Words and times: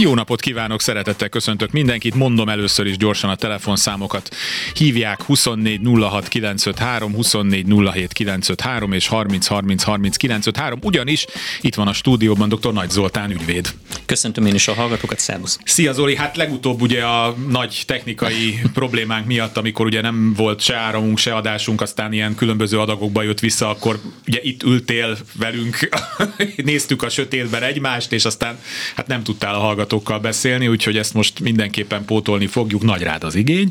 Jó 0.00 0.14
napot 0.14 0.40
kívánok, 0.40 0.80
szeretettel 0.80 1.28
köszöntök 1.28 1.70
mindenkit. 1.70 2.14
Mondom 2.14 2.48
először 2.48 2.86
is 2.86 2.96
gyorsan 2.96 3.30
a 3.30 3.34
telefonszámokat. 3.34 4.34
Hívják 4.74 5.22
24 5.22 5.80
06 6.00 6.28
953, 6.28 7.14
24 7.14 7.66
07 7.92 8.12
953 8.12 8.92
és 8.92 9.06
30 9.06 9.46
30 9.46 9.82
30 9.82 10.16
953. 10.16 10.78
Ugyanis 10.82 11.26
itt 11.60 11.74
van 11.74 11.88
a 11.88 11.92
stúdióban 11.92 12.48
dr. 12.48 12.72
Nagy 12.72 12.90
Zoltán 12.90 13.30
ügyvéd. 13.30 13.74
Köszöntöm 14.06 14.46
én 14.46 14.54
is 14.54 14.68
a 14.68 14.74
hallgatókat, 14.74 15.18
szervusz! 15.18 15.58
Szia 15.64 15.92
Zoli, 15.92 16.16
hát 16.16 16.36
legutóbb 16.36 16.80
ugye 16.80 17.02
a 17.02 17.34
nagy 17.48 17.82
technikai 17.86 18.60
problémánk 18.72 19.26
miatt, 19.26 19.56
amikor 19.56 19.86
ugye 19.86 20.00
nem 20.00 20.34
volt 20.34 20.60
se 20.60 20.76
áramunk, 20.76 21.18
se 21.18 21.34
adásunk, 21.34 21.80
aztán 21.80 22.12
ilyen 22.12 22.34
különböző 22.34 22.78
adagokba 22.78 23.22
jött 23.22 23.40
vissza, 23.40 23.68
akkor 23.68 24.00
ugye 24.26 24.38
itt 24.42 24.62
ültél 24.62 25.18
velünk, 25.38 25.88
néztük 26.56 27.02
a 27.02 27.08
sötétben 27.08 27.62
egymást, 27.62 28.12
és 28.12 28.24
aztán 28.24 28.58
hát 28.94 29.06
nem 29.06 29.22
tudtál 29.22 29.54
a 29.54 29.58
hallgatókkal 29.90 30.18
beszélni, 30.18 30.68
úgyhogy 30.68 30.96
ezt 30.96 31.14
most 31.14 31.40
mindenképpen 31.40 32.04
pótolni 32.04 32.46
fogjuk, 32.46 32.82
nagy 32.82 33.02
rád 33.02 33.24
az 33.24 33.34
igény. 33.34 33.68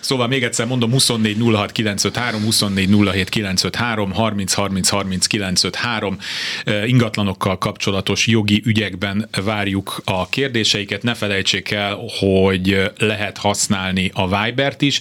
Szóval 0.00 0.28
még 0.28 0.42
egyszer 0.42 0.66
mondom, 0.66 0.90
24 0.90 1.36
06 1.52 1.72
953, 1.72 2.42
24 2.42 2.88
07 3.12 3.28
953, 3.28 4.12
30 4.12 4.52
30 4.52 4.88
30 4.88 5.26
953 5.26 6.18
ingatlanokkal 6.86 7.58
kapcsolatos 7.58 8.26
jogi 8.26 8.62
ügyekben 8.64 9.28
várjuk 9.44 10.02
a 10.04 10.28
kérdéseiket, 10.28 11.02
ne 11.02 11.14
felejtsék 11.14 11.70
el, 11.70 11.98
hogy 12.18 12.90
lehet 12.98 13.38
használni 13.38 14.10
a 14.14 14.44
Vibert 14.44 14.82
is. 14.82 15.00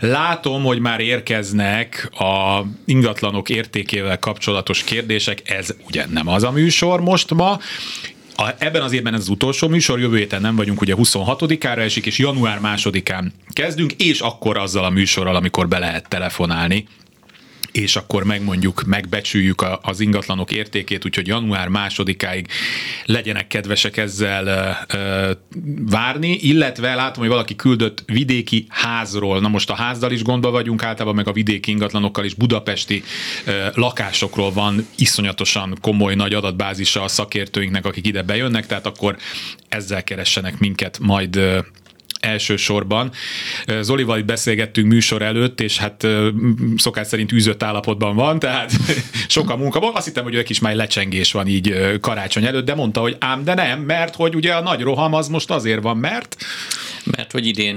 Látom, 0.00 0.62
hogy 0.62 0.78
már 0.78 1.00
érkeznek 1.00 2.10
a 2.18 2.62
ingatlanok 2.84 3.48
értékével 3.48 4.18
kapcsolatos 4.18 4.84
kérdések, 4.84 5.50
ez 5.50 5.74
ugye 5.86 6.06
nem 6.10 6.28
az 6.28 6.42
a 6.42 6.50
műsor 6.50 7.00
most 7.00 7.34
ma, 7.34 7.58
a, 8.42 8.54
ebben 8.58 8.82
az 8.82 8.92
évben 8.92 9.14
ez 9.14 9.20
az 9.20 9.28
utolsó 9.28 9.68
műsor, 9.68 10.00
jövő 10.00 10.16
héten 10.16 10.40
nem 10.40 10.56
vagyunk, 10.56 10.80
ugye 10.80 10.94
26-ára 10.96 11.78
esik, 11.78 12.06
és 12.06 12.18
január 12.18 12.58
másodikán 12.58 13.32
kezdünk, 13.52 13.92
és 13.92 14.20
akkor 14.20 14.56
azzal 14.56 14.84
a 14.84 14.90
műsorral, 14.90 15.36
amikor 15.36 15.68
be 15.68 15.78
lehet 15.78 16.08
telefonálni 16.08 16.86
és 17.72 17.96
akkor 17.96 18.24
megmondjuk, 18.24 18.82
megbecsüljük 18.86 19.64
az 19.82 20.00
ingatlanok 20.00 20.52
értékét, 20.52 21.04
úgyhogy 21.04 21.26
január 21.26 21.68
másodikáig 21.68 22.48
legyenek 23.04 23.46
kedvesek 23.46 23.96
ezzel 23.96 24.76
várni, 25.88 26.32
illetve 26.32 26.94
látom, 26.94 27.22
hogy 27.22 27.32
valaki 27.32 27.56
küldött 27.56 28.02
vidéki 28.06 28.66
házról, 28.68 29.40
na 29.40 29.48
most 29.48 29.70
a 29.70 29.74
házdal 29.74 30.12
is 30.12 30.22
gondba 30.22 30.50
vagyunk, 30.50 30.82
általában 30.82 31.14
meg 31.14 31.28
a 31.28 31.32
vidéki 31.32 31.70
ingatlanokkal 31.70 32.24
is 32.24 32.34
budapesti 32.34 33.02
lakásokról 33.74 34.52
van 34.52 34.86
iszonyatosan 34.96 35.78
komoly 35.80 36.14
nagy 36.14 36.34
adatbázisa 36.34 37.02
a 37.02 37.08
szakértőinknek, 37.08 37.84
akik 37.84 38.06
ide 38.06 38.22
bejönnek, 38.22 38.66
tehát 38.66 38.86
akkor 38.86 39.16
ezzel 39.68 40.04
keressenek 40.04 40.58
minket 40.58 40.98
majd 40.98 41.40
elsősorban. 42.22 43.10
Zolival 43.80 44.18
itt 44.18 44.24
beszélgettünk 44.24 44.86
műsor 44.86 45.22
előtt, 45.22 45.60
és 45.60 45.78
hát 45.78 46.06
szokás 46.76 47.06
szerint 47.06 47.32
űzött 47.32 47.62
állapotban 47.62 48.16
van, 48.16 48.38
tehát 48.38 48.72
sok 49.28 49.50
a 49.50 49.56
munka. 49.56 49.92
Azt 49.92 50.06
hittem, 50.06 50.24
hogy 50.24 50.34
egy 50.34 50.44
kis 50.44 50.60
már 50.60 50.74
lecsengés 50.74 51.32
van 51.32 51.46
így 51.46 51.98
karácsony 52.00 52.44
előtt, 52.44 52.64
de 52.64 52.74
mondta, 52.74 53.00
hogy 53.00 53.16
ám, 53.18 53.44
de 53.44 53.54
nem, 53.54 53.80
mert 53.80 54.14
hogy 54.14 54.34
ugye 54.34 54.52
a 54.52 54.62
nagy 54.62 54.80
roham 54.80 55.14
az 55.14 55.28
most 55.28 55.50
azért 55.50 55.82
van, 55.82 55.96
mert 55.96 56.36
mert 57.04 57.32
hogy 57.32 57.46
idén 57.46 57.76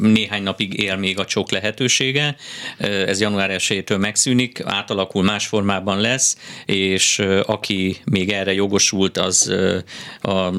néhány 0.00 0.42
napig 0.42 0.82
él 0.82 0.96
még 0.96 1.18
a 1.18 1.24
csok 1.24 1.50
lehetősége, 1.50 2.36
ez 2.78 3.20
január 3.20 3.50
1 3.50 3.84
megszűnik, 3.98 4.62
átalakul, 4.64 5.22
más 5.22 5.46
formában 5.46 6.00
lesz, 6.00 6.36
és 6.66 7.18
aki 7.42 7.96
még 8.04 8.30
erre 8.30 8.52
jogosult, 8.52 9.18
az 9.18 9.54
a, 10.20 10.50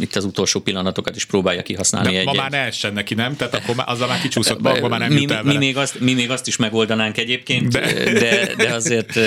itt 0.00 0.16
az 0.16 0.24
utolsó 0.24 0.60
pillanatokat 0.60 1.16
is 1.16 1.24
próbálja 1.24 1.62
kihasználni. 1.62 2.12
De 2.12 2.19
ma 2.24 2.32
már 2.32 2.50
ne 2.50 2.58
essen 2.58 2.92
neki, 2.92 3.14
nem? 3.14 3.36
Tehát 3.36 3.54
akkor 3.54 3.74
már, 3.74 3.88
azzal 3.88 4.08
már 4.08 4.20
kicsúszott, 4.20 4.60
ma, 4.60 4.88
már 4.88 4.98
nem 4.98 5.12
mi, 5.12 5.20
jut 5.20 5.30
el 5.30 5.42
mi, 5.42 5.56
még 5.56 5.76
azt, 5.76 6.00
mi 6.00 6.14
még 6.14 6.30
azt 6.30 6.46
is 6.46 6.56
megoldanánk 6.56 7.18
egyébként, 7.18 7.68
de, 7.68 8.12
de, 8.12 8.54
de 8.56 8.74
azért 8.74 9.18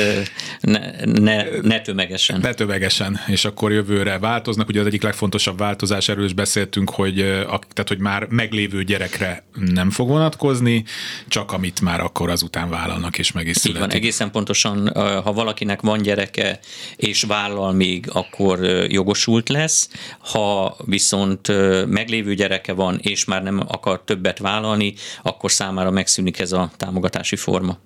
ne, 0.59 1.05
ne, 1.05 1.43
ne 1.61 1.81
tömegesen. 1.81 2.39
Ne 2.39 2.53
tömegesen, 2.53 3.19
és 3.27 3.45
akkor 3.45 3.71
jövőre 3.71 4.19
változnak. 4.19 4.67
Ugye 4.67 4.79
az 4.79 4.85
egyik 4.85 5.03
legfontosabb 5.03 5.57
változás, 5.57 6.09
erről 6.09 6.25
is 6.25 6.33
beszéltünk, 6.33 6.89
hogy 6.89 7.19
a, 7.21 7.59
tehát 7.59 7.85
hogy 7.87 7.99
már 7.99 8.27
meglévő 8.29 8.83
gyerekre 8.83 9.43
nem 9.73 9.89
fog 9.89 10.07
vonatkozni, 10.07 10.83
csak 11.27 11.51
amit 11.51 11.81
már 11.81 11.99
akkor 11.99 12.29
azután 12.29 12.69
vállalnak 12.69 13.17
és 13.17 13.31
meg 13.31 13.47
is 13.47 13.55
születik. 13.57 13.83
Így 13.83 13.87
van, 13.87 13.97
egészen 14.01 14.31
pontosan, 14.31 14.91
ha 15.23 15.33
valakinek 15.33 15.81
van 15.81 16.01
gyereke 16.01 16.59
és 16.95 17.23
vállal 17.23 17.71
még, 17.71 18.09
akkor 18.11 18.59
jogosult 18.87 19.49
lesz, 19.49 19.89
ha 20.19 20.75
viszont 20.85 21.47
meglévő 21.87 22.33
gyereke 22.33 22.73
van 22.73 22.82
és 23.01 23.25
már 23.25 23.43
nem 23.43 23.63
akar 23.67 24.03
többet 24.03 24.39
vállalni, 24.39 24.93
akkor 25.21 25.51
számára 25.51 25.91
megszűnik 25.91 26.39
ez 26.39 26.51
a 26.51 26.71
támogatási 26.77 27.35
forma. 27.35 27.77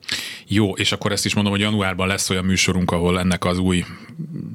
Jó, 0.48 0.72
és 0.72 0.92
akkor 0.92 1.12
ezt 1.12 1.26
is 1.26 1.34
mondom, 1.34 1.54
hogy 1.54 1.62
januárban 1.62 2.08
lesz 2.08 2.30
olyan 2.30 2.46
műsorunk, 2.46 2.92
ahol 2.92 3.20
ennek 3.20 3.46
az 3.46 3.58
új 3.58 3.84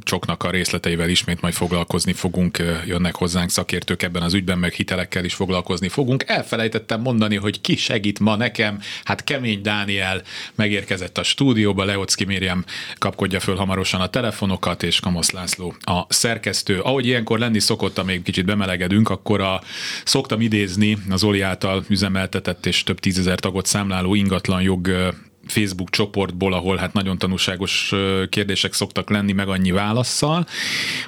csoknak 0.02 0.42
a 0.42 0.50
részleteivel 0.50 1.08
ismét 1.08 1.40
majd 1.40 1.54
foglalkozni 1.54 2.12
fogunk, 2.12 2.58
jönnek 2.86 3.14
hozzánk 3.14 3.50
szakértők 3.50 4.02
ebben 4.02 4.22
az 4.22 4.34
ügyben, 4.34 4.58
meg 4.58 4.72
hitelekkel 4.72 5.24
is 5.24 5.34
foglalkozni 5.34 5.88
fogunk. 5.88 6.24
Elfelejtettem 6.26 7.00
mondani, 7.00 7.36
hogy 7.36 7.60
ki 7.60 7.76
segít 7.76 8.18
ma 8.18 8.36
nekem, 8.36 8.80
hát 9.04 9.24
Kemény 9.24 9.62
Dániel 9.62 10.22
megérkezett 10.54 11.18
a 11.18 11.22
stúdióba, 11.22 11.84
Leocki 11.84 12.24
Miriam 12.24 12.64
kapkodja 12.98 13.40
föl 13.40 13.56
hamarosan 13.56 14.00
a 14.00 14.06
telefonokat, 14.06 14.82
és 14.82 15.00
Kamasz 15.00 15.30
László 15.30 15.74
a 15.80 16.02
szerkesztő. 16.08 16.80
Ahogy 16.80 17.06
ilyenkor 17.06 17.38
lenni 17.38 17.60
szokott, 17.60 17.98
amíg 17.98 18.22
kicsit 18.22 18.44
bemelegedünk, 18.44 19.08
akkor 19.08 19.40
a, 19.40 19.62
szoktam 20.04 20.40
idézni 20.40 20.98
az 21.10 21.24
Oli 21.24 21.40
által 21.40 21.84
üzemeltetett 21.88 22.66
és 22.66 22.82
több 22.82 23.00
tízezer 23.00 23.38
tagot 23.38 23.66
számláló 23.66 24.14
ingatlan 24.14 24.62
jog 24.62 25.12
Facebook 25.46 25.90
csoportból, 25.90 26.52
ahol 26.52 26.76
hát 26.76 26.92
nagyon 26.92 27.18
tanulságos 27.18 27.92
kérdések 28.28 28.72
szoktak 28.72 29.10
lenni, 29.10 29.32
meg 29.32 29.48
annyi 29.48 29.70
válaszsal. 29.70 30.46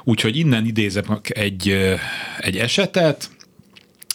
Úgyhogy 0.05 0.37
innen 0.37 0.67
idézek 0.67 1.39
egy, 1.39 1.69
egy 2.39 2.57
esetet, 2.57 3.31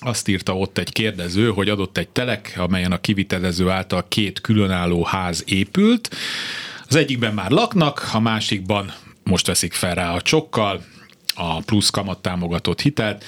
azt 0.02 0.28
írta 0.28 0.58
ott 0.58 0.78
egy 0.78 0.92
kérdező, 0.92 1.50
hogy 1.50 1.70
adott 1.70 1.98
egy 1.98 2.10
telek, 2.10 2.54
amelyen 2.58 2.92
a 2.92 3.02
kivitelező 3.02 3.70
által 3.70 4.06
két 4.08 4.42
különálló 4.42 5.04
ház 5.04 5.44
épült. 5.48 6.16
Az 6.88 6.96
egyikben 6.96 7.34
már 7.34 7.52
laknak, 7.52 8.10
a 8.14 8.20
másikban 8.20 8.94
most 9.24 9.48
veszik 9.48 9.74
fel 9.74 9.96
rá 9.96 10.14
a 10.14 10.22
csokkal, 10.22 10.84
a 11.40 11.62
plusz 11.66 11.90
kamat 11.90 12.22
támogatott 12.22 12.82
hitelt. 12.82 13.26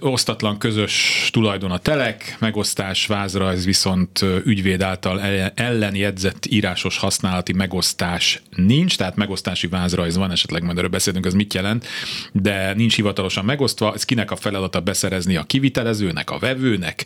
Osztatlan 0.00 0.58
közös 0.58 1.28
tulajdon 1.32 1.70
a 1.70 1.78
telek, 1.78 2.36
megosztás, 2.38 3.06
vázrajz 3.06 3.64
viszont 3.64 4.24
ügyvéd 4.44 4.82
által 4.82 5.20
ellenjegyzett 5.54 6.46
írásos 6.46 6.98
használati 6.98 7.52
megosztás 7.52 8.42
nincs, 8.56 8.96
tehát 8.96 9.16
megosztási 9.16 9.66
vázrajz 9.66 10.16
van, 10.16 10.30
esetleg 10.30 10.62
majd 10.62 10.76
erről 10.76 10.90
beszélünk, 10.90 11.26
ez 11.26 11.34
mit 11.34 11.54
jelent, 11.54 11.86
de 12.32 12.72
nincs 12.74 12.94
hivatalosan 12.94 13.44
megosztva, 13.44 13.94
ez 13.94 14.04
kinek 14.04 14.30
a 14.30 14.36
feladata 14.36 14.80
beszerezni 14.80 15.36
a 15.36 15.42
kivitelezőnek, 15.42 16.30
a 16.30 16.38
vevőnek, 16.38 17.04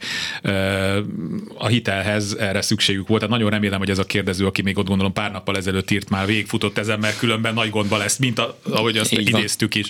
a 1.55 1.67
hitelhez 1.67 2.37
erre 2.37 2.61
szükségük 2.61 3.09
volt. 3.09 3.21
Tehát 3.21 3.37
nagyon 3.37 3.51
remélem, 3.51 3.79
hogy 3.79 3.91
ez 3.91 3.99
a 3.99 4.05
kérdező, 4.05 4.47
aki 4.47 4.63
még 4.63 4.79
ott 4.79 4.87
gondolom 4.87 5.13
pár 5.13 5.33
nappal 5.33 5.57
ezelőtt 5.57 5.91
írt, 5.91 6.11
már 6.11 6.27
végigfutott 6.27 6.79
ezen, 6.79 6.99
mert 6.99 7.19
különben 7.19 7.55
nagy 7.55 7.71
gondba 7.71 7.97
lesz, 7.97 8.17
mint 8.17 8.39
a, 8.39 8.59
ahogy 8.63 8.97
azt 8.97 9.13
Így 9.13 9.29
idéztük 9.29 9.73
van. 9.73 9.83
is. 9.83 9.90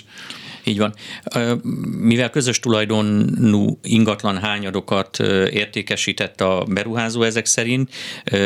Így 0.63 0.77
van. 0.77 0.93
Mivel 1.99 2.29
közös 2.29 2.59
tulajdonú 2.59 3.79
ingatlan 3.83 4.39
hányadokat 4.39 5.19
értékesített 5.49 6.41
a 6.41 6.65
beruházó 6.69 7.23
ezek 7.23 7.45
szerint, 7.45 7.89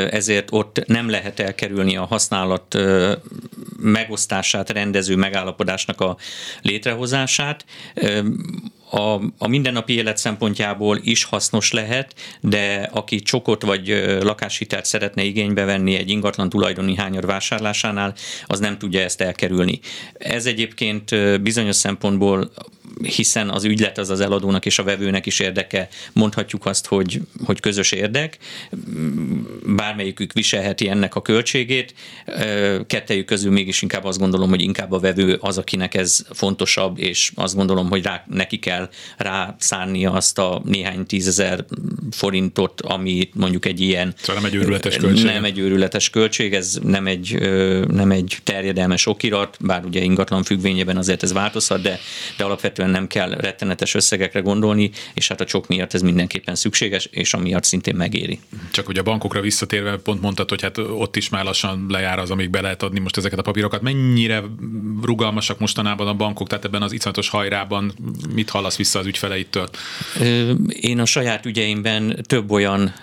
ezért 0.10 0.47
ott 0.52 0.84
nem 0.88 1.09
lehet 1.09 1.40
elkerülni 1.40 1.97
a 1.97 2.06
használat 2.06 2.78
megosztását 3.79 4.70
rendező 4.70 5.16
megállapodásnak 5.16 6.02
a 6.02 6.18
létrehozását 6.62 7.66
a, 8.90 9.22
a 9.37 9.47
mindennapi 9.47 9.93
élet 9.93 10.17
szempontjából 10.17 10.99
is 11.03 11.23
hasznos 11.23 11.72
lehet, 11.72 12.16
de 12.41 12.90
aki 12.93 13.20
csokot 13.20 13.61
vagy 13.61 13.87
lakáshitelt 14.22 14.85
szeretne 14.85 15.23
igénybe 15.23 15.64
venni 15.64 15.96
egy 15.96 16.09
ingatlan 16.09 16.49
tulajdoni 16.49 16.96
hányar 16.96 17.26
vásárlásánál, 17.26 18.14
az 18.46 18.59
nem 18.59 18.78
tudja 18.78 19.02
ezt 19.02 19.22
elkerülni. 19.22 19.79
Ez 20.14 20.46
egyébként 20.46 21.41
bizonyos 21.41 21.76
szempontból 21.76 22.52
hiszen 23.02 23.49
az 23.49 23.64
ügylet 23.64 23.97
az 23.97 24.09
az 24.09 24.20
eladónak 24.20 24.66
és 24.66 24.79
a 24.79 24.84
vevőnek 24.84 25.26
is 25.26 25.40
érdeke, 25.40 25.87
mondhatjuk 26.14 26.66
azt, 26.66 26.85
hogy, 26.85 27.22
hogy 27.46 27.59
közös 27.59 27.91
érdek, 27.91 28.37
bármelyikük 29.66 30.34
viselheti 30.34 30.90
ennek 30.90 31.16
a 31.16 31.22
költségét, 31.22 31.93
kettejük 32.87 33.26
közül 33.26 33.52
mégis 33.52 33.82
inkább 33.82 34.03
azt 34.03 34.20
gondolom, 34.20 34.49
hogy 34.49 34.61
inkább 34.61 34.91
a 34.91 34.99
vevő 34.99 35.37
az, 35.41 35.58
akinek 35.58 35.93
ez 35.93 36.26
fontosabb, 36.34 36.99
és 36.99 37.32
azt 37.35 37.55
gondolom, 37.55 37.90
hogy 37.90 38.03
rá 38.03 38.23
neki 38.28 38.59
kell 38.59 38.90
rászánnia 39.17 40.11
azt 40.11 40.38
a 40.38 40.61
néhány 40.66 41.05
tízezer 41.05 41.66
forintot, 42.11 42.81
ami 42.81 43.29
mondjuk 43.34 43.66
egy 43.66 43.81
ilyen... 43.81 44.14
Szóval 44.17 44.41
nem 44.41 44.52
egy 44.52 44.55
őrületes 44.58 44.97
költség. 44.97 45.26
Nem 45.26 45.43
egy 45.43 45.59
őrületes 45.59 46.09
költség, 46.09 46.53
ez 46.53 46.79
nem 46.84 47.08
egy, 47.08 47.40
nem 47.88 48.11
egy 48.11 48.38
terjedelmes 48.43 49.05
okirat, 49.05 49.58
bár 49.59 49.85
ugye 49.85 50.02
ingatlan 50.02 50.43
függvényében 50.43 50.97
azért 50.97 51.23
ez 51.23 51.34
változhat, 51.34 51.81
de, 51.81 51.99
de 52.38 52.43
alapvetően 52.43 52.75
nem 52.78 53.08
kell 53.08 53.30
rettenetes 53.30 53.94
összegekre 53.94 54.40
gondolni, 54.40 54.92
és 55.14 55.28
hát 55.28 55.42
a 55.42 55.46
csok 55.46 55.68
miatt 55.68 55.94
ez 55.94 56.02
mindenképpen 56.02 56.56
szükséges, 56.56 57.06
és 57.12 57.34
amiatt 57.34 57.64
szintén 57.64 57.96
megéri. 57.96 58.40
Csak 58.72 58.86
hogy 58.86 58.98
a 58.98 59.04
bankokra 59.04 59.42
visszatérve 59.42 59.98
pont 59.98 60.22
mondtad, 60.22 60.50
hogy 60.50 60.62
hát 60.62 60.78
ott 60.78 61.16
is 61.16 61.30
már 61.30 61.44
lassan 61.44 61.86
lejár 61.90 62.20
az, 62.20 62.32
amíg 62.32 62.50
be 62.50 62.62
lehet 62.62 62.84
adni 62.84 63.00
most 63.00 63.18
ezeket 63.18 63.40
a 63.40 63.42
papírokat. 63.42 63.82
Mennyire 63.82 64.44
rugalmasak 65.02 65.60
mostanában 65.60 66.08
a 66.08 66.14
bankok, 66.14 66.48
tehát 66.48 66.66
ebben 66.66 66.82
az 66.82 66.92
iszonyatos 66.92 67.30
hajrában 67.30 67.94
mit 68.34 68.50
hallasz 68.50 68.78
vissza 68.78 69.00
az 69.00 69.06
ügyfeleittől? 69.06 69.70
Én 70.68 71.00
a 71.00 71.06
saját 71.06 71.46
ügyeimben 71.46 72.24
több 72.28 72.52
olyan 72.52 72.94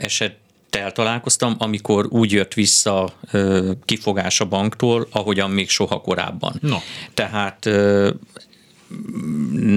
eset 0.00 0.36
találkoztam, 0.92 1.54
amikor 1.58 2.06
úgy 2.10 2.32
jött 2.32 2.54
vissza 2.54 3.12
kifogás 3.84 4.40
a 4.40 4.44
banktól, 4.44 5.08
ahogyan 5.10 5.50
még 5.50 5.70
soha 5.70 6.00
korábban. 6.00 6.58
No. 6.60 6.76
Tehát 7.14 7.70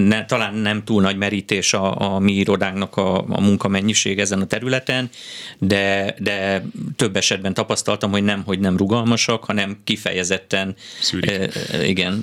ne, 0.08 0.26
talán 0.26 0.54
nem 0.54 0.84
túl 0.84 1.02
nagy 1.02 1.18
merítés 1.18 1.74
a, 1.74 2.14
a 2.14 2.20
mi 2.20 2.32
irodánknak 2.32 2.98
a, 2.98 3.18
a 3.18 3.42
munkamennyiség 3.42 4.20
ezen 4.20 4.42
a 4.42 4.46
területen, 4.46 5.10
de, 5.58 6.16
de 6.20 6.66
több 6.96 7.16
esetben 7.16 7.54
tapasztaltam, 7.54 8.12
hogy 8.12 8.24
nem, 8.24 8.44
hogy 8.46 8.60
nem 8.60 8.78
rugalmasak, 8.78 9.44
hanem 9.44 9.78
kifejezetten 9.84 10.76
e, 11.22 11.50
igen, 11.86 12.22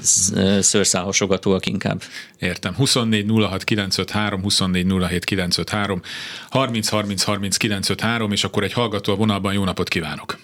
szőrszálhasogatóak 0.61 1.67
inkább. 1.67 2.03
Értem. 2.39 2.75
24 2.75 3.31
06 3.31 3.65
953, 3.65 4.43
24 4.43 4.87
07 5.09 5.25
953, 5.25 6.01
30 6.51 6.89
30 6.89 7.23
30 7.23 7.57
953, 7.57 8.33
és 8.33 8.45
akkor 8.45 8.63
egy 8.63 8.73
hallgató 8.73 9.13
a 9.13 9.17
vonalban. 9.17 9.53
Jó 9.53 9.65
napot 9.65 9.89
kívánok! 9.89 10.37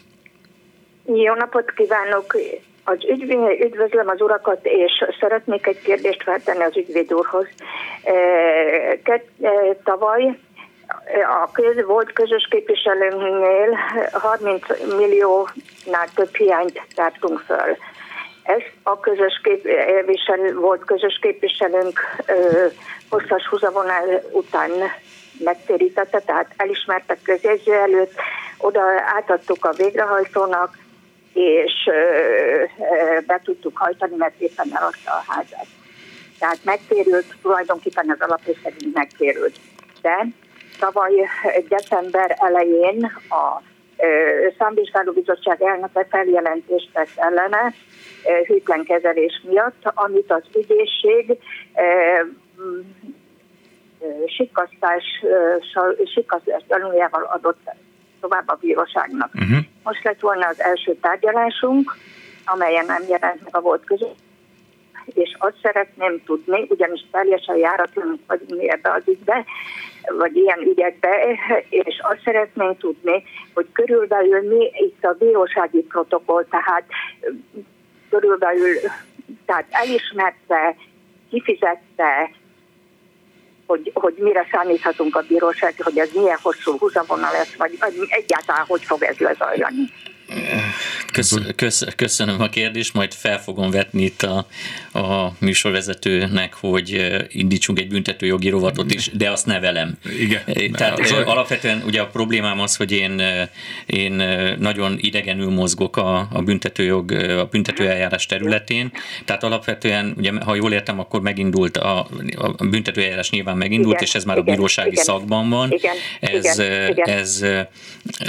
Jó 1.06 1.34
napot 1.34 1.72
kívánok! 1.76 2.36
Az 2.84 2.98
ügyvéd, 3.08 3.60
üdvözlöm 3.60 4.08
az 4.08 4.20
urakat, 4.20 4.60
és 4.62 5.04
szeretnék 5.20 5.66
egy 5.66 5.82
kérdést 5.82 6.22
feltenni 6.22 6.62
az 6.62 6.76
ügyvéd 6.76 7.12
úrhoz. 7.12 7.46
E, 8.04 9.22
tavaly 9.84 10.38
a 11.42 11.50
köz, 11.52 11.84
volt 11.86 12.12
közös 12.12 12.46
képviselőnknél 12.50 13.78
30 14.12 14.62
milliónál 14.96 16.08
több 16.14 16.34
hiányt 16.34 16.82
tártunk 16.94 17.38
föl. 17.38 17.76
Ezt 18.42 18.72
a 18.82 19.00
közös 19.00 19.40
képviselő, 19.42 20.54
volt 20.54 20.84
közös 20.84 21.18
képviselőnk 21.22 22.00
hosszas 23.08 23.46
húzavonál 23.46 24.22
után 24.32 24.70
megtérítette, 25.38 26.20
tehát 26.20 26.46
elismertek 26.56 27.18
közjegyző 27.22 27.72
előtt, 27.72 28.12
oda 28.58 28.80
átadtuk 29.16 29.64
a 29.64 29.72
végrehajtónak, 29.72 30.78
és 31.40 31.90
be 33.26 33.40
tudtuk 33.44 33.76
hajtani, 33.78 34.16
mert 34.16 34.40
éppen 34.40 34.68
eladta 34.76 35.10
a 35.10 35.24
házat. 35.26 35.66
Tehát 36.38 36.58
megtérült, 36.64 37.34
tulajdonképpen 37.42 38.10
az 38.10 38.20
alaprészszerű 38.20 38.76
megtérült. 38.92 39.56
De 40.02 40.26
tavaly 40.78 41.28
december 41.68 42.36
elején 42.38 43.04
a 43.28 43.62
Számvizsgáló 44.58 45.12
Bizottság 45.12 45.62
elnöke 45.62 46.06
feljelentést 46.10 46.90
tett 46.92 47.08
ellene 47.16 47.74
hűtlen 48.46 48.84
kezelés 48.84 49.42
miatt, 49.48 49.82
amit 49.94 50.32
az 50.32 50.42
ügyészség 50.56 51.38
sikasztás, 54.26 55.04
sikasztás 56.14 56.62
gyanújával 56.68 57.22
adott 57.22 57.70
tovább 58.20 58.48
a 58.48 58.58
bíróságnak. 58.60 59.34
Uh-huh. 59.34 59.58
Most 59.82 60.04
lett 60.04 60.20
volna 60.20 60.46
az 60.46 60.60
első 60.60 60.94
tárgyalásunk, 61.00 61.96
amelyen 62.44 62.86
nem 62.86 63.02
jelent 63.08 63.42
meg 63.42 63.56
a 63.56 63.60
volt 63.60 63.84
között, 63.84 64.18
és 65.04 65.36
azt 65.38 65.56
szeretném 65.62 66.22
tudni, 66.24 66.66
ugyanis 66.68 67.06
teljesen 67.10 67.56
járatlanul 67.56 68.18
vagyunk 68.26 68.68
ebbe 68.68 68.92
az 68.92 69.02
ügybe, 69.06 69.44
vagy 70.18 70.36
ilyen 70.36 70.60
ügyekbe, 70.60 71.10
és 71.68 72.00
azt 72.02 72.20
szeretném 72.24 72.76
tudni, 72.76 73.24
hogy 73.54 73.66
körülbelül 73.72 74.48
mi 74.48 74.70
itt 74.72 75.04
a 75.04 75.16
bírósági 75.18 75.80
protokoll, 75.80 76.44
tehát 76.44 76.84
körülbelül 78.10 78.74
tehát 79.46 79.66
elismerte, 79.70 80.76
kifizette, 81.30 82.30
hogy, 83.70 83.90
hogy 83.94 84.14
mire 84.18 84.46
számíthatunk 84.52 85.16
a 85.16 85.24
bíróság, 85.28 85.74
hogy 85.82 85.98
ez 85.98 86.10
milyen 86.14 86.38
hosszú 86.42 86.78
húzavona 86.78 87.30
lesz, 87.32 87.54
vagy, 87.54 87.78
egyáltalán 88.08 88.64
hogy 88.66 88.84
fog 88.84 89.02
ez 89.02 89.16
lezajlani. 89.16 89.92
Kösz, 91.12 91.38
kösz, 91.56 91.84
köszönöm 91.96 92.40
a 92.40 92.48
kérdést, 92.48 92.94
majd 92.94 93.14
fel 93.14 93.42
fogom 93.42 93.70
vetni 93.70 94.02
itt 94.02 94.22
a, 94.22 94.46
a 94.98 95.32
műsorvezetőnek, 95.38 96.54
hogy 96.54 97.16
indítsunk 97.28 97.78
egy 97.78 97.88
büntetőjogi 97.88 98.48
rovatot 98.48 98.94
is, 98.94 99.10
de 99.12 99.30
azt 99.30 99.46
nevelem. 99.46 99.98
Igen. 100.18 100.72
Tehát 100.72 100.98
az 100.98 101.12
alapvetően 101.12 101.82
ugye 101.86 102.00
a 102.00 102.06
problémám 102.06 102.60
az, 102.60 102.76
hogy 102.76 102.92
én, 102.92 103.22
én 103.86 104.12
nagyon 104.58 104.96
idegenül 105.00 105.50
mozgok 105.50 105.96
a, 105.96 106.28
a 106.32 106.42
büntetőjog, 106.42 107.12
a 107.12 107.44
büntetőeljárás 107.44 108.26
területén, 108.26 108.92
tehát 109.24 109.44
alapvetően, 109.44 110.14
ugye, 110.16 110.32
ha 110.44 110.54
jól 110.54 110.72
értem, 110.72 110.98
akkor 110.98 111.20
megindult 111.20 111.76
a, 111.76 112.08
a 112.36 112.66
büntetőeljárás 112.66 113.30
nyilván 113.30 113.56
megindult, 113.56 113.94
igen, 113.94 114.04
és 114.06 114.14
ez 114.14 114.24
már 114.24 114.36
igen, 114.36 114.48
a 114.48 114.52
bírósági 114.54 114.90
igen, 114.90 115.04
szakban 115.04 115.48
van. 115.48 115.70
Igen, 115.70 115.94
ez, 116.20 116.58
igen, 116.58 116.90
igen. 116.90 117.08
ez 117.08 117.44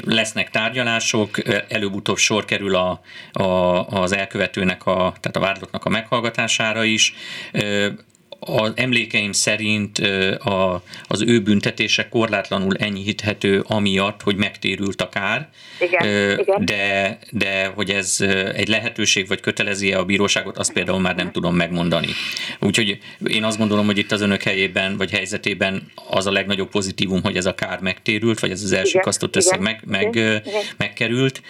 lesznek 0.06 0.50
tárgyalások, 0.50 1.38
előbb-utóbb 1.92 2.18
sor 2.18 2.46
kerül 2.46 2.76
a, 2.76 3.02
a, 3.32 3.44
az 3.88 4.12
elkövetőnek, 4.12 4.86
a, 4.86 5.14
tehát 5.20 5.36
a 5.36 5.40
vádlottnak 5.40 5.86
a 5.86 5.90
meghallgatására 5.90 6.84
is 6.84 7.14
az 8.44 8.72
emlékeim 8.76 9.32
szerint 9.32 9.98
a, 10.40 10.84
az 11.08 11.22
ő 11.22 11.42
büntetése 11.42 12.10
korlátlanul 12.10 12.76
enyhíthető 12.76 13.64
amiatt, 13.68 14.22
hogy 14.22 14.36
megtérült 14.36 15.02
a 15.02 15.10
kár, 15.10 15.50
igen, 15.80 16.40
igen. 16.40 16.66
De, 16.66 17.18
de 17.32 17.66
hogy 17.66 17.90
ez 17.90 18.18
egy 18.56 18.68
lehetőség, 18.68 19.28
vagy 19.28 19.40
kötelezi 19.40 19.94
a 19.94 20.06
bíróságot, 20.06 20.58
azt 20.58 20.74
például 20.74 21.00
már 21.00 21.16
nem 21.16 21.32
tudom 21.32 21.56
megmondani. 21.56 22.08
Úgyhogy 22.60 22.98
én 23.26 23.44
azt 23.44 23.58
gondolom, 23.58 23.86
hogy 23.86 23.98
itt 23.98 24.12
az 24.12 24.22
önök 24.22 24.44
helyében, 24.44 24.98
vagy 24.98 25.12
helyzetében 25.12 25.92
az 26.10 26.28
a 26.28 26.32
legnagyobb 26.32 26.70
pozitívum, 26.70 27.22
hogy 27.24 27.36
ez 27.36 27.46
a 27.46 27.56
kár 27.56 27.80
megtérült, 27.80 28.40
vagy 28.40 28.52
ez 28.52 28.64
az 28.64 28.72
elsőkasztott 28.72 29.36
összeg 29.36 29.60
meg, 29.60 29.82
meg, 29.86 30.16
igen. 30.16 30.44
megkerült. 30.78 31.42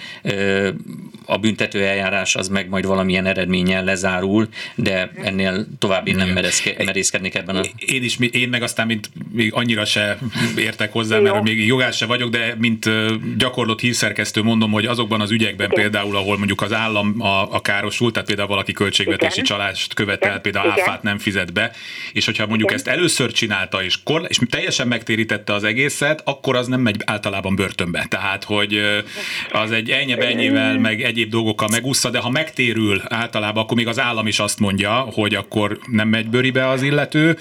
A 1.26 1.38
büntető 1.38 1.86
eljárás 1.86 2.36
az 2.36 2.48
meg 2.48 2.70
majd 2.70 2.86
valamilyen 2.86 3.26
eredménnyel 3.26 3.84
lezárul, 3.84 4.48
de 4.76 5.12
ennél 5.24 5.68
tovább 5.80 6.08
én 6.08 6.16
nem 6.16 6.30
merezke, 6.30 6.76
merészkednék 6.86 7.36
ebben 7.36 7.56
a... 7.56 7.62
Én 7.76 8.04
is, 8.04 8.18
én 8.32 8.50
meg 8.50 8.64
aztán, 8.64 8.88
mint 8.88 9.10
még 9.32 9.54
annyira 9.54 9.86
se 9.86 10.18
értek 10.58 10.92
hozzá, 10.92 11.20
mert 11.20 11.44
még 11.44 11.66
jogás 11.66 11.98
se 11.98 12.06
vagyok, 12.06 12.30
de 12.30 12.56
mint 12.58 12.90
gyakorlott 13.38 13.80
hírszerkesztő 13.80 14.42
mondom, 14.42 14.72
hogy 14.72 14.86
azokban 14.86 15.22
az 15.22 15.32
ügyekben 15.32 15.72
Igen. 15.72 15.82
például, 15.82 16.16
ahol 16.16 16.38
mondjuk 16.38 16.62
az 16.62 16.74
állam 16.74 17.22
a, 17.22 17.54
a 17.54 17.62
károsult, 17.62 18.14
tehát 18.14 18.28
például 18.28 18.48
valaki 18.48 18.72
költségvetési 18.72 19.34
Igen. 19.34 19.46
csalást 19.46 19.94
követel, 19.94 20.30
Igen. 20.30 20.42
például 20.42 20.72
Igen. 20.72 20.80
áfát 20.80 21.04
nem 21.04 21.18
fizet 21.18 21.54
be, 21.54 21.72
és 22.14 22.26
hogyha 22.26 22.48
mondjuk 22.48 22.70
Igen. 22.70 22.82
ezt 22.82 22.98
először 22.98 23.32
csinálta, 23.32 23.84
és, 23.84 24.04
kor, 24.04 24.26
és 24.28 24.40
teljesen 24.50 24.88
megtérítette 24.88 25.54
az 25.54 25.64
egészet, 25.64 26.22
akkor 26.26 26.56
az 26.56 26.68
nem 26.68 26.82
megy 26.82 26.96
általában 27.06 27.56
börtönbe. 27.56 28.06
Tehát, 28.10 28.44
hogy 28.44 28.82
az 29.52 29.72
egy 29.72 29.90
ennyi 29.90 30.48
meg 30.78 31.02
egyéb 31.02 31.30
dolgokkal 31.30 31.68
megúszza, 31.72 32.10
de 32.10 32.20
ha 32.20 32.30
megtérül 32.30 33.02
általában, 33.08 33.64
akkor 33.64 33.78
még 33.78 33.88
az 33.88 34.00
állam 34.00 34.28
is 34.28 34.40
azt 34.40 34.60
mondja, 34.60 34.92
hogy 34.94 35.36
akkor 35.36 35.80
nem 35.86 36.08
megy 36.08 36.28
bőribe 36.28 36.68
az 36.72 36.82
illető. 36.82 37.38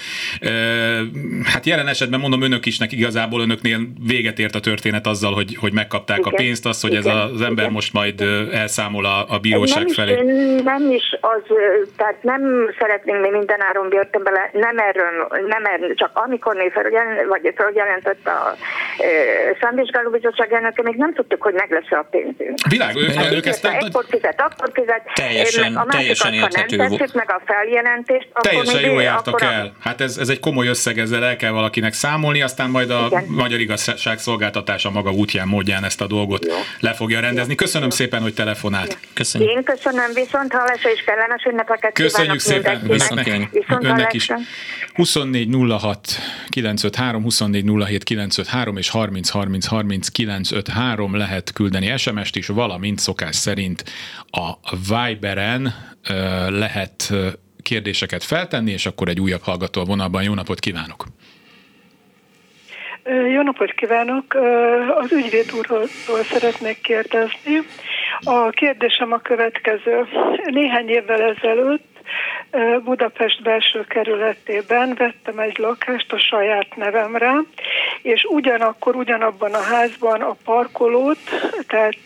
Hát 1.44 1.66
jelen 1.66 1.88
esetben 1.88 2.20
mondom 2.20 2.42
önök 2.42 2.66
isnek 2.66 2.92
igazából 2.92 3.40
önöknél 3.40 3.78
véget 4.06 4.38
ért 4.38 4.54
a 4.54 4.60
történet 4.60 5.06
azzal, 5.06 5.32
hogy, 5.32 5.56
hogy 5.60 5.72
megkapták 5.72 6.18
igen, 6.18 6.32
a 6.32 6.36
pénzt, 6.36 6.66
az, 6.66 6.80
hogy 6.80 6.92
igen, 6.92 7.08
ez 7.08 7.14
az 7.34 7.40
ember 7.40 7.64
igen, 7.64 7.72
most 7.72 7.92
majd 7.92 8.20
elszámol 8.52 9.04
a, 9.04 9.24
a 9.28 9.38
bíróság 9.38 9.84
nem 9.84 9.94
felé. 9.94 10.12
Is, 10.12 10.62
nem 10.62 10.90
is 10.90 11.16
az, 11.20 11.42
tehát 11.96 12.22
nem 12.22 12.42
szeretnénk 12.78 13.20
mi 13.20 13.30
minden 13.30 13.60
áron 13.60 13.88
bele, 14.22 14.50
nem 14.52 14.78
erről, 14.78 15.10
nem 15.48 15.64
erről, 15.64 15.94
csak 15.94 16.10
amikor 16.12 16.54
mi 16.54 16.70
felügyel, 16.70 17.26
vagy 17.28 17.52
feljelentett 17.56 18.26
a 18.26 18.56
e, 19.02 20.10
bizottság 20.10 20.52
elnöke, 20.52 20.82
még 20.82 20.96
nem 20.96 21.14
tudtuk, 21.14 21.42
hogy 21.42 21.54
meg 21.54 21.70
lesz 21.70 21.90
a 21.90 22.06
pénzünk. 22.10 22.58
Világ, 22.68 22.96
ők, 22.96 23.12
hát, 23.12 23.32
ők 23.32 23.46
ezt... 23.46 23.64
Ekkor 23.64 24.04
fizet, 24.08 24.40
akkor 24.40 24.70
fizet. 24.74 25.02
Teljesen, 25.14 25.76
a 25.76 25.86
teljesen 25.86 26.38
ha 26.40 26.48
nem 26.52 26.66
tesszük 26.66 27.14
meg 27.14 27.30
a 27.30 27.40
feljelentést, 27.44 28.28
teljesen 28.40 28.74
akkor 28.74 28.90
jó 28.90 28.98
akkor 29.26 29.42
el? 29.42 29.72
Hát 29.78 30.00
ez, 30.00 30.16
ez 30.16 30.28
egy 30.28 30.40
komoly 30.40 30.66
összeg, 30.66 30.98
ezzel 30.98 31.24
el 31.24 31.36
kell 31.36 31.50
valakinek 31.50 31.92
számolni, 31.92 32.42
aztán 32.42 32.70
majd 32.70 32.90
a 32.90 33.06
Igen. 33.06 33.24
Magyar 33.28 33.60
Igazságszolgáltatása 33.60 34.90
maga 34.90 35.10
útján, 35.10 35.48
módján 35.48 35.84
ezt 35.84 36.00
a 36.00 36.06
dolgot 36.06 36.44
Jó. 36.44 36.54
le 36.80 36.92
fogja 36.92 37.20
rendezni. 37.20 37.54
Köszönöm 37.54 37.88
Jó. 37.88 37.94
szépen, 37.94 38.22
hogy 38.22 38.34
telefonált. 38.34 38.98
Köszönjük. 39.12 39.50
Én 39.50 39.62
köszönöm, 39.62 40.12
viszont 40.14 40.52
hallásra 40.52 40.90
és 40.90 41.02
kellemes 41.06 41.44
ünnepeket 41.44 41.92
Köszönjük 41.92 42.38
szépen 42.38 42.82
önnek, 42.88 43.48
önnek 43.80 44.12
is. 44.12 44.28
24 44.94 45.48
06 45.80 46.18
953, 46.48 47.22
24 47.22 47.64
07 47.86 48.04
953 48.04 48.76
és 48.76 48.88
30 48.88 49.28
30 49.28 49.66
30 49.66 50.08
953 50.08 51.16
lehet 51.16 51.52
küldeni 51.52 51.96
SMS-t 51.96 52.36
is, 52.36 52.46
valamint 52.46 52.98
szokás 52.98 53.36
szerint 53.36 53.84
a 54.30 54.76
Viberen 54.88 55.74
lehet 56.48 57.12
kérdéseket 57.62 58.24
feltenni, 58.24 58.70
és 58.70 58.86
akkor 58.86 59.08
egy 59.08 59.20
újabb 59.20 59.42
hallgató 59.42 59.80
a 59.80 59.84
vonalban. 59.84 60.22
Jó 60.22 60.34
napot 60.34 60.58
kívánok! 60.58 61.04
Jó 63.32 63.42
napot 63.42 63.72
kívánok! 63.72 64.34
Az 64.94 65.12
ügyvéd 65.12 65.52
úrról 65.58 65.86
szeretnék 66.22 66.80
kérdezni. 66.80 67.58
A 68.20 68.50
kérdésem 68.50 69.12
a 69.12 69.18
következő. 69.18 70.06
Néhány 70.44 70.88
évvel 70.88 71.22
ezelőtt 71.22 71.90
Budapest 72.84 73.42
belső 73.42 73.84
kerületében 73.88 74.94
vettem 74.94 75.38
egy 75.38 75.58
lakást 75.58 76.12
a 76.12 76.18
saját 76.18 76.76
nevemre, 76.76 77.32
és 78.02 78.24
ugyanakkor 78.24 78.96
ugyanabban 78.96 79.54
a 79.54 79.62
házban 79.62 80.20
a 80.20 80.36
parkolót, 80.44 81.18
tehát 81.66 81.96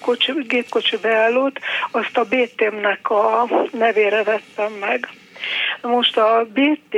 kocsi, 0.00 0.32
gépkocsi 0.48 0.96
beállót, 0.96 1.58
azt 1.90 2.18
a 2.18 2.24
BT-nek 2.24 3.10
a 3.10 3.48
nevére 3.72 4.22
vettem 4.22 4.72
meg. 4.80 5.08
Most 5.82 6.16
a 6.16 6.46
BT 6.52 6.96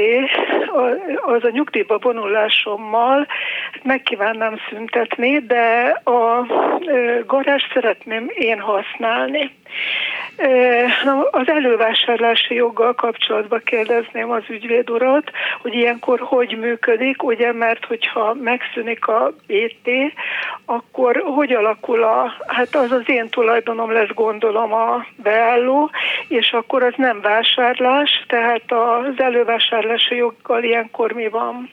az 1.21 1.45
a 1.45 1.51
nyugdíjba 1.51 1.99
vonulásommal 1.99 3.27
megkívánnám 3.83 4.59
szüntetni, 4.69 5.39
de 5.39 6.01
a 6.05 6.47
garázs 7.27 7.63
szeretném 7.73 8.31
én 8.35 8.61
használni. 8.61 9.51
Az 11.31 11.49
elővásárlási 11.49 12.55
joggal 12.55 12.95
kapcsolatban 12.95 13.61
kérdezném 13.65 14.31
az 14.31 14.43
ügyvéd 14.49 14.91
urat, 14.91 15.31
hogy 15.63 15.75
ilyenkor 15.75 16.21
hogy 16.21 16.59
működik, 16.59 17.23
ugye, 17.23 17.53
mert 17.53 17.85
hogyha 17.85 18.35
megszűnik 18.35 19.07
a 19.07 19.33
BT, 19.47 19.91
akkor 20.65 21.23
hogy 21.35 21.53
alakul 21.53 22.03
a, 22.03 22.33
hát 22.47 22.75
az 22.75 22.91
az 22.91 23.03
én 23.07 23.29
tulajdonom 23.29 23.93
lesz 23.93 24.15
gondolom 24.15 24.73
a 24.73 25.07
beálló, 25.17 25.91
és 26.29 26.53
akkor 26.53 26.83
az 26.83 26.95
nem 26.97 27.21
vásárlás, 27.21 28.25
tehát 28.29 28.73
az 28.73 29.15
elővásárlási 29.17 30.15
joggal 30.15 30.63
ilyenkor 30.63 31.13
mi 31.13 31.29
van? 31.29 31.71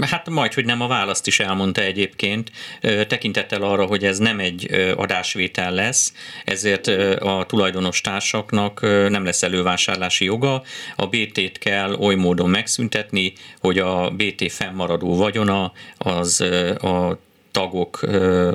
Hát 0.00 0.28
majd, 0.30 0.54
hogy 0.54 0.64
nem 0.64 0.80
a 0.80 0.86
választ 0.86 1.26
is 1.26 1.40
elmondta 1.40 1.80
egyébként, 1.80 2.50
tekintettel 2.80 3.62
arra, 3.62 3.86
hogy 3.86 4.04
ez 4.04 4.18
nem 4.18 4.38
egy 4.38 4.70
adásvétel 4.96 5.72
lesz, 5.72 6.12
ezért 6.44 6.86
a 7.20 7.44
tulajdonos 7.48 8.00
társaknak 8.00 8.80
nem 9.08 9.24
lesz 9.24 9.42
elővásárlási 9.42 10.24
joga, 10.24 10.62
a 10.96 11.06
BT-t 11.06 11.58
kell 11.58 11.92
oly 11.92 12.14
módon 12.14 12.50
megszüntetni, 12.50 13.32
hogy 13.60 13.78
a 13.78 14.10
BT 14.10 14.52
fennmaradó 14.52 15.16
vagyona 15.16 15.72
az 15.98 16.40
a 16.80 17.18
tagok, 17.54 18.00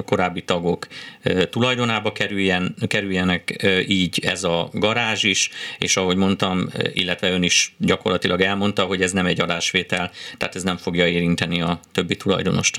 korábbi 0.05 0.41
tagok 0.41 0.87
tulajdonába 1.49 2.11
kerüljen, 2.11 2.75
kerüljenek 2.87 3.67
így 3.87 4.19
ez 4.25 4.43
a 4.43 4.69
garázs 4.73 5.23
is, 5.23 5.49
és 5.77 5.97
ahogy 5.97 6.15
mondtam, 6.15 6.67
illetve 6.93 7.31
ön 7.31 7.43
is 7.43 7.75
gyakorlatilag 7.77 8.41
elmondta, 8.41 8.83
hogy 8.83 9.01
ez 9.01 9.11
nem 9.11 9.25
egy 9.25 9.41
adásvétel, 9.41 10.11
tehát 10.37 10.55
ez 10.55 10.63
nem 10.63 10.77
fogja 10.77 11.07
érinteni 11.07 11.61
a 11.61 11.79
többi 11.93 12.15
tulajdonost. 12.15 12.77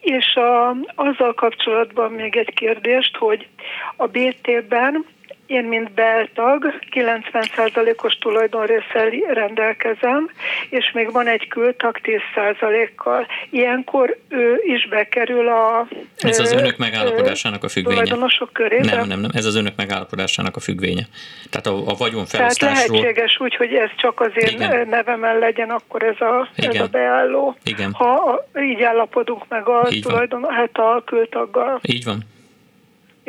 És 0.00 0.34
a, 0.34 0.76
azzal 0.94 1.34
kapcsolatban 1.34 2.12
még 2.12 2.36
egy 2.36 2.54
kérdést, 2.54 3.16
hogy 3.16 3.46
a 3.96 4.06
BT-ben 4.06 5.04
én, 5.48 5.64
mint 5.64 5.92
beltag, 5.92 6.78
90%-os 6.90 8.18
tulajdonrészsel 8.18 9.10
rendelkezem, 9.28 10.30
és 10.68 10.90
még 10.94 11.12
van 11.12 11.26
egy 11.26 11.48
kültag 11.48 11.98
10%-kal. 12.02 13.26
Ilyenkor 13.50 14.18
ő 14.28 14.60
is 14.64 14.88
bekerül 14.88 15.48
a... 15.48 15.88
Ez 16.18 16.38
az 16.38 16.52
önök 16.52 16.76
megállapodásának 16.76 17.64
a 17.64 17.68
függvénye. 17.68 18.02
Tulajdonosok 18.02 18.52
körébe? 18.52 18.94
Nem, 18.94 19.06
nem, 19.06 19.20
nem, 19.20 19.30
ez 19.34 19.44
az 19.44 19.54
önök 19.54 19.76
megállapodásának 19.76 20.56
a 20.56 20.60
függvénye. 20.60 21.06
Tehát 21.50 21.66
a, 21.66 21.90
a 21.90 21.94
vagyonfelosztásról... 21.98 22.70
Tehát 22.70 22.88
lehetséges 22.88 23.40
úgy, 23.40 23.54
hogy 23.54 23.72
ez 23.74 23.90
csak 23.96 24.20
az 24.20 24.30
én 24.34 24.48
Igen. 24.48 24.88
nevemen 24.88 25.38
legyen, 25.38 25.70
akkor 25.70 26.02
ez 26.02 26.20
a, 26.20 26.48
Igen. 26.56 26.70
ez 26.70 26.80
a 26.80 26.86
beálló. 26.86 27.56
Igen. 27.64 27.92
Ha 27.92 28.44
így 28.60 28.82
állapodunk 28.82 29.48
meg 29.48 29.68
a 29.68 29.88
így 29.90 30.02
tulajdon, 30.02 30.46
hát 30.50 30.78
a 30.78 31.02
kültaggal. 31.06 31.80
Így 31.82 32.04
van. 32.04 32.24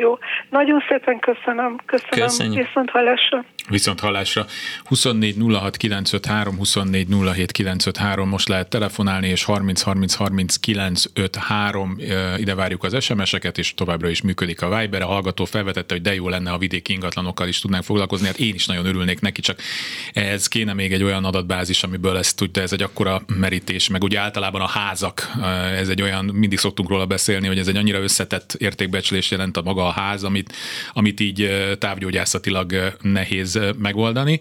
Jó, 0.00 0.18
nagyon 0.50 0.82
szépen 0.88 1.18
köszönöm. 1.18 1.76
Köszönöm. 1.86 2.26
Köszönjük. 2.26 2.66
Viszont 2.66 2.90
hallásra. 2.90 3.44
Viszont 3.68 4.00
hallásra. 4.00 4.46
24 4.84 5.36
06 5.38 5.76
953, 5.76 6.56
24 6.56 7.06
07 7.34 7.52
953, 7.52 8.28
most 8.28 8.48
lehet 8.48 8.68
telefonálni, 8.68 9.28
és 9.28 9.44
30 9.44 9.82
30 9.82 10.14
30 10.14 10.56
953, 10.56 11.96
ide 12.36 12.54
várjuk 12.54 12.84
az 12.84 13.02
SMS-eket, 13.02 13.58
és 13.58 13.74
továbbra 13.74 14.08
is 14.08 14.22
működik 14.22 14.62
a 14.62 14.78
Viber. 14.78 15.02
A 15.02 15.06
hallgató 15.06 15.44
felvetette, 15.44 15.94
hogy 15.94 16.02
de 16.02 16.14
jó 16.14 16.28
lenne, 16.28 16.50
a 16.52 16.58
vidéki 16.58 16.92
ingatlanokkal 16.92 17.48
is 17.48 17.60
tudnánk 17.60 17.84
foglalkozni, 17.84 18.26
hát 18.26 18.38
én 18.38 18.54
is 18.54 18.66
nagyon 18.66 18.86
örülnék 18.86 19.20
neki, 19.20 19.40
csak 19.40 19.60
ez 20.12 20.48
kéne 20.48 20.72
még 20.72 20.92
egy 20.92 21.02
olyan 21.02 21.24
adatbázis, 21.24 21.82
amiből 21.82 22.16
ezt 22.16 22.36
tudja, 22.36 22.62
ez 22.62 22.72
egy 22.72 22.82
akkora 22.82 23.20
merítés, 23.38 23.88
meg 23.88 24.02
ugye 24.02 24.20
általában 24.20 24.60
a 24.60 24.68
házak, 24.68 25.30
ez 25.76 25.88
egy 25.88 26.02
olyan, 26.02 26.24
mindig 26.24 26.58
szoktunk 26.58 26.88
róla 26.88 27.06
beszélni, 27.06 27.46
hogy 27.46 27.58
ez 27.58 27.68
egy 27.68 27.76
annyira 27.76 27.98
összetett 27.98 28.54
értékbecslés 28.58 29.30
jelent 29.30 29.56
a 29.56 29.62
maga 29.62 29.89
a 29.90 30.00
ház, 30.00 30.24
amit, 30.24 30.52
amit 30.92 31.20
így 31.20 31.50
távgyógyászatilag 31.78 32.96
nehéz 33.00 33.58
megoldani. 33.78 34.40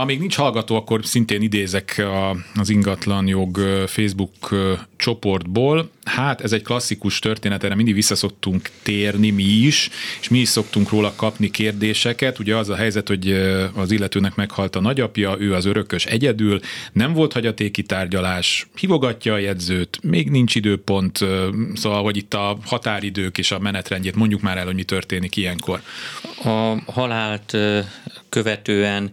Amíg 0.00 0.18
nincs 0.18 0.36
hallgató, 0.36 0.76
akkor 0.76 1.06
szintén 1.06 1.42
idézek 1.42 2.04
az 2.54 2.68
ingatlan 2.68 3.26
jog 3.26 3.58
Facebook 3.86 4.54
csoportból. 4.96 5.90
Hát 6.04 6.40
ez 6.40 6.52
egy 6.52 6.62
klasszikus 6.62 7.18
történet, 7.18 7.64
erre 7.64 7.74
mindig 7.74 7.94
visszaszoktunk 7.94 8.68
térni 8.82 9.30
mi 9.30 9.42
is, 9.42 9.90
és 10.20 10.28
mi 10.28 10.38
is 10.38 10.48
szoktunk 10.48 10.90
róla 10.90 11.12
kapni 11.16 11.50
kérdéseket. 11.50 12.38
Ugye 12.38 12.56
az 12.56 12.68
a 12.68 12.74
helyzet, 12.74 13.08
hogy 13.08 13.30
az 13.74 13.90
illetőnek 13.90 14.34
meghalt 14.34 14.76
a 14.76 14.80
nagyapja, 14.80 15.36
ő 15.38 15.54
az 15.54 15.64
örökös 15.64 16.06
egyedül, 16.06 16.60
nem 16.92 17.12
volt 17.12 17.32
hagyatéki 17.32 17.82
tárgyalás, 17.82 18.66
hívogatja 18.74 19.34
a 19.34 19.38
jegyzőt, 19.38 19.98
még 20.02 20.30
nincs 20.30 20.54
időpont, 20.54 21.18
szóval, 21.74 22.02
hogy 22.02 22.16
itt 22.16 22.34
a 22.34 22.58
határidők 22.64 23.38
és 23.38 23.50
a 23.50 23.58
menetrendjét 23.58 24.14
mondjuk 24.14 24.40
már 24.40 24.56
el, 24.56 24.64
hogy 24.64 24.74
mi 24.74 24.84
történik 24.84 25.36
ilyenkor. 25.36 25.82
A 26.44 26.76
halált 26.92 27.56
követően 28.28 29.12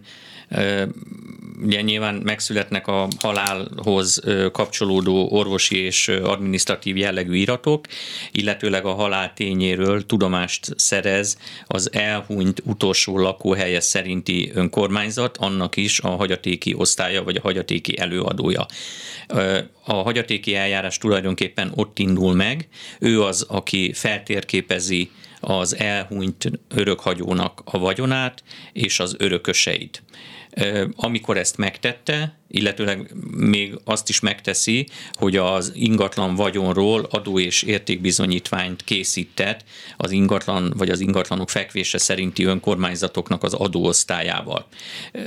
ugye 1.64 1.80
nyilván 1.80 2.14
megszületnek 2.14 2.86
a 2.86 3.08
halálhoz 3.18 4.22
kapcsolódó 4.52 5.28
orvosi 5.30 5.76
és 5.76 6.08
adminisztratív 6.08 6.96
jellegű 6.96 7.34
iratok, 7.34 7.86
illetőleg 8.32 8.84
a 8.84 8.94
halál 8.94 9.32
tényéről 9.34 10.06
tudomást 10.06 10.74
szerez 10.76 11.38
az 11.66 11.92
elhunyt 11.92 12.62
utolsó 12.64 13.18
lakóhelye 13.18 13.80
szerinti 13.80 14.50
önkormányzat, 14.54 15.36
annak 15.36 15.76
is 15.76 16.00
a 16.00 16.08
hagyatéki 16.08 16.74
osztálya 16.74 17.22
vagy 17.24 17.36
a 17.36 17.42
hagyatéki 17.42 17.98
előadója. 17.98 18.66
A 19.84 19.92
hagyatéki 19.94 20.54
eljárás 20.54 20.98
tulajdonképpen 20.98 21.72
ott 21.74 21.98
indul 21.98 22.34
meg, 22.34 22.68
ő 22.98 23.22
az, 23.22 23.46
aki 23.48 23.92
feltérképezi 23.92 25.10
az 25.40 25.76
elhunyt 25.76 26.50
örökhagyónak 26.68 27.62
a 27.64 27.78
vagyonát 27.78 28.42
és 28.72 29.00
az 29.00 29.14
örököseit. 29.18 30.02
Amikor 30.96 31.36
ezt 31.36 31.56
megtette, 31.56 32.38
illetőleg 32.48 33.14
még 33.36 33.78
azt 33.84 34.08
is 34.08 34.20
megteszi, 34.20 34.86
hogy 35.12 35.36
az 35.36 35.72
ingatlan 35.74 36.34
vagyonról 36.34 37.06
adó 37.10 37.38
és 37.38 37.62
értékbizonyítványt 37.62 38.84
készített 38.84 39.64
az 39.96 40.10
ingatlan 40.10 40.72
vagy 40.76 40.90
az 40.90 41.00
ingatlanok 41.00 41.50
fekvése 41.50 41.98
szerinti 41.98 42.44
önkormányzatoknak 42.44 43.42
az 43.42 43.54
adóosztályával. 43.54 44.66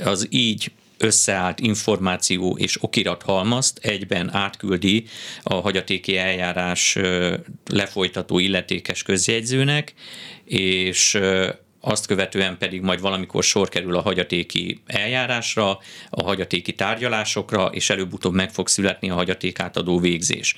Az 0.04 0.26
így 0.30 0.70
összeállt 0.98 1.60
információ 1.60 2.56
és 2.58 2.82
okirat 2.82 3.22
halmazt 3.22 3.78
egyben 3.78 4.34
átküldi 4.34 5.04
a 5.42 5.54
hagyatéki 5.54 6.16
eljárás 6.16 6.98
lefolytató 7.70 8.38
illetékes 8.38 9.02
közjegyzőnek, 9.02 9.94
és 10.44 11.18
azt 11.80 12.06
követően 12.06 12.58
pedig 12.58 12.80
majd 12.80 13.00
valamikor 13.00 13.42
sor 13.42 13.68
kerül 13.68 13.96
a 13.96 14.00
hagyatéki 14.00 14.80
eljárásra, 14.86 15.78
a 16.10 16.22
hagyatéki 16.22 16.72
tárgyalásokra, 16.72 17.66
és 17.66 17.90
előbb-utóbb 17.90 18.34
meg 18.34 18.50
fog 18.50 18.68
születni 18.68 19.10
a 19.10 19.14
hagyatékátadó 19.14 19.98
végzés. 19.98 20.56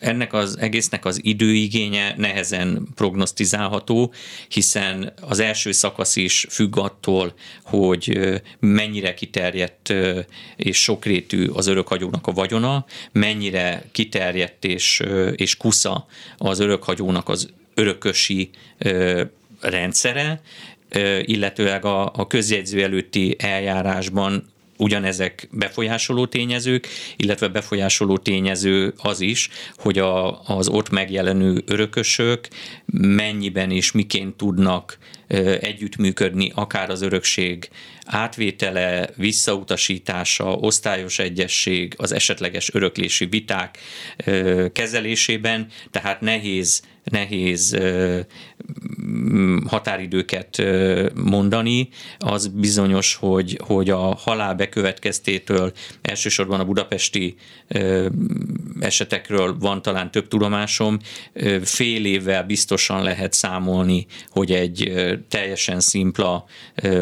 ennek 0.00 0.32
az 0.32 0.58
egésznek 0.58 1.04
az 1.04 1.20
időigénye 1.22 2.14
nehezen 2.16 2.88
prognosztizálható, 2.94 4.12
hiszen 4.48 5.12
az 5.20 5.38
első 5.38 5.72
szakasz 5.72 6.16
is 6.16 6.46
függ 6.50 6.76
attól, 6.76 7.34
hogy 7.62 8.18
mennyire 8.58 9.14
kiterjedt 9.14 9.94
és 10.56 10.82
sokrétű 10.82 11.46
az 11.46 11.66
örökhagyónak 11.66 12.26
a 12.26 12.32
vagyona, 12.32 12.84
mennyire 13.12 13.84
kiterjedt 13.92 14.64
és, 14.64 15.02
és 15.34 15.56
kusza 15.56 16.06
az 16.36 16.58
örökhagyónak 16.58 17.28
az 17.28 17.48
örökösi 17.74 18.50
rendszere, 19.60 20.40
illetőleg 21.22 21.84
a, 21.84 22.12
a 22.14 22.26
közjegyző 22.26 22.82
előtti 22.82 23.36
eljárásban 23.38 24.44
ugyanezek 24.78 25.48
befolyásoló 25.50 26.26
tényezők, 26.26 26.88
illetve 27.16 27.48
befolyásoló 27.48 28.18
tényező 28.18 28.94
az 28.96 29.20
is, 29.20 29.48
hogy 29.76 29.98
a, 29.98 30.42
az 30.42 30.68
ott 30.68 30.90
megjelenő 30.90 31.62
örökösök 31.66 32.48
mennyiben 32.92 33.70
és 33.70 33.92
miként 33.92 34.36
tudnak 34.36 34.98
együttműködni, 35.60 36.52
akár 36.54 36.90
az 36.90 37.02
örökség 37.02 37.68
átvétele, 38.04 39.08
visszautasítása, 39.16 40.52
osztályos 40.54 41.18
egyesség, 41.18 41.94
az 41.96 42.12
esetleges 42.12 42.74
öröklési 42.74 43.26
viták 43.26 43.78
kezelésében, 44.72 45.66
tehát 45.90 46.20
nehéz 46.20 46.82
nehéz 47.10 47.78
határidőket 49.66 50.62
mondani. 51.14 51.88
Az 52.18 52.46
bizonyos, 52.46 53.14
hogy, 53.14 53.60
hogy 53.64 53.90
a 53.90 54.14
halál 54.14 54.54
bekövetkeztétől 54.54 55.72
elsősorban 56.02 56.60
a 56.60 56.64
budapesti 56.64 57.36
esetekről 58.80 59.56
van 59.58 59.82
talán 59.82 60.10
több 60.10 60.28
tudomásom, 60.28 60.98
fél 61.62 62.04
évvel 62.04 62.42
biztosan 62.42 63.02
lehet 63.02 63.32
számolni, 63.32 64.06
hogy 64.30 64.52
egy 64.52 64.92
teljesen 65.28 65.80
szimpla 65.80 66.44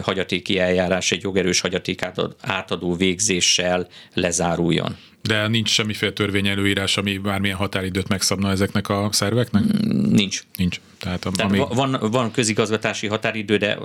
hagyatéki 0.02 0.58
eljárás 0.58 1.12
egy 1.12 1.22
jogerős 1.22 1.60
hagyatékát 1.60 2.20
átadó 2.40 2.94
végzéssel 2.94 3.88
lezáruljon. 4.14 4.96
De 5.26 5.48
nincs 5.48 5.70
semmiféle 5.70 6.12
törvény 6.12 6.46
előírás, 6.48 6.96
ami 6.96 7.18
bármilyen 7.18 7.56
határidőt 7.56 8.08
megszabna 8.08 8.50
ezeknek 8.50 8.88
a 8.88 9.08
szerveknek? 9.12 9.62
Nincs. 10.10 10.42
Nincs. 10.56 10.80
Tehát, 10.98 11.24
a, 11.24 11.30
Tehát 11.30 11.52
ami... 11.52 11.64
van, 11.74 11.98
van 12.10 12.30
közigazgatási 12.30 13.06
határidő, 13.06 13.56
de 13.56 13.78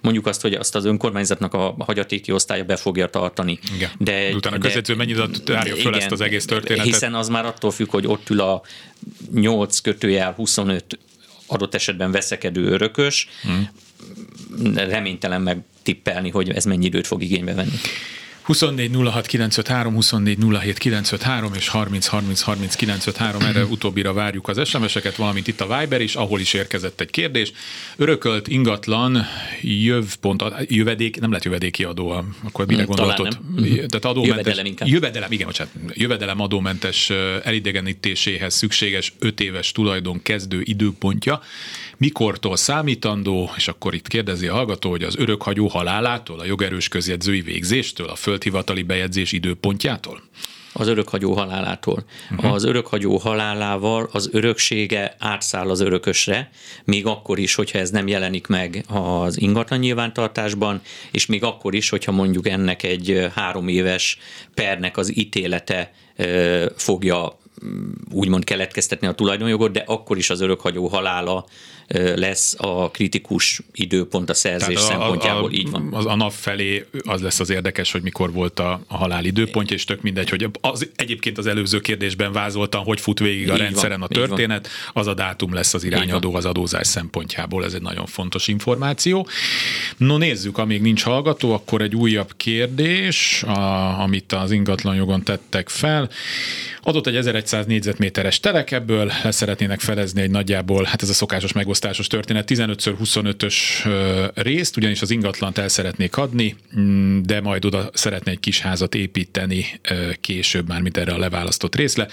mondjuk 0.00 0.26
azt, 0.26 0.40
hogy 0.40 0.54
azt 0.54 0.74
az 0.74 0.84
önkormányzatnak 0.84 1.54
a 1.54 1.74
hagyatéki 1.78 2.32
osztálya 2.32 2.64
be 2.64 2.76
fogja 2.76 3.06
tartani. 3.06 3.58
Igen. 3.74 3.90
De, 3.98 4.34
Utána 4.34 4.56
a 4.56 4.58
közjegyző 4.58 4.94
mennyit 4.94 5.42
tárja 5.44 5.74
föl 5.74 5.80
igen, 5.80 5.94
ezt 5.94 6.10
az 6.10 6.20
egész 6.20 6.44
történetet? 6.44 6.86
Hiszen 6.86 7.14
az 7.14 7.28
már 7.28 7.46
attól 7.46 7.70
függ, 7.70 7.90
hogy 7.90 8.06
ott 8.06 8.30
ül 8.30 8.40
a 8.40 8.62
8 9.34 9.78
kötőjel 9.78 10.32
25 10.32 10.98
adott 11.46 11.74
esetben 11.74 12.10
veszekedő 12.10 12.66
örökös. 12.66 13.28
Hmm. 13.42 13.70
Reménytelen 14.74 15.42
megtippelni, 15.42 16.30
hogy 16.30 16.50
ez 16.50 16.64
mennyi 16.64 16.84
időt 16.84 17.06
fog 17.06 17.22
igénybe 17.22 17.54
venni. 17.54 17.76
24 18.44 18.90
06 19.10 19.26
953, 19.26 19.94
24 19.94 20.38
07 20.60 20.78
953 20.78 21.54
és 21.54 21.68
30 21.68 22.06
30 22.06 22.40
30 22.40 22.74
953, 22.74 23.42
erre 23.42 23.64
utóbbira 23.64 24.12
várjuk 24.12 24.48
az 24.48 24.68
SMS-eket, 24.68 25.16
valamint 25.16 25.46
itt 25.46 25.60
a 25.60 25.78
Viber 25.78 26.00
is, 26.00 26.14
ahol 26.14 26.40
is 26.40 26.52
érkezett 26.52 27.00
egy 27.00 27.10
kérdés. 27.10 27.52
Örökölt 27.96 28.48
ingatlan 28.48 29.26
jöv 29.62 30.14
pont, 30.20 30.44
jövedék, 30.68 31.20
nem 31.20 31.28
lehet 31.28 31.44
jövedéki 31.44 31.84
adó, 31.84 32.24
akkor 32.42 32.66
mire 32.66 32.82
gondoltod? 32.82 33.38
Tehát 33.64 34.04
adómentes, 34.04 34.28
jövedelem 34.28 34.66
inkább. 34.66 34.88
Jövedelem, 34.88 35.32
igen, 35.32 35.46
bocsánat, 35.46 35.72
jövedelem 35.92 36.40
adómentes 36.40 37.10
elidegenítéséhez 37.44 38.54
szükséges 38.54 39.12
5 39.18 39.40
éves 39.40 39.72
tulajdon 39.72 40.22
kezdő 40.22 40.60
időpontja. 40.64 41.42
Mikortól 41.96 42.56
számítandó, 42.56 43.50
és 43.56 43.68
akkor 43.68 43.94
itt 43.94 44.08
kérdezi 44.08 44.46
a 44.46 44.54
hallgató, 44.54 44.90
hogy 44.90 45.02
az 45.02 45.16
örökhagyó 45.16 45.66
halálától, 45.66 46.40
a 46.40 46.44
jogerős 46.44 46.88
közjegyzői 46.88 47.40
végzéstől, 47.40 48.08
a 48.08 48.14
földhivatali 48.14 48.82
bejegyzés 48.82 49.32
időpontjától? 49.32 50.22
az 50.76 50.88
örökhagyó 50.88 51.32
halálától. 51.32 52.04
Uh-huh. 52.30 52.52
Az 52.52 52.64
örökhagyó 52.64 53.16
halálával 53.16 54.08
az 54.12 54.28
öröksége 54.32 55.16
átszáll 55.18 55.70
az 55.70 55.80
örökösre, 55.80 56.50
még 56.84 57.06
akkor 57.06 57.38
is, 57.38 57.54
hogyha 57.54 57.78
ez 57.78 57.90
nem 57.90 58.06
jelenik 58.06 58.46
meg 58.46 58.84
az 58.88 59.40
ingatlan 59.40 59.78
nyilvántartásban, 59.78 60.80
és 61.10 61.26
még 61.26 61.44
akkor 61.44 61.74
is, 61.74 61.88
hogyha 61.88 62.12
mondjuk 62.12 62.48
ennek 62.48 62.82
egy 62.82 63.26
három 63.34 63.68
éves 63.68 64.18
pernek 64.54 64.96
az 64.96 65.16
ítélete 65.16 65.92
fogja 66.76 67.38
úgymond 68.10 68.44
keletkeztetni 68.44 69.06
a 69.06 69.12
tulajdonjogot, 69.12 69.72
de 69.72 69.82
akkor 69.86 70.16
is 70.16 70.30
az 70.30 70.40
örökhagyó 70.40 70.86
halála 70.86 71.46
lesz 72.14 72.54
a 72.58 72.90
kritikus 72.90 73.60
időpont 73.72 74.30
a 74.30 74.34
szerzés 74.34 74.74
Tehát 74.74 74.88
szempontjából, 74.88 75.44
a, 75.44 75.46
a, 75.46 75.52
így 75.52 75.70
van. 75.70 75.88
Az 75.92 76.06
a 76.06 76.14
nap 76.14 76.32
felé 76.32 76.84
az 77.02 77.20
lesz 77.20 77.40
az 77.40 77.50
érdekes, 77.50 77.92
hogy 77.92 78.02
mikor 78.02 78.32
volt 78.32 78.60
a, 78.60 78.80
a 78.86 78.96
halál 78.96 79.24
időpontja, 79.24 79.76
és 79.76 79.84
tök 79.84 80.02
mindegy, 80.02 80.28
hogy 80.28 80.48
az, 80.60 80.88
egyébként 80.96 81.38
az 81.38 81.46
előző 81.46 81.80
kérdésben 81.80 82.32
vázoltam, 82.32 82.84
hogy 82.84 83.00
fut 83.00 83.18
végig 83.18 83.50
a 83.50 83.52
így 83.52 83.58
rendszeren 83.58 83.98
van, 83.98 84.08
a 84.10 84.14
történet, 84.14 84.68
az 84.92 85.06
a 85.06 85.14
dátum 85.14 85.54
lesz 85.54 85.74
az 85.74 85.84
irányadó 85.84 86.34
az 86.34 86.44
adózás 86.44 86.86
szempontjából, 86.86 87.64
ez 87.64 87.72
egy 87.72 87.82
nagyon 87.82 88.06
fontos 88.06 88.48
információ. 88.48 89.28
No 89.96 90.16
nézzük, 90.16 90.58
amíg 90.58 90.80
nincs 90.80 91.02
hallgató, 91.02 91.52
akkor 91.52 91.82
egy 91.82 91.94
újabb 91.94 92.32
kérdés, 92.36 93.42
a, 93.42 94.00
amit 94.00 94.32
az 94.32 94.50
ingatlan 94.50 94.94
jogon 94.94 95.22
tettek 95.22 95.68
fel. 95.68 96.10
Adott 96.82 97.06
egy 97.06 97.16
1100 97.16 97.66
négyzetméteres 97.66 98.40
telek, 98.40 98.70
ebből 98.70 99.12
leszeretnének 99.22 99.80
felezni 99.80 100.20
egy 100.20 100.30
nagyjából, 100.30 100.84
hát 100.84 101.02
ez 101.02 101.08
a 101.08 101.12
szokásos 101.12 101.52
megosztásos 101.74 102.06
történet, 102.06 102.50
15x25-ös 102.50 103.54
részt, 104.34 104.76
ugyanis 104.76 105.02
az 105.02 105.10
ingatlant 105.10 105.58
el 105.58 105.68
szeretnék 105.68 106.16
adni, 106.16 106.56
mm, 106.78 107.20
de 107.22 107.40
majd 107.40 107.64
oda 107.64 107.90
szeretne 107.92 108.30
egy 108.30 108.40
kis 108.40 108.60
házat 108.60 108.94
építeni 108.94 109.80
később, 110.20 110.68
már 110.68 110.80
mint 110.80 110.96
erre 110.96 111.12
a 111.12 111.18
leválasztott 111.18 111.74
részle. 111.74 112.08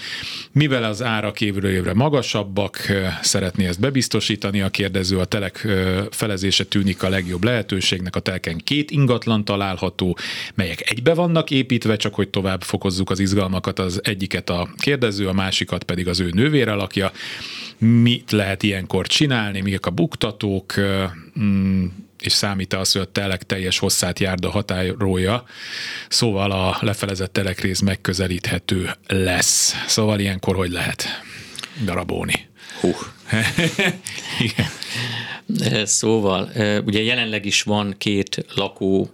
Mivel 0.52 0.84
az 0.84 1.04
árak 1.04 1.42
évről 1.42 1.72
évre 1.72 1.94
magasabbak, 1.94 2.92
szeretné 3.22 3.66
ezt 3.68 3.80
bebiztosítani 3.80 4.62
a 4.62 4.70
kérdező, 4.70 5.18
a 5.20 5.26
telek 5.26 5.68
felezése 6.12 6.64
tűnik 6.64 7.04
a 7.04 7.10
legjobb 7.10 7.44
lehetőségnek, 7.44 8.16
a 8.16 8.20
telken 8.20 8.58
két 8.58 8.92
ingatlan 8.92 9.46
található, 9.46 10.18
melyek 10.56 10.90
egybe 10.90 11.14
vannak 11.14 11.52
építve, 11.52 11.96
csak 11.96 12.16
hogy 12.16 12.30
tovább 12.30 12.64
fokozzuk 12.64 13.10
az 13.10 13.20
izgalmakat, 13.20 13.80
az 13.80 14.00
egyiket 14.04 14.50
a 14.50 14.70
kérdező, 14.78 15.28
a 15.28 15.34
másikat 15.34 15.84
pedig 15.84 16.08
az 16.08 16.20
ő 16.20 16.30
nővére 16.34 16.72
alakja. 16.72 17.12
Mit 17.82 18.32
lehet 18.32 18.64
ilyenkor 18.64 19.08
csinálni, 19.08 19.62
mik 19.62 19.86
a 19.86 19.90
buktatók, 19.90 20.74
mm, 21.40 21.86
és 22.20 22.32
számít 22.32 22.74
az, 22.74 22.92
hogy 22.92 23.02
a 23.02 23.12
telek 23.12 23.44
teljes 23.44 23.80
hosszát 23.80 24.20
járda 24.20 24.50
határója, 24.50 25.44
szóval 26.10 26.52
a 26.52 26.78
lefelezett 26.82 27.34
telekrész 27.34 27.80
megközelíthető 27.80 28.90
lesz. 29.08 29.74
Szóval 29.88 30.20
ilyenkor 30.20 30.56
hogy 30.56 30.72
lehet 30.72 31.06
darabolni? 31.86 32.50
Hú. 32.80 32.94
Igen. 34.48 34.68
Szóval, 35.86 36.50
ugye 36.86 37.02
jelenleg 37.02 37.46
is 37.46 37.62
van 37.62 37.96
két 37.98 38.46
lakó 38.56 39.12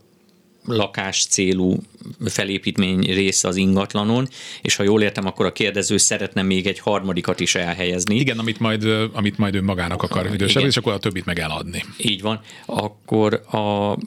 lakás 0.67 1.25
célú 1.25 1.77
felépítmény 2.25 2.99
része 2.99 3.47
az 3.47 3.55
ingatlanon, 3.55 4.27
és 4.61 4.75
ha 4.75 4.83
jól 4.83 5.01
értem, 5.01 5.25
akkor 5.25 5.45
a 5.45 5.51
kérdező 5.51 5.97
szeretne 5.97 6.41
még 6.41 6.67
egy 6.67 6.79
harmadikat 6.79 7.39
is 7.39 7.55
elhelyezni. 7.55 8.15
Igen, 8.15 8.39
amit 8.39 8.59
majd, 8.59 8.83
amit 9.13 9.37
majd 9.37 9.55
ő 9.55 9.61
magának 9.61 10.03
akar 10.03 10.29
idősebb, 10.33 10.65
és 10.65 10.77
akkor 10.77 10.93
a 10.93 10.99
többit 10.99 11.25
meg 11.25 11.39
eladni. 11.39 11.83
Így 11.97 12.21
van. 12.21 12.39
Akkor 12.65 13.33
a 13.33 13.97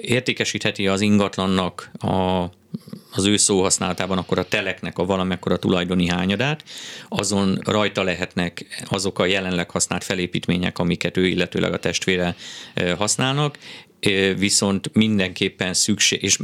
értékesítheti 0.00 0.86
az 0.86 1.00
ingatlannak 1.00 1.90
a 1.98 2.44
az 3.12 3.24
ő 3.24 3.36
szóhasználatában 3.36 4.18
akkor 4.18 4.38
a 4.38 4.48
teleknek 4.48 4.98
a 4.98 5.04
valamekkora 5.04 5.56
tulajdoni 5.56 6.08
hányadát, 6.08 6.64
azon 7.08 7.58
rajta 7.64 8.02
lehetnek 8.02 8.84
azok 8.88 9.18
a 9.18 9.26
jelenleg 9.26 9.70
használt 9.70 10.04
felépítmények, 10.04 10.78
amiket 10.78 11.16
ő 11.16 11.26
illetőleg 11.26 11.72
a 11.72 11.78
testvére 11.78 12.36
használnak, 12.96 13.58
viszont 14.38 14.94
mindenképpen 14.94 15.74
szükség, 15.74 16.22
és 16.22 16.38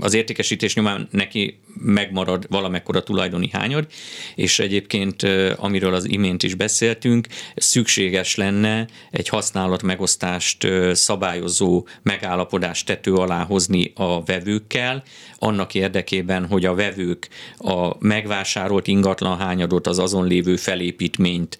az 0.00 0.14
értékesítés 0.14 0.74
nyomán 0.74 1.08
neki 1.10 1.58
megmarad 1.74 2.46
valamekkora 2.48 3.02
tulajdoni 3.02 3.48
hányad, 3.52 3.86
és 4.34 4.58
egyébként, 4.58 5.22
amiről 5.56 5.94
az 5.94 6.08
imént 6.08 6.42
is 6.42 6.54
beszéltünk, 6.54 7.26
szükséges 7.56 8.34
lenne 8.34 8.86
egy 9.10 9.28
használat 9.28 9.82
megosztást 9.82 10.66
szabályozó 10.92 11.86
megállapodást 12.02 12.86
tető 12.86 13.14
alá 13.14 13.44
hozni 13.44 13.92
a 13.94 14.22
vevőkkel, 14.22 15.02
annak 15.38 15.74
érdekében, 15.74 16.46
hogy 16.46 16.64
a 16.64 16.74
vevők 16.74 17.28
a 17.58 17.96
megvásárolt 17.98 18.86
ingatlan 18.86 19.38
hányadot, 19.38 19.86
az 19.86 19.98
azon 19.98 20.26
lévő 20.26 20.56
felépítményt 20.56 21.58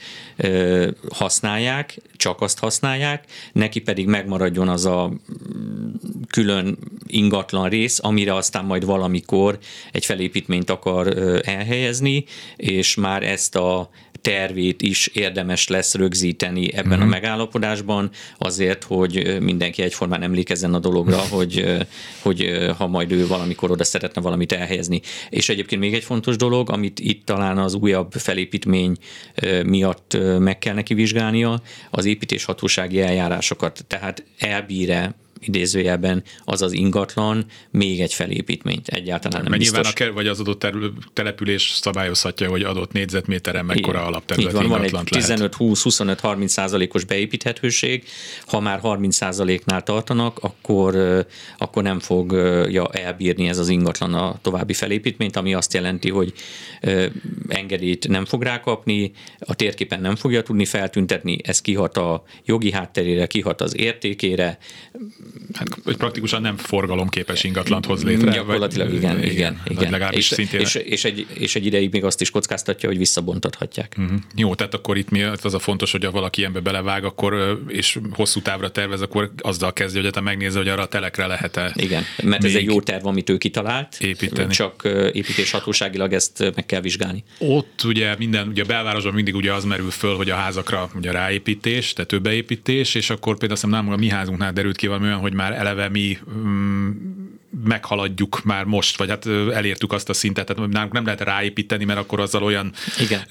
használják, 1.10 1.98
csak 2.16 2.40
azt 2.40 2.58
használják, 2.58 3.24
neki 3.52 3.80
pedig 3.80 4.06
megmaradjon 4.06 4.68
az 4.68 4.84
a 4.84 5.12
külön 6.30 6.78
ingatlan 7.06 7.68
rész, 7.68 7.98
amire 8.02 8.34
aztán 8.34 8.64
majd 8.64 8.84
valamikor 8.84 9.58
egy 9.92 9.99
egy 10.00 10.06
felépítményt 10.06 10.70
akar 10.70 11.06
elhelyezni, 11.44 12.24
és 12.56 12.94
már 12.94 13.22
ezt 13.22 13.56
a 13.56 13.90
tervét 14.20 14.82
is 14.82 15.06
érdemes 15.06 15.68
lesz 15.68 15.94
rögzíteni 15.94 16.72
ebben 16.72 16.84
uh-huh. 16.84 17.00
a 17.00 17.04
mhm. 17.04 17.08
megállapodásban, 17.08 18.10
azért, 18.38 18.84
hogy 18.84 19.36
mindenki 19.40 19.82
egyformán 19.82 20.22
emlékezzen 20.22 20.74
a 20.74 20.78
dologra, 20.78 21.16
hogy, 21.36 21.64
hogy 22.22 22.50
ha 22.76 22.86
majd 22.86 23.12
ő 23.12 23.26
valamikor 23.26 23.70
oda 23.70 23.84
szeretne 23.84 24.20
valamit 24.20 24.52
elhelyezni. 24.52 25.00
És 25.30 25.48
egyébként 25.48 25.80
még 25.80 25.94
egy 25.94 26.04
fontos 26.04 26.36
dolog, 26.36 26.70
amit 26.70 27.00
itt 27.00 27.24
talán 27.24 27.58
az 27.58 27.74
újabb 27.74 28.12
felépítmény 28.12 28.96
miatt 29.64 30.16
meg 30.38 30.58
kell 30.58 30.74
neki 30.74 30.94
vizsgálnia, 30.94 31.62
az 31.90 32.04
építéshatósági 32.04 33.00
eljárásokat. 33.00 33.84
Tehát 33.86 34.24
elbíre 34.38 35.14
idézőjelben 35.40 36.22
az 36.44 36.62
az 36.62 36.72
ingatlan 36.72 37.44
még 37.70 38.00
egy 38.00 38.14
felépítményt 38.14 38.88
egyáltalán 38.88 39.42
nem 39.42 39.50
Mert 39.50 39.62
biztos. 39.62 39.94
nyilván 39.94 40.10
a, 40.10 40.14
vagy 40.14 40.26
az 40.26 40.40
adott 40.40 40.66
település 41.12 41.72
szabályozhatja, 41.80 42.48
hogy 42.48 42.62
adott 42.62 42.92
négyzetméteren 42.92 43.64
mekkora 43.64 44.04
alapterület 44.04 44.52
van, 44.52 44.68
van 44.68 44.82
egy 44.82 44.90
15-20-25-30 44.92 46.46
százalékos 46.46 47.04
beépíthetőség, 47.04 48.04
ha 48.46 48.60
már 48.60 48.78
30 48.78 49.16
százaléknál 49.16 49.82
tartanak, 49.82 50.38
akkor, 50.38 51.24
akkor 51.58 51.82
nem 51.82 51.98
fogja 51.98 52.88
elbírni 52.92 53.48
ez 53.48 53.58
az 53.58 53.68
ingatlan 53.68 54.14
a 54.14 54.38
további 54.42 54.72
felépítményt, 54.72 55.36
ami 55.36 55.54
azt 55.54 55.74
jelenti, 55.74 56.10
hogy 56.10 56.32
engedélyt 57.48 58.08
nem 58.08 58.24
fog 58.24 58.42
rákapni, 58.42 59.12
a 59.38 59.54
térképen 59.54 60.00
nem 60.00 60.16
fogja 60.16 60.42
tudni 60.42 60.64
feltüntetni, 60.64 61.38
ez 61.42 61.60
kihat 61.60 61.96
a 61.96 62.22
jogi 62.44 62.72
hátterére, 62.72 63.26
kihat 63.26 63.60
az 63.60 63.76
értékére, 63.76 64.58
hát, 65.52 65.68
hogy 65.84 65.96
praktikusan 65.96 66.40
nem 66.40 66.56
forgalomképes 66.56 67.44
ingatlant 67.44 67.86
hoz 67.86 68.04
létre. 68.04 68.30
Gyakorlatilag 68.30 68.88
vagy, 68.88 68.96
igen, 68.96 69.16
igen, 69.16 69.30
igen. 69.30 69.60
igen. 69.64 69.90
Legalábbis 69.90 70.30
és, 70.30 70.36
szintén. 70.36 70.60
És, 70.60 70.74
és, 70.74 71.04
egy, 71.04 71.26
és 71.34 71.54
egy 71.54 71.66
ideig 71.66 71.92
még 71.92 72.04
azt 72.04 72.20
is 72.20 72.30
kockáztatja, 72.30 72.88
hogy 72.88 72.98
visszabontathatják. 72.98 73.94
Uh-huh. 73.98 74.18
Jó, 74.34 74.54
tehát 74.54 74.74
akkor 74.74 74.96
itt 74.96 75.10
mi 75.10 75.22
az 75.22 75.54
a 75.54 75.58
fontos, 75.58 75.92
hogy 75.92 76.04
ha 76.04 76.10
valaki 76.10 76.44
ebbe 76.44 76.60
belevág, 76.60 77.04
akkor 77.04 77.60
és 77.68 77.98
hosszú 78.12 78.40
távra 78.42 78.70
tervez, 78.70 79.00
akkor 79.00 79.32
azzal 79.38 79.72
kezdje, 79.72 80.02
hogy 80.02 80.10
te 80.10 80.20
megnézze, 80.20 80.58
hogy 80.58 80.68
arra 80.68 80.82
a 80.82 80.86
telekre 80.86 81.26
lehet-e. 81.26 81.72
Igen, 81.74 82.02
mert 82.22 82.44
ez 82.44 82.54
egy 82.54 82.64
jó 82.64 82.80
terv, 82.80 83.06
amit 83.06 83.30
ő 83.30 83.36
kitalált, 83.36 83.96
építeni. 84.00 84.52
csak 84.52 84.82
építéshatóságilag 85.12 86.12
ezt 86.12 86.52
meg 86.54 86.66
kell 86.66 86.80
vizsgálni. 86.80 87.24
Ott 87.38 87.82
ugye 87.84 88.14
minden, 88.18 88.48
ugye 88.48 88.62
a 88.62 88.66
belvárosban 88.66 89.14
mindig 89.14 89.34
ugye 89.34 89.52
az 89.52 89.64
merül 89.64 89.90
föl, 89.90 90.16
hogy 90.16 90.30
a 90.30 90.34
házakra 90.34 90.90
ugye 90.94 91.10
ráépítés, 91.10 91.92
tetőbeépítés, 91.92 92.94
és 92.94 93.10
akkor 93.10 93.38
például 93.38 93.52
azt 93.52 93.64
hiszem, 93.64 93.84
nem 93.84 93.92
a 93.92 93.96
mi 93.96 94.08
házunknál 94.08 94.52
derült 94.52 94.76
ki 94.76 94.86
valami 94.86 95.06
olyan, 95.06 95.18
hogy 95.20 95.34
már 95.34 95.52
eleve 95.52 95.88
mi 95.88 96.18
mm, 96.34 96.88
meghaladjuk 97.64 98.42
már 98.44 98.64
most, 98.64 98.96
vagy 98.96 99.08
hát 99.08 99.26
elértük 99.52 99.92
azt 99.92 100.08
a 100.08 100.12
szintet, 100.12 100.46
tehát 100.46 100.70
nálunk 100.70 100.92
nem 100.92 101.04
lehet 101.04 101.20
ráépíteni, 101.20 101.84
mert 101.84 101.98
akkor 101.98 102.20
azzal 102.20 102.42
olyan 102.42 102.72
Igen. 102.98 103.24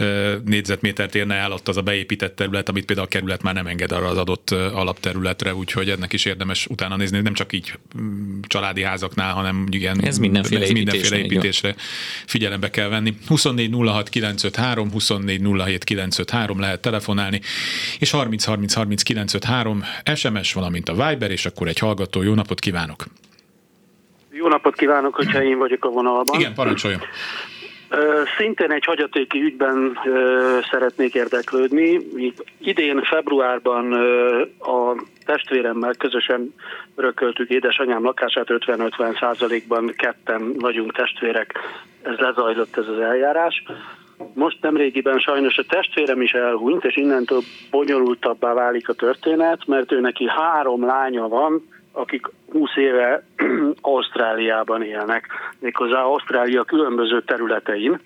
négyzetmétert 0.45 1.15
érne 1.15 1.35
el 1.35 1.51
ott 1.51 1.67
az 1.67 1.77
a 1.77 1.81
beépített 1.81 2.35
terület, 2.35 2.69
amit 2.69 2.85
például 2.85 3.07
a 3.07 3.09
kerület 3.09 3.41
már 3.41 3.53
nem 3.53 3.67
enged 3.67 3.91
arra 3.91 4.07
az 4.07 4.17
adott 4.17 4.51
alapterületre, 4.51 5.55
úgyhogy 5.55 5.89
ennek 5.89 6.13
is 6.13 6.25
érdemes 6.25 6.67
utána 6.67 6.95
nézni, 6.95 7.19
nem 7.19 7.33
csak 7.33 7.53
így 7.53 7.73
mm, 8.01 8.39
családi 8.47 8.83
házaknál, 8.83 9.33
hanem 9.33 9.65
igen, 9.69 10.03
ez 10.03 10.17
mindenféle, 10.17 10.63
ez 10.63 10.69
mindenféle 10.69 11.17
építésre 11.17 11.75
figyelembe 12.25 12.69
kell 12.69 12.87
venni. 12.87 13.17
24 13.27 13.73
06 13.73 14.09
953, 14.09 14.91
24 14.91 15.41
07 15.65 15.83
953 15.83 16.59
lehet 16.59 16.79
telefonálni, 16.79 17.41
és 17.99 18.09
30 18.09 18.43
30 18.43 18.73
30 18.73 19.03
953 19.03 19.83
SMS, 20.15 20.53
valamint 20.53 20.89
a 20.89 21.09
Viber, 21.09 21.31
és 21.31 21.45
akkor 21.45 21.67
egy 21.67 21.79
hallgató. 21.79 22.21
Jó 22.21 22.33
napot 22.33 22.59
kívánok! 22.59 23.05
Jó 24.39 24.47
napot 24.47 24.75
kívánok, 24.75 25.15
hogyha 25.15 25.43
én 25.43 25.57
vagyok 25.57 25.85
a 25.85 25.89
vonalban. 25.89 26.39
Igen, 26.39 26.53
parancsoljon. 26.53 26.99
Szintén 28.37 28.71
egy 28.71 28.85
hagyatéki 28.85 29.41
ügyben 29.41 29.99
szeretnék 30.71 31.13
érdeklődni. 31.13 31.99
Idén 32.57 33.01
februárban 33.03 33.93
a 34.59 35.03
testvéremmel 35.25 35.93
közösen 35.97 36.53
örököltük 36.95 37.49
édesanyám 37.49 38.03
lakását 38.03 38.45
50-50 38.49 39.19
százalékban, 39.19 39.93
ketten 39.97 40.53
vagyunk 40.53 40.93
testvérek, 40.93 41.53
ez 42.01 42.17
lezajlott 42.17 42.77
ez 42.77 42.87
az 42.87 42.99
eljárás. 42.99 43.63
Most 44.33 44.57
nemrégiben 44.61 45.19
sajnos 45.19 45.57
a 45.57 45.63
testvérem 45.63 46.21
is 46.21 46.31
elhunyt, 46.31 46.85
és 46.85 46.95
innentől 46.95 47.41
bonyolultabbá 47.71 48.53
válik 48.53 48.89
a 48.89 48.93
történet, 48.93 49.67
mert 49.67 49.91
ő 49.91 49.99
neki 49.99 50.27
három 50.27 50.85
lánya 50.85 51.27
van, 51.27 51.63
akik 51.91 52.25
20 52.51 52.69
éve 52.75 53.23
Ausztráliában 53.81 54.83
élnek, 54.83 55.27
méghozzá 55.59 56.01
Ausztrália 56.01 56.63
különböző 56.63 57.21
területein. 57.21 57.99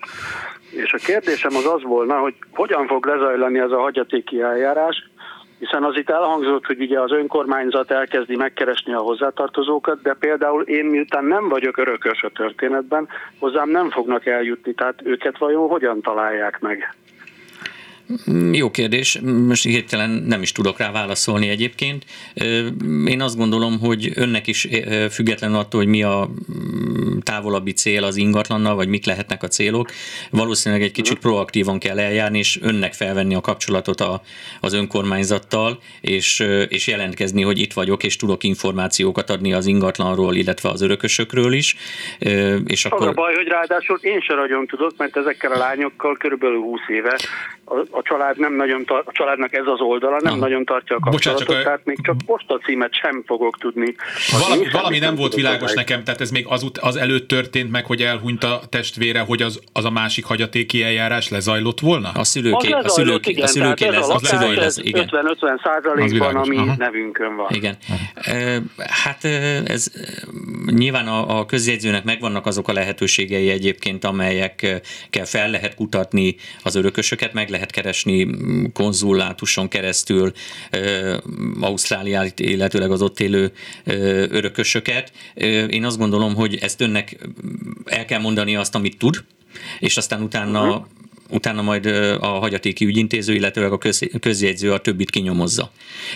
És 0.70 0.92
a 0.92 0.98
kérdésem 0.98 1.56
az 1.56 1.66
az 1.66 1.82
volna, 1.82 2.18
hogy 2.18 2.34
hogyan 2.52 2.86
fog 2.86 3.06
lezajlani 3.06 3.58
ez 3.58 3.70
a 3.70 3.80
hagyatéki 3.80 4.40
eljárás, 4.40 5.08
hiszen 5.58 5.84
az 5.84 5.96
itt 5.96 6.10
elhangzott, 6.10 6.66
hogy 6.66 6.80
ugye 6.80 7.00
az 7.00 7.12
önkormányzat 7.12 7.90
elkezdi 7.90 8.36
megkeresni 8.36 8.92
a 8.92 8.98
hozzátartozókat, 8.98 10.02
de 10.02 10.14
például 10.14 10.62
én 10.62 10.84
miután 10.84 11.24
nem 11.24 11.48
vagyok 11.48 11.76
örökös 11.76 12.22
a 12.22 12.30
történetben, 12.30 13.08
hozzám 13.38 13.68
nem 13.68 13.90
fognak 13.90 14.26
eljutni, 14.26 14.74
tehát 14.74 15.00
őket 15.04 15.38
vajon 15.38 15.68
hogyan 15.68 16.00
találják 16.00 16.60
meg? 16.60 16.94
Jó 18.52 18.70
kérdés, 18.70 19.20
most 19.46 19.64
hirtelen 19.64 20.10
nem 20.10 20.42
is 20.42 20.52
tudok 20.52 20.78
rá 20.78 20.90
válaszolni 20.90 21.48
egyébként. 21.48 22.04
Én 23.06 23.20
azt 23.20 23.36
gondolom, 23.36 23.78
hogy 23.78 24.12
önnek 24.14 24.46
is 24.46 24.68
függetlenül 25.10 25.56
attól, 25.56 25.80
hogy 25.80 25.90
mi 25.90 26.02
a 26.02 26.30
mm, 26.52 27.13
távolabbi 27.24 27.72
cél 27.72 28.04
az 28.04 28.16
ingatlannal, 28.16 28.74
vagy 28.74 28.88
mik 28.88 29.06
lehetnek 29.06 29.42
a 29.42 29.48
célok, 29.48 29.90
valószínűleg 30.30 30.84
egy 30.84 30.92
kicsit 30.92 31.18
proaktívan 31.18 31.78
kell 31.78 31.98
eljárni, 31.98 32.38
és 32.38 32.58
önnek 32.62 32.92
felvenni 32.92 33.34
a 33.34 33.40
kapcsolatot 33.40 34.00
a, 34.00 34.20
az 34.60 34.72
önkormányzattal, 34.72 35.78
és, 36.00 36.44
és 36.68 36.86
jelentkezni, 36.86 37.42
hogy 37.42 37.58
itt 37.58 37.72
vagyok, 37.72 38.04
és 38.04 38.16
tudok 38.16 38.44
információkat 38.44 39.30
adni 39.30 39.52
az 39.52 39.66
ingatlanról, 39.66 40.34
illetve 40.34 40.68
az 40.68 40.82
örökösökről 40.82 41.52
is. 41.52 41.76
És 42.66 42.84
akkor... 42.84 43.00
Az 43.00 43.06
a 43.06 43.12
baj, 43.12 43.34
hogy 43.34 43.46
ráadásul 43.46 43.98
én 44.00 44.20
sem 44.20 44.36
nagyon 44.36 44.66
tudok, 44.66 44.92
mert 44.96 45.16
ezekkel 45.16 45.52
a 45.52 45.58
lányokkal 45.58 46.16
körülbelül 46.16 46.60
20 46.60 46.80
éve 46.88 47.16
a 47.90 48.02
család 48.02 48.38
nem 48.38 48.54
nagyon 48.54 48.84
tar- 48.84 49.08
a 49.08 49.12
családnak 49.12 49.54
ez 49.54 49.66
az 49.66 49.80
oldala 49.80 50.18
nem 50.20 50.32
Aha. 50.32 50.40
nagyon 50.40 50.64
tartja 50.64 50.96
a 50.96 50.98
kapcsolatot, 50.98 51.46
Bocsánat, 51.46 51.64
tehát 51.64 51.84
még 51.84 51.98
csak 52.02 52.16
postacímet 52.26 52.94
sem 52.94 53.22
fogok 53.26 53.58
tudni. 53.58 53.94
Valami, 54.48 54.66
valami 54.72 54.98
nem 54.98 55.14
volt 55.14 55.34
világos 55.34 55.74
meg. 55.74 55.76
nekem, 55.76 56.04
tehát 56.04 56.20
ez 56.20 56.30
még 56.30 56.46
az, 56.48 56.70
az 56.80 56.96
előtt 57.14 57.28
történt 57.28 57.70
meg, 57.70 57.86
hogy 57.86 58.02
elhunyt 58.02 58.44
a 58.44 58.60
testvére, 58.68 59.20
hogy 59.20 59.42
az, 59.42 59.60
az 59.72 59.84
a 59.84 59.90
másik 59.90 60.24
hagyatéki 60.24 60.82
eljárás 60.82 61.28
lezajlott 61.28 61.80
volna? 61.80 62.10
A 62.14 62.24
szülőké, 62.24 62.70
a 62.70 62.88
szülőké, 62.88 63.30
igen, 63.30 63.44
a 63.44 63.46
szülőké 63.46 63.88
lesz, 63.88 64.08
a 64.08 64.18
szülőké 64.18 64.54
lesz, 64.54 64.76
igen. 64.76 65.08
50-50 65.10 65.62
százalékban, 65.62 66.36
ami 66.36 66.56
Aha. 66.56 66.74
nevünkön 66.78 67.36
van. 67.36 67.46
Igen. 67.50 67.76
Hát 68.86 69.24
ez 69.64 69.92
nyilván 70.66 71.06
a, 71.06 71.38
a 71.38 71.46
közjegyzőnek 71.46 72.04
megvannak 72.04 72.46
azok 72.46 72.68
a 72.68 72.72
lehetőségei 72.72 73.50
egyébként, 73.50 74.04
amelyekkel 74.04 75.24
fel 75.24 75.50
lehet 75.50 75.74
kutatni 75.74 76.36
az 76.62 76.74
örökösöket, 76.74 77.32
meg 77.32 77.48
lehet 77.48 77.70
keresni 77.70 78.28
konzulátuson 78.72 79.68
keresztül 79.68 80.32
Ausztráliát, 81.60 82.40
illetőleg 82.40 82.90
az 82.90 83.02
ott 83.02 83.20
élő 83.20 83.52
örökösöket. 84.30 85.12
Én 85.70 85.84
azt 85.84 85.98
gondolom, 85.98 86.34
hogy 86.34 86.58
ezt 86.60 86.80
önnek 86.80 87.03
el 87.84 88.04
kell 88.04 88.20
mondani 88.20 88.56
azt, 88.56 88.74
amit 88.74 88.98
tud, 88.98 89.24
és 89.78 89.96
aztán 89.96 90.22
utána 90.22 90.68
uh-huh 90.68 90.86
utána 91.30 91.62
majd 91.62 91.86
a 92.20 92.26
hagyatéki 92.26 92.84
ügyintéző, 92.84 93.34
illetőleg 93.34 93.72
a 93.72 93.78
köz, 93.78 94.08
közjegyző 94.20 94.72
a 94.72 94.78
többit 94.78 95.10
kinyomozza. 95.10 95.70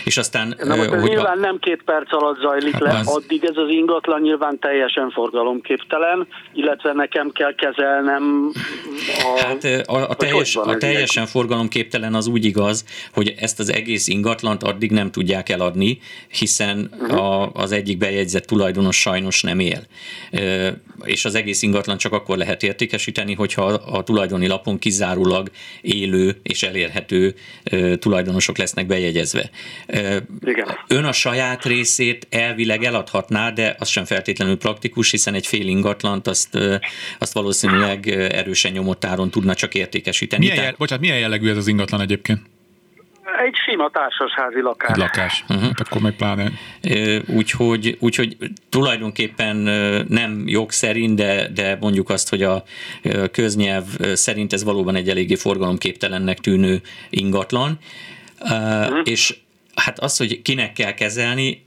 És 0.05 0.17
aztán... 0.17 0.55
Na 0.63 0.75
most 0.75 0.91
ez 0.91 0.99
hogy 0.99 1.09
nyilván 1.09 1.37
a... 1.37 1.41
nem 1.41 1.57
két 1.59 1.81
perc 1.85 2.13
alatt 2.13 2.39
zajlik 2.39 2.77
le, 2.77 2.89
az... 2.89 3.07
addig 3.07 3.43
ez 3.43 3.57
az 3.57 3.69
ingatlan 3.69 4.21
nyilván 4.21 4.59
teljesen 4.59 5.09
forgalomképtelen, 5.11 6.27
illetve 6.53 6.93
nekem 6.93 7.31
kell 7.31 7.55
kezelnem 7.55 8.51
a... 9.23 9.41
Hát 9.41 9.63
a, 9.85 10.09
a, 10.09 10.15
teljes, 10.15 10.55
a 10.55 10.77
teljesen 10.77 11.25
forgalomképtelen 11.25 12.13
az 12.13 12.27
úgy 12.27 12.45
igaz, 12.45 12.85
hogy 13.13 13.33
ezt 13.39 13.59
az 13.59 13.71
egész 13.71 14.07
ingatlant 14.07 14.63
addig 14.63 14.91
nem 14.91 15.11
tudják 15.11 15.49
eladni, 15.49 15.99
hiszen 16.27 16.89
uh-huh. 16.99 17.23
a, 17.23 17.51
az 17.53 17.71
egyik 17.71 17.97
bejegyzett 17.97 18.45
tulajdonos 18.45 18.99
sajnos 18.99 19.41
nem 19.41 19.59
él. 19.59 19.81
És 21.03 21.25
az 21.25 21.35
egész 21.35 21.61
ingatlan 21.61 21.97
csak 21.97 22.13
akkor 22.13 22.37
lehet 22.37 22.63
értékesíteni, 22.63 23.33
hogyha 23.33 23.63
a 23.65 24.03
tulajdoni 24.03 24.47
lapon 24.47 24.79
kizárólag 24.79 24.97
kizárólag 24.99 25.51
élő 25.81 26.39
és 26.43 26.63
elérhető 26.63 27.35
tulajdonosok 27.99 28.57
lesznek 28.57 28.85
bejegyezve. 28.85 29.49
Igen. 30.41 30.67
Ön 30.87 31.03
a 31.03 31.11
saját 31.11 31.65
részét 31.65 32.27
elvileg 32.29 32.83
eladhatná, 32.83 33.51
de 33.51 33.75
az 33.79 33.87
sem 33.87 34.05
feltétlenül 34.05 34.57
praktikus, 34.57 35.11
hiszen 35.11 35.33
egy 35.33 35.47
fél 35.47 35.67
ingatlant 35.67 36.27
azt, 36.27 36.57
azt 37.19 37.33
valószínűleg 37.33 38.07
erősen 38.09 38.71
nyomott 38.71 39.05
áron 39.05 39.29
tudna 39.29 39.53
csak 39.53 39.75
értékesíteni. 39.75 40.45
Milyen, 40.45 40.63
jel, 40.63 40.75
bocsánat, 40.77 41.03
milyen 41.03 41.19
jellegű 41.19 41.49
ez 41.49 41.57
az 41.57 41.67
ingatlan 41.67 42.01
egyébként? 42.01 42.41
Egy 43.45 43.55
sima 43.65 43.89
társasházi 43.89 44.61
lakás. 44.61 44.89
Egy 44.89 44.97
lakás. 44.97 45.43
Uh-huh. 45.49 45.69
Akkor 45.77 46.01
meg 46.01 46.15
pláne. 46.15 46.51
Úgyhogy, 47.27 47.97
úgyhogy 47.99 48.37
tulajdonképpen 48.69 49.55
nem 50.07 50.43
jog 50.47 50.71
szerint, 50.71 51.15
de, 51.15 51.47
de 51.53 51.77
mondjuk 51.79 52.09
azt, 52.09 52.29
hogy 52.29 52.43
a 52.43 52.63
köznyelv 53.31 53.85
szerint 54.13 54.53
ez 54.53 54.63
valóban 54.63 54.95
egy 54.95 55.09
eléggé 55.09 55.35
forgalomképtelennek 55.35 56.39
tűnő 56.39 56.81
ingatlan. 57.09 57.79
Uh-huh. 58.39 59.01
És 59.03 59.37
hát 59.75 59.99
az, 59.99 60.17
hogy 60.17 60.41
kinek 60.41 60.73
kell 60.73 60.93
kezelni, 60.93 61.65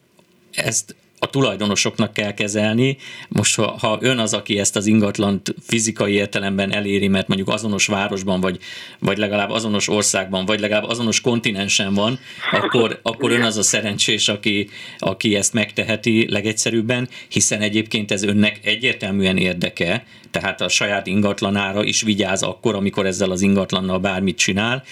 ezt 0.53 0.97
a 1.23 1.27
tulajdonosoknak 1.27 2.13
kell 2.13 2.35
kezelni. 2.35 2.97
Most, 3.29 3.57
ha, 3.57 3.77
ha 3.81 3.99
ön 4.01 4.19
az, 4.19 4.35
aki 4.35 4.59
ezt 4.59 4.77
az 4.77 4.87
ingatlant 4.87 5.55
fizikai 5.67 6.13
értelemben 6.13 6.73
eléri, 6.73 7.09
mert 7.09 7.29
mondjuk 7.29 7.49
azonos 7.49 7.87
városban, 7.87 8.41
vagy, 8.41 8.59
vagy 8.99 9.19
legalább 9.19 9.51
azonos 9.51 9.89
országban, 9.89 10.45
vagy 10.45 10.61
legalább 10.61 10.89
azonos 10.89 11.21
kontinensen 11.21 11.95
van, 11.95 12.19
akkor, 12.51 13.01
akkor 13.03 13.31
ön 13.31 13.43
az 13.43 13.57
a 13.57 13.63
szerencsés, 13.63 14.29
aki, 14.29 14.69
aki 14.99 15.37
ezt 15.37 15.53
megteheti 15.53 16.31
legegyszerűbben, 16.31 17.09
hiszen 17.29 17.61
egyébként 17.61 18.11
ez 18.11 18.23
önnek 18.23 18.61
egyértelműen 18.63 19.37
érdeke, 19.37 20.05
tehát 20.33 20.61
a 20.61 20.69
saját 20.69 21.07
ingatlanára 21.07 21.85
is 21.85 22.03
vigyáz 22.03 22.43
akkor, 22.43 22.75
amikor 22.75 23.07
ezzel 23.07 23.31
az 23.31 23.41
ingatlannal 23.41 23.99
bármit 23.99 24.37
csinál. 24.37 24.83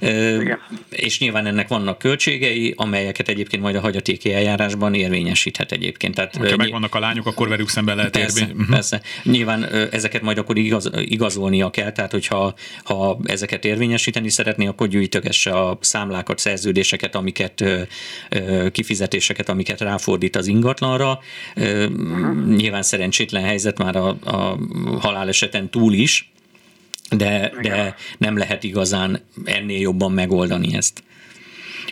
Igen. 0.00 0.58
És 0.90 1.18
nyilván 1.18 1.46
ennek 1.46 1.68
vannak 1.68 1.98
költségei, 1.98 2.74
amelyeket 2.76 3.28
egyébként 3.28 3.62
majd 3.62 3.74
a 3.74 3.80
hagyatéki 3.80 4.32
eljárásban 4.32 4.94
érvényesíthet 4.94 5.69
egyébként. 5.72 6.14
Tehát, 6.14 6.36
ha 6.36 6.56
megvannak 6.56 6.94
a 6.94 6.98
lányok, 6.98 7.26
akkor 7.26 7.48
velük 7.48 7.68
szemben 7.68 7.96
lehet 7.96 8.12
persze, 8.12 8.40
érvény. 8.40 8.56
Uh-huh. 8.56 8.74
Persze. 8.74 9.00
Nyilván 9.22 9.64
ezeket 9.90 10.22
majd 10.22 10.38
akkor 10.38 10.58
igaz, 10.58 10.90
igazolnia 10.94 11.70
kell, 11.70 11.92
tehát 11.92 12.10
hogyha 12.10 12.54
ha 12.84 13.18
ezeket 13.24 13.64
érvényesíteni 13.64 14.28
szeretné, 14.28 14.66
akkor 14.66 14.88
gyűjtögesse 14.88 15.50
a 15.50 15.78
számlákat, 15.80 16.38
szerződéseket, 16.38 17.14
amiket 17.14 17.64
kifizetéseket, 18.72 19.48
amiket 19.48 19.80
ráfordít 19.80 20.36
az 20.36 20.46
ingatlanra. 20.46 21.18
Nyilván 22.48 22.82
szerencsétlen 22.82 23.42
helyzet 23.42 23.78
már 23.78 23.96
a, 23.96 24.08
a 24.24 24.58
haláleseten 25.00 25.70
túl 25.70 25.92
is, 25.92 26.30
de, 27.10 27.52
de 27.62 27.94
nem 28.18 28.36
lehet 28.36 28.64
igazán 28.64 29.20
ennél 29.44 29.80
jobban 29.80 30.12
megoldani 30.12 30.76
ezt. 30.76 31.02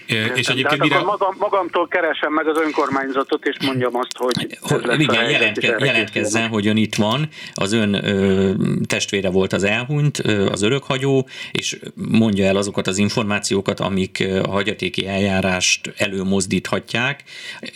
É, 0.08 0.32
és 0.34 0.46
egyébként 0.46 0.82
mire... 0.82 1.00
magam, 1.00 1.34
magamtól 1.38 1.88
keresem 1.88 2.32
meg 2.32 2.48
az 2.48 2.58
önkormányzatot, 2.58 3.46
és 3.46 3.56
mondjam 3.66 3.96
azt, 3.96 4.16
hogy... 4.16 4.58
hogy 4.60 5.00
igen, 5.00 5.30
jelentke, 5.30 5.76
jelentkezzen, 5.78 6.48
hogy 6.48 6.66
ön 6.66 6.76
itt 6.76 6.94
van, 6.94 7.28
az 7.54 7.72
ön 7.72 7.94
ö, 7.94 8.52
testvére 8.86 9.30
volt 9.30 9.52
az 9.52 9.64
elhunyt, 9.64 10.24
ö, 10.24 10.46
az 10.46 10.62
örökhagyó, 10.62 11.28
és 11.52 11.78
mondja 11.94 12.46
el 12.46 12.56
azokat 12.56 12.86
az 12.86 12.98
információkat, 12.98 13.80
amik 13.80 14.28
a 14.42 14.50
hagyatéki 14.50 15.06
eljárást 15.06 15.92
előmozdíthatják, 15.96 17.22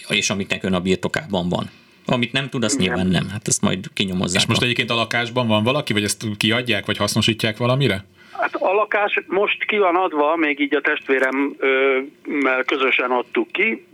és 0.08 0.30
amiknek 0.30 0.64
ön 0.64 0.74
a 0.74 0.80
birtokában 0.80 1.48
van. 1.48 1.70
Amit 2.06 2.32
nem 2.32 2.48
tud, 2.48 2.64
azt 2.64 2.80
Igen. 2.80 2.86
nyilván 2.86 3.06
nem. 3.06 3.28
Hát 3.28 3.48
ezt 3.48 3.60
majd 3.60 3.86
kinyomozzák. 3.94 4.40
És 4.40 4.46
most 4.46 4.62
egyébként 4.62 4.90
a 4.90 4.94
lakásban 4.94 5.46
van 5.46 5.62
valaki, 5.62 5.92
vagy 5.92 6.04
ezt 6.04 6.24
kiadják, 6.36 6.86
vagy 6.86 6.96
hasznosítják 6.96 7.56
valamire? 7.56 8.04
Hát 8.38 8.54
a 8.54 8.72
lakás 8.72 9.20
most 9.26 9.64
ki 9.64 9.78
van 9.78 9.96
adva, 9.96 10.36
még 10.36 10.60
így 10.60 10.74
a 10.74 10.80
testvéremmel 10.80 12.64
közösen 12.66 13.10
adtuk 13.10 13.52
ki, 13.52 13.86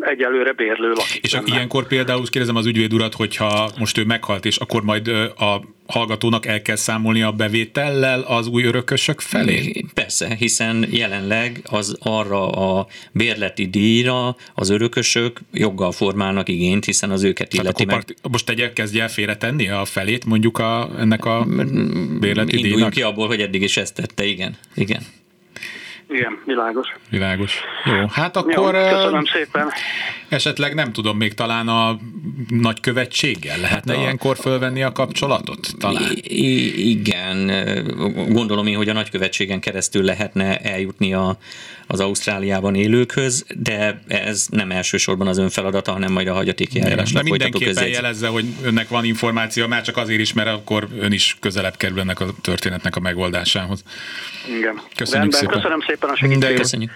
egyelőre 0.00 0.52
bérlő 0.52 0.88
lakás. 0.88 1.18
És 1.22 1.38
ilyenkor 1.44 1.86
például 1.86 2.26
kérdezem 2.26 2.56
az 2.56 2.66
ügyvéd 2.66 2.92
urat, 2.92 3.14
hogyha 3.14 3.70
most 3.78 3.98
ő 3.98 4.04
meghalt, 4.04 4.44
és 4.44 4.56
akkor 4.56 4.82
majd 4.82 5.08
a 5.38 5.62
hallgatónak 5.86 6.46
el 6.46 6.62
kell 6.62 6.76
számolni 6.76 7.22
a 7.22 7.32
bevétellel 7.32 8.20
az 8.20 8.46
új 8.46 8.64
örökösök 8.64 9.20
felé? 9.20 9.84
Persze, 9.94 10.34
hiszen 10.34 10.86
jelenleg 10.90 11.60
az 11.64 11.96
arra 12.00 12.50
a 12.50 12.86
bérleti 13.12 13.66
díjra 13.66 14.36
az 14.54 14.68
örökösök 14.68 15.40
joggal 15.52 15.92
formálnak 15.92 16.48
igényt, 16.48 16.84
hiszen 16.84 17.10
az 17.10 17.22
őket 17.22 17.54
illeti 17.54 17.84
meg. 17.84 17.94
Part, 17.94 18.14
most 18.30 18.46
tegye, 18.46 18.72
kezdje 18.72 19.02
el 19.02 19.08
félretenni 19.08 19.68
a 19.68 19.84
felét 19.84 20.24
mondjuk 20.24 20.58
a, 20.58 20.90
ennek 20.98 21.24
a 21.24 21.46
bérleti 22.20 22.56
Induljunk 22.56 22.62
díjnak? 22.62 22.90
ki 22.90 23.02
abból, 23.02 23.26
hogy 23.26 23.40
eddig 23.40 23.62
is 23.62 23.76
ezt 23.76 23.94
tette, 23.94 24.24
igen. 24.24 24.56
igen. 24.74 25.02
Igen, 26.08 26.42
világos. 26.44 26.94
Világos. 27.10 27.60
Jó, 27.84 28.06
hát 28.12 28.36
akkor... 28.36 28.74
Jó, 28.74 28.80
köszönöm 28.88 29.24
szépen. 29.24 29.72
Esetleg 30.28 30.74
nem 30.74 30.92
tudom, 30.92 31.16
még 31.16 31.34
talán 31.34 31.68
a 31.68 31.98
nagykövetséggel 32.48 33.58
lehetne 33.60 33.94
a... 33.94 34.00
ilyenkor 34.00 34.36
fölvenni 34.36 34.82
a 34.82 34.92
kapcsolatot? 34.92 35.68
Talán. 35.78 36.02
I- 36.22 36.90
igen, 36.90 37.46
gondolom 38.28 38.66
én, 38.66 38.76
hogy 38.76 38.88
a 38.88 38.92
nagykövetségen 38.92 39.60
keresztül 39.60 40.02
lehetne 40.02 40.58
eljutni 40.58 41.14
a, 41.14 41.38
az 41.86 42.00
Ausztráliában 42.00 42.74
élőkhöz, 42.74 43.46
de 43.56 44.00
ez 44.06 44.46
nem 44.50 44.70
elsősorban 44.70 45.26
az 45.26 45.38
ön 45.38 45.48
feladata, 45.48 45.92
hanem 45.92 46.12
majd 46.12 46.28
a 46.28 46.34
hagyatéki 46.34 46.80
eljárásnak 46.80 47.22
De 47.22 47.30
mindenképpen 47.30 47.88
jelezze, 47.88 48.26
hogy 48.26 48.44
önnek 48.62 48.88
van 48.88 49.04
információ, 49.04 49.66
már 49.66 49.82
csak 49.82 49.96
azért 49.96 50.20
is, 50.20 50.32
mert 50.32 50.48
akkor 50.48 50.88
ön 50.98 51.12
is 51.12 51.36
közelebb 51.40 51.76
kerül 51.76 52.00
ennek 52.00 52.20
a 52.20 52.26
történetnek 52.40 52.96
a 52.96 53.00
megoldásához. 53.00 53.82
Igen. 54.58 54.80
Köszönjük 54.96 55.32
szépen. 55.32 55.54
Köszönöm 55.54 55.80
szépen 55.86 56.10
a 56.10 56.16
segítséget. 56.16 56.60
Köszönjük. 56.60 56.90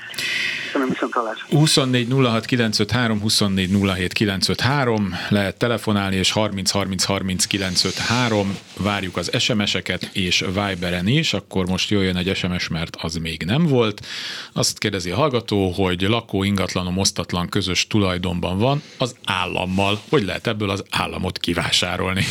Köszönöm, 0.73 0.89
viszont 0.89 1.15
24 1.51 2.09
06 2.11 2.45
953, 2.45 3.21
24 3.23 3.71
07 3.71 4.13
953, 4.13 5.15
lehet 5.29 5.57
telefonálni, 5.57 6.17
és 6.17 6.31
30 6.31 6.71
30 6.71 7.05
30 7.05 7.45
953, 7.45 8.59
várjuk 8.77 9.17
az 9.17 9.31
SMS-eket, 9.39 10.11
és 10.13 10.45
Viberen 10.47 11.07
is, 11.07 11.33
akkor 11.33 11.67
most 11.67 11.91
jöjjön 11.91 12.17
egy 12.17 12.37
SMS, 12.37 12.69
mert 12.69 12.97
az 13.01 13.17
még 13.17 13.43
nem 13.43 13.67
volt. 13.67 14.07
Azt 14.53 14.79
kérdezi 14.79 15.11
a 15.11 15.17
hallgató, 15.17 15.71
hogy 15.71 16.01
lakó 16.01 16.43
ingatlanom 16.43 16.99
osztatlan 16.99 17.49
közös 17.49 17.87
tulajdonban 17.87 18.59
van 18.59 18.83
az 18.99 19.17
állammal. 19.25 20.01
Hogy 20.09 20.25
lehet 20.25 20.47
ebből 20.47 20.71
az 20.71 20.85
államot 20.91 21.39
kivásárolni? 21.39 22.25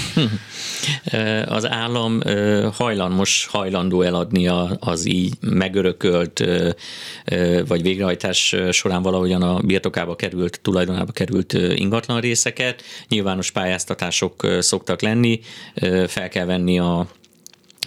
Az 1.46 1.70
állam 1.70 2.22
hajlamos, 2.74 3.48
hajlandó 3.52 4.02
eladni 4.02 4.48
az 4.80 5.06
így 5.06 5.34
megörökölt, 5.40 6.44
vagy 7.68 7.82
végrehajtás 7.82 8.56
során 8.72 9.02
valahogyan 9.02 9.42
a 9.42 9.60
birtokába 9.60 10.16
került, 10.16 10.60
tulajdonába 10.84 11.12
került 11.12 11.54
ingatlan 11.54 12.20
részeket. 12.20 12.84
Nyilvános 13.08 13.52
pályáztatások 13.52 14.48
szoktak 14.60 15.02
lenni, 15.02 15.40
fel 16.08 16.30
kell 16.30 16.46
venni 16.46 16.80
a 16.80 17.08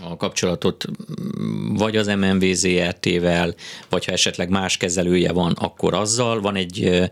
a 0.02 0.16
kapcsolatot 0.16 0.85
vagy 1.68 1.96
az 1.96 2.07
MMVZRT-vel, 2.07 3.54
vagy 3.88 4.04
ha 4.04 4.12
esetleg 4.12 4.48
más 4.48 4.76
kezelője 4.76 5.33
van, 5.33 5.52
akkor 5.52 5.94
azzal. 5.94 6.40
Van 6.40 6.57
egy 6.57 7.11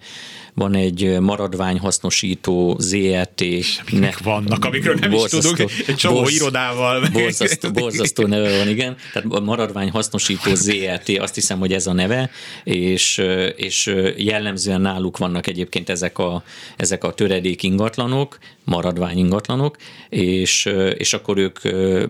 van 0.55 0.75
egy 0.75 1.21
maradványhasznosító 1.21 2.77
ZRT. 2.79 3.45
Ne, 3.91 4.11
vannak, 4.23 4.65
amikről 4.65 4.95
nem 5.01 5.13
is 5.13 5.23
tudunk, 5.23 5.59
egy 5.87 5.95
csomó 5.97 6.19
borz, 6.19 6.35
irodával. 6.35 7.09
Borzasztó, 7.13 7.71
borzasztó 7.71 8.27
neve 8.27 8.57
van, 8.57 8.69
igen. 8.69 8.97
Tehát 9.13 9.33
a 9.33 9.41
maradványhasznosító 9.41 10.55
ZRT, 10.55 11.19
azt 11.19 11.35
hiszem, 11.35 11.59
hogy 11.59 11.73
ez 11.73 11.87
a 11.87 11.93
neve, 11.93 12.31
és, 12.65 13.23
és 13.57 13.95
jellemzően 14.17 14.81
náluk 14.81 15.19
vannak 15.19 15.47
egyébként 15.47 15.89
ezek 15.89 16.19
a, 16.19 16.43
ezek 16.77 17.05
a 17.05 17.13
töredék 17.13 17.63
ingatlanok, 17.63 18.39
maradvány 18.65 19.19
ingatlanok, 19.19 19.77
és, 20.09 20.73
és 20.97 21.13
akkor 21.13 21.39
ők 21.39 21.59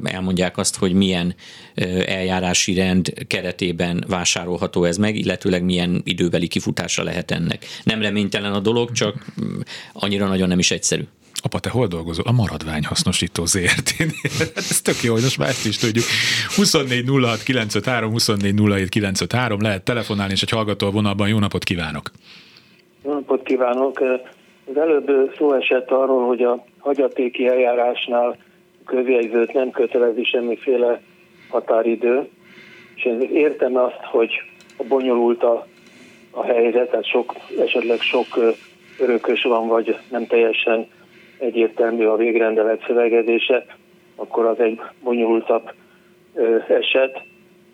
elmondják 0.05 0.59
azt, 0.59 0.77
hogy 0.77 0.93
milyen 0.93 1.35
eljárási 2.07 2.75
rend 2.75 3.13
keretében 3.27 4.05
vásárolható 4.09 4.85
ez 4.85 4.97
meg, 4.97 5.17
illetőleg 5.17 5.65
milyen 5.65 6.01
időbeli 6.05 6.49
kifutása 6.49 7.03
lehet 7.03 7.31
ennek. 7.31 7.67
Nem 7.85 8.03
reménytelen 8.03 8.53
a 8.53 8.61
dolog, 8.61 8.93
csak 8.93 9.25
annyira 9.93 10.27
nagyon 10.27 10.49
nem 10.49 10.59
is 10.59 10.71
egyszerű. 10.71 11.03
Apa, 11.45 11.59
te 11.59 11.71
hol 11.71 11.87
dolgozol? 11.87 12.25
A 12.27 12.33
maradvány 12.33 12.85
hasznosító 12.85 13.45
zrt 13.45 13.91
hát 13.91 14.53
ez 14.71 14.81
tök 14.81 15.03
jó, 15.03 15.13
hogy 15.13 15.23
most 15.23 15.39
már 15.39 15.49
ezt 15.49 15.67
is 15.67 15.77
tudjuk. 15.77 16.05
24 16.57 17.09
06 17.23 17.43
953, 17.43 18.11
24 18.11 18.55
07 18.55 18.89
953, 18.89 19.61
lehet 19.61 19.83
telefonálni, 19.83 20.33
és 20.33 20.43
egy 20.43 20.51
hallgató 20.51 20.87
a 20.87 20.91
vonalban. 20.91 21.29
Jó 21.29 21.39
napot 21.39 21.65
kívánok! 21.65 22.11
Jó 23.05 23.13
napot 23.13 23.43
kívánok! 23.43 24.01
Az 24.75 24.79
előbb 24.79 25.33
szó 25.37 25.53
esett 25.53 25.91
arról, 25.91 26.27
hogy 26.27 26.43
a 26.43 26.65
hagyatéki 26.79 27.47
eljárásnál 27.47 28.37
közjegyzőt 28.87 29.53
nem 29.53 29.71
kötelezi 29.71 30.25
semmiféle 30.25 31.01
határidő, 31.49 32.29
és 32.95 33.05
én 33.05 33.21
értem 33.21 33.77
azt, 33.77 34.01
hogy 34.05 34.43
a 34.77 34.85
bonyolult 34.89 35.43
a, 35.43 35.67
a 36.31 36.43
helyzet, 36.45 36.91
tehát 36.91 37.07
sok, 37.07 37.35
esetleg 37.59 38.01
sok 38.01 38.27
örökös 38.99 39.43
van, 39.43 39.69
vagy 39.69 39.97
nem 40.11 40.27
teljesen 40.27 40.87
egyértelmű 41.39 42.05
a 42.05 42.17
végrendelet 42.17 42.85
szövegezése, 42.87 43.65
akkor 44.17 44.45
az 44.45 44.61
egy 44.61 44.81
bonyolultabb 45.03 45.71
eset. 46.69 47.23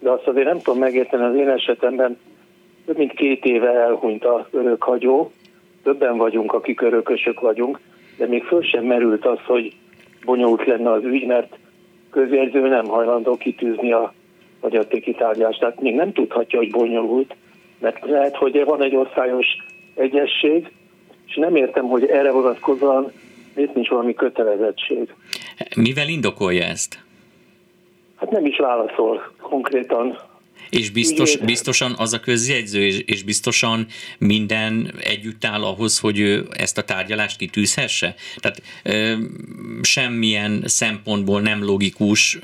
De 0.01 0.11
azt 0.11 0.27
azért 0.27 0.47
nem 0.47 0.59
tudom 0.59 0.79
megérteni, 0.79 1.25
az 1.25 1.35
én 1.35 1.49
esetemben 1.49 2.19
több 2.87 2.97
mint 2.97 3.13
két 3.13 3.45
éve 3.45 3.71
elhunyt 3.71 4.25
a 4.25 4.49
örökhagyó, 4.51 5.33
többen 5.89 6.17
vagyunk, 6.17 6.53
akik 6.53 6.81
örökösök 6.81 7.41
vagyunk, 7.41 7.81
de 8.17 8.27
még 8.27 8.45
föl 8.45 8.63
sem 8.63 8.85
merült 8.85 9.27
az, 9.27 9.39
hogy 9.47 9.73
bonyolult 10.25 10.67
lenne 10.67 10.91
az 10.91 11.05
ügy, 11.05 11.27
mert 11.27 11.59
közjegyző 12.11 12.69
nem 12.69 12.87
hajlandó 12.87 13.37
kitűzni 13.37 13.93
a 13.93 14.13
hagyatéki 14.61 15.13
tárgyást. 15.13 15.61
Tehát 15.61 15.81
még 15.81 15.95
nem 15.95 16.13
tudhatja, 16.13 16.59
hogy 16.59 16.71
bonyolult, 16.71 17.37
Mert 17.79 18.05
lehet, 18.07 18.37
hogy 18.37 18.65
van 18.65 18.83
egy 18.83 18.97
országos 18.97 19.47
egyesség, 19.95 20.73
és 21.27 21.35
nem 21.35 21.57
értem, 21.57 21.85
hogy 21.85 22.05
erre 22.05 22.31
vonatkozóan 22.31 23.13
miért 23.55 23.75
nincs 23.75 23.89
valami 23.89 24.15
kötelezettség. 24.15 25.15
Mivel 25.77 26.09
indokolja 26.09 26.65
ezt? 26.65 26.99
Hát 28.17 28.31
nem 28.31 28.47
is 28.47 28.59
válaszol 28.59 29.33
konkrétan 29.41 30.19
és 30.71 30.91
biztos, 30.91 31.37
biztosan 31.37 31.95
az 31.97 32.13
a 32.13 32.21
közjegyző, 32.21 32.87
és 32.87 33.23
biztosan 33.23 33.87
minden 34.19 34.95
együtt 35.01 35.45
áll 35.45 35.63
ahhoz, 35.63 35.99
hogy 35.99 36.19
ő 36.19 36.49
ezt 36.51 36.79
a 36.79 36.83
tárgyalást 36.83 37.37
kitűzhesse? 37.37 38.15
Tehát 38.37 38.63
ö, 38.83 39.17
semmilyen 39.83 40.63
szempontból 40.67 41.41
nem 41.41 41.65
logikus, 41.65 42.39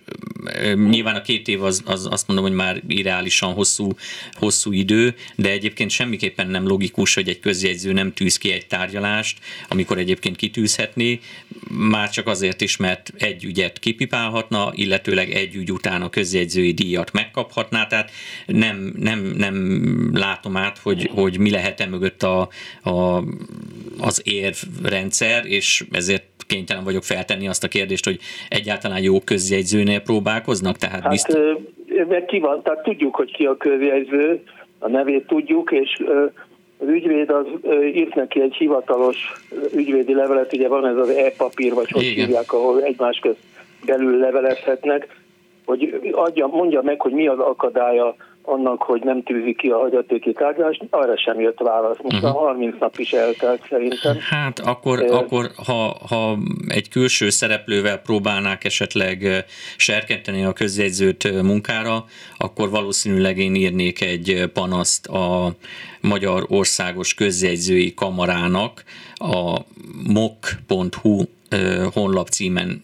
ö, 0.44 0.74
nyilván 0.74 1.14
a 1.14 1.22
két 1.22 1.48
év 1.48 1.62
az, 1.62 1.82
az 1.84 2.08
azt 2.10 2.26
mondom, 2.26 2.46
hogy 2.46 2.54
már 2.54 2.82
irreálisan 2.88 3.52
hosszú, 3.52 3.90
hosszú 4.32 4.72
idő, 4.72 5.14
de 5.36 5.50
egyébként 5.50 5.90
semmiképpen 5.90 6.48
nem 6.48 6.66
logikus, 6.66 7.14
hogy 7.14 7.28
egy 7.28 7.40
közjegyző 7.40 7.92
nem 7.92 8.12
tűz 8.12 8.38
ki 8.38 8.52
egy 8.52 8.66
tárgyalást, 8.66 9.38
amikor 9.68 9.98
egyébként 9.98 10.36
kitűzhetné, 10.36 11.20
már 11.70 12.10
csak 12.10 12.26
azért 12.26 12.60
is, 12.60 12.76
mert 12.76 13.12
egy 13.18 13.44
ügyet 13.44 13.78
kipipálhatna, 13.78 14.72
illetőleg 14.74 15.30
egy 15.30 15.54
ügy 15.54 15.72
után 15.72 16.02
a 16.02 16.10
közjegyzői 16.10 16.72
díjat 16.72 17.12
megkaphatná, 17.12 17.86
tehát 17.86 18.10
nem, 18.46 18.92
nem, 18.98 19.34
nem 19.36 19.56
látom 20.14 20.56
át, 20.56 20.78
hogy, 20.78 21.10
hogy 21.14 21.38
mi 21.38 21.50
lehet-e 21.50 21.86
mögött 21.86 22.22
a, 22.22 22.48
a, 22.90 23.22
az 24.00 24.22
érvrendszer, 24.24 25.46
és 25.46 25.84
ezért 25.90 26.24
kénytelen 26.46 26.84
vagyok 26.84 27.02
feltenni 27.02 27.48
azt 27.48 27.64
a 27.64 27.68
kérdést, 27.68 28.04
hogy 28.04 28.18
egyáltalán 28.48 29.02
jó 29.02 29.20
közjegyzőnél 29.20 30.00
próbálkoznak? 30.00 30.76
Tehát 30.76 31.00
hát, 31.02 31.10
bizt... 31.10 31.38
mert 32.08 32.26
ki 32.26 32.38
van, 32.38 32.62
tehát 32.62 32.82
tudjuk, 32.82 33.14
hogy 33.14 33.32
ki 33.32 33.44
a 33.44 33.56
közjegyző, 33.56 34.42
a 34.78 34.88
nevét 34.88 35.26
tudjuk, 35.26 35.70
és 35.70 36.02
az 36.78 36.88
ügyvéd 36.88 37.30
az 37.30 37.46
írt 37.94 38.14
neki 38.14 38.40
egy 38.40 38.54
hivatalos 38.54 39.16
ügyvédi 39.74 40.14
levelet, 40.14 40.52
ugye 40.52 40.68
van 40.68 40.86
ez 40.86 40.96
az 40.96 41.08
e-papír, 41.08 41.74
vagy 41.74 41.90
hogy 41.90 42.02
hívják, 42.02 42.52
ahol 42.52 42.82
egymás 42.82 43.18
közt 43.18 43.38
belül 43.86 44.18
levelezhetnek, 44.18 45.22
hogy 45.64 46.10
adja, 46.12 46.46
mondja 46.46 46.82
meg, 46.82 47.00
hogy 47.00 47.12
mi 47.12 47.26
az 47.26 47.38
akadálya 47.38 48.14
annak, 48.42 48.82
hogy 48.82 49.02
nem 49.04 49.22
tűzi 49.22 49.54
ki 49.54 49.68
a 49.68 49.78
hagyatéki 49.78 50.32
tárgyalást, 50.32 50.82
arra 50.90 51.18
sem 51.18 51.40
jött 51.40 51.58
válasz. 51.58 51.96
Most 52.02 52.16
uh-huh. 52.16 52.42
a 52.42 52.44
30 52.44 52.74
nap 52.78 52.98
is 52.98 53.12
eltelt 53.12 53.66
szerintem. 53.68 54.16
Hát 54.30 54.58
akkor, 54.58 55.00
uh, 55.00 55.16
akkor 55.16 55.50
ha, 55.66 55.96
ha 56.08 56.36
egy 56.68 56.88
külső 56.88 57.30
szereplővel 57.30 57.98
próbálnák 57.98 58.64
esetleg 58.64 59.44
serkenteni 59.76 60.44
a 60.44 60.52
közjegyzőt 60.52 61.42
munkára, 61.42 62.04
akkor 62.38 62.70
valószínűleg 62.70 63.38
én 63.38 63.54
írnék 63.54 64.00
egy 64.00 64.50
panaszt 64.52 65.06
a 65.06 65.50
Magyar 66.00 66.44
Országos 66.48 67.14
Közjegyzői 67.14 67.94
Kamarának 67.94 68.84
a 69.14 69.58
mok.hu 70.12 71.22
honlap 71.92 72.28
címen 72.28 72.82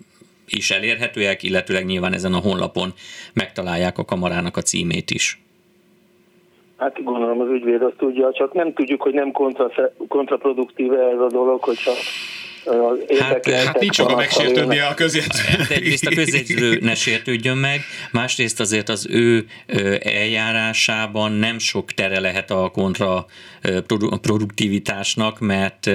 is 0.51 0.71
elérhetőek, 0.71 1.43
illetőleg 1.43 1.85
nyilván 1.85 2.13
ezen 2.13 2.35
a 2.35 2.39
honlapon 2.39 2.93
megtalálják 3.33 3.99
a 3.99 4.05
kamarának 4.05 4.57
a 4.57 4.63
címét 4.63 5.11
is. 5.11 5.41
Hát 6.77 7.03
gondolom 7.03 7.41
az 7.41 7.49
ügyvéd 7.49 7.83
azt 7.83 7.97
tudja, 7.97 8.33
csak 8.33 8.53
nem 8.53 8.73
tudjuk, 8.73 9.03
hogy 9.03 9.15
nem 9.15 9.31
kontra, 9.31 9.71
kontraproduktív 10.09 10.93
ez 10.93 11.21
a 11.21 11.29
dolog, 11.29 11.63
hogyha 11.63 11.93
Hát, 13.19 13.51
hát 13.51 13.81
nincs 13.81 13.99
joga 13.99 14.17
megsértődni 14.17 14.79
a 14.79 14.95
közjegyző. 14.95 15.43
Hát 15.59 15.71
egyrészt 15.71 16.07
a 16.07 16.15
közjegyző 16.15 16.79
ne 16.81 16.95
sértődjön 16.95 17.57
meg, 17.57 17.81
másrészt 18.13 18.61
azért 18.61 18.89
az 18.89 19.07
ő 19.11 19.45
eljárásában 20.03 21.33
nem 21.33 21.59
sok 21.59 21.93
tere 21.93 22.21
lehet 22.21 22.51
a 22.51 22.71
kontraproduktivitásnak, 22.73 25.39
mert 25.39 25.87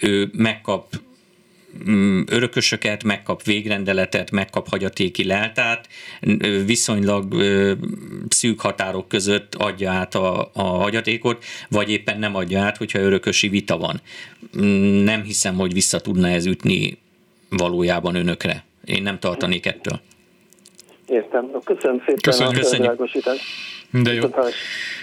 ő 0.00 0.30
megkap 0.32 0.86
örökösöket, 2.26 3.04
megkap 3.04 3.42
végrendeletet, 3.42 4.30
megkap 4.30 4.68
hagyatéki 4.68 5.24
leltát, 5.24 5.88
viszonylag 6.66 7.34
szűk 8.28 8.60
határok 8.60 9.08
között 9.08 9.54
adja 9.54 9.90
át 9.90 10.14
a, 10.14 10.50
a 10.54 10.62
hagyatékot, 10.62 11.44
vagy 11.68 11.90
éppen 11.90 12.18
nem 12.18 12.34
adja 12.34 12.60
át, 12.60 12.76
hogyha 12.76 12.98
örökösi 12.98 13.48
vita 13.48 13.78
van. 13.78 14.00
Mm, 14.58 15.04
nem 15.04 15.22
hiszem, 15.22 15.54
hogy 15.54 15.72
vissza 15.72 16.00
tudna 16.00 16.28
ez 16.28 16.46
ütni 16.46 16.98
valójában 17.48 18.14
önökre. 18.14 18.64
Én 18.84 19.02
nem 19.02 19.18
tartanék 19.18 19.66
ettől. 19.66 20.00
Értem. 21.06 21.50
Köszönöm 21.64 21.98
szépen 21.98 22.20
Köszönjük. 22.20 22.56
a 22.56 22.60
Köszönjük. 22.60 23.10
De 23.90 24.12
jó. 24.12 24.28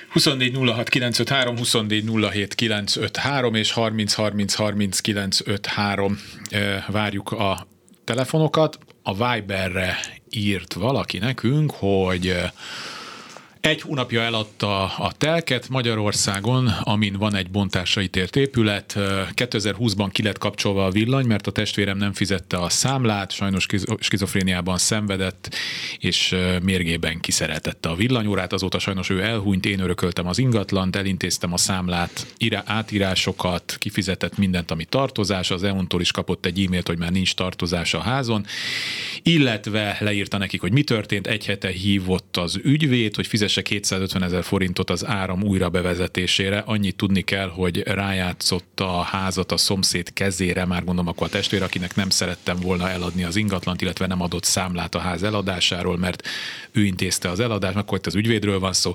24 0.09 0.57
06 0.75 0.89
953, 0.89 1.57
24 1.57 2.03
07 2.31 2.55
953 2.55 3.55
és 3.55 3.71
30 3.71 4.13
30 4.13 4.53
30 4.53 4.99
953 4.99 6.19
várjuk 6.87 7.31
a 7.31 7.67
telefonokat. 8.03 8.77
A 9.03 9.13
Viberre 9.13 9.99
írt 10.29 10.73
valaki 10.73 11.17
nekünk, 11.17 11.71
hogy 11.71 12.35
egy 13.63 13.81
hónapja 13.81 14.21
eladta 14.21 14.83
a 14.83 15.11
telket 15.11 15.69
Magyarországon, 15.69 16.67
amin 16.67 17.15
van 17.17 17.35
egy 17.35 17.49
bontásra 17.49 18.01
ítélt 18.01 18.35
épület. 18.35 18.93
2020-ban 19.35 20.09
ki 20.11 20.23
lett 20.23 20.37
kapcsolva 20.37 20.85
a 20.85 20.89
villany, 20.89 21.25
mert 21.25 21.47
a 21.47 21.51
testvérem 21.51 21.97
nem 21.97 22.13
fizette 22.13 22.57
a 22.57 22.69
számlát, 22.69 23.31
sajnos 23.31 23.67
skizofréniában 23.99 24.77
szenvedett, 24.77 25.55
és 25.99 26.35
mérgében 26.63 27.19
kiszereltette 27.19 27.89
a 27.89 27.95
villanyórát. 27.95 28.53
Azóta 28.53 28.79
sajnos 28.79 29.09
ő 29.09 29.21
elhunyt, 29.21 29.65
én 29.65 29.79
örököltem 29.79 30.27
az 30.27 30.37
ingatlant, 30.37 30.95
elintéztem 30.95 31.53
a 31.53 31.57
számlát, 31.57 32.35
átírásokat, 32.65 33.75
kifizetett 33.79 34.37
mindent, 34.37 34.71
ami 34.71 34.85
tartozás. 34.85 35.51
Az 35.51 35.63
EON-tól 35.63 36.01
is 36.01 36.11
kapott 36.11 36.45
egy 36.45 36.63
e-mailt, 36.63 36.87
hogy 36.87 36.97
már 36.97 37.11
nincs 37.11 37.33
tartozás 37.33 37.93
a 37.93 37.99
házon, 37.99 38.45
illetve 39.21 39.97
leírta 39.99 40.37
nekik, 40.37 40.61
hogy 40.61 40.71
mi 40.71 40.83
történt. 40.83 41.27
Egy 41.27 41.45
hete 41.45 41.69
hívott 41.69 42.37
az 42.37 42.59
ügyvéd, 42.63 43.15
hogy 43.15 43.27
fizesse 43.53 43.61
250 43.61 44.23
ezer 44.23 44.43
forintot 44.43 44.89
az 44.89 45.05
áram 45.05 45.43
újra 45.43 45.69
bevezetésére. 45.69 46.63
Annyit 46.65 46.95
tudni 46.95 47.21
kell, 47.21 47.49
hogy 47.49 47.83
rájátszott 47.87 48.79
a 48.79 49.01
házat 49.01 49.51
a 49.51 49.57
szomszéd 49.57 50.13
kezére, 50.13 50.65
már 50.65 50.83
mondom 50.83 51.07
akkor 51.07 51.27
a 51.27 51.29
testvér, 51.29 51.63
akinek 51.63 51.95
nem 51.95 52.09
szerettem 52.09 52.59
volna 52.59 52.89
eladni 52.89 53.23
az 53.23 53.35
ingatlant, 53.35 53.81
illetve 53.81 54.07
nem 54.07 54.21
adott 54.21 54.43
számlát 54.43 54.95
a 54.95 54.99
ház 54.99 55.23
eladásáról, 55.23 55.97
mert 55.97 56.27
ő 56.71 56.85
intézte 56.85 57.29
az 57.29 57.39
eladást, 57.39 57.75
akkor 57.75 57.97
itt 57.97 58.05
az 58.05 58.15
ügyvédről 58.15 58.59
van 58.59 58.73
szó. 58.73 58.93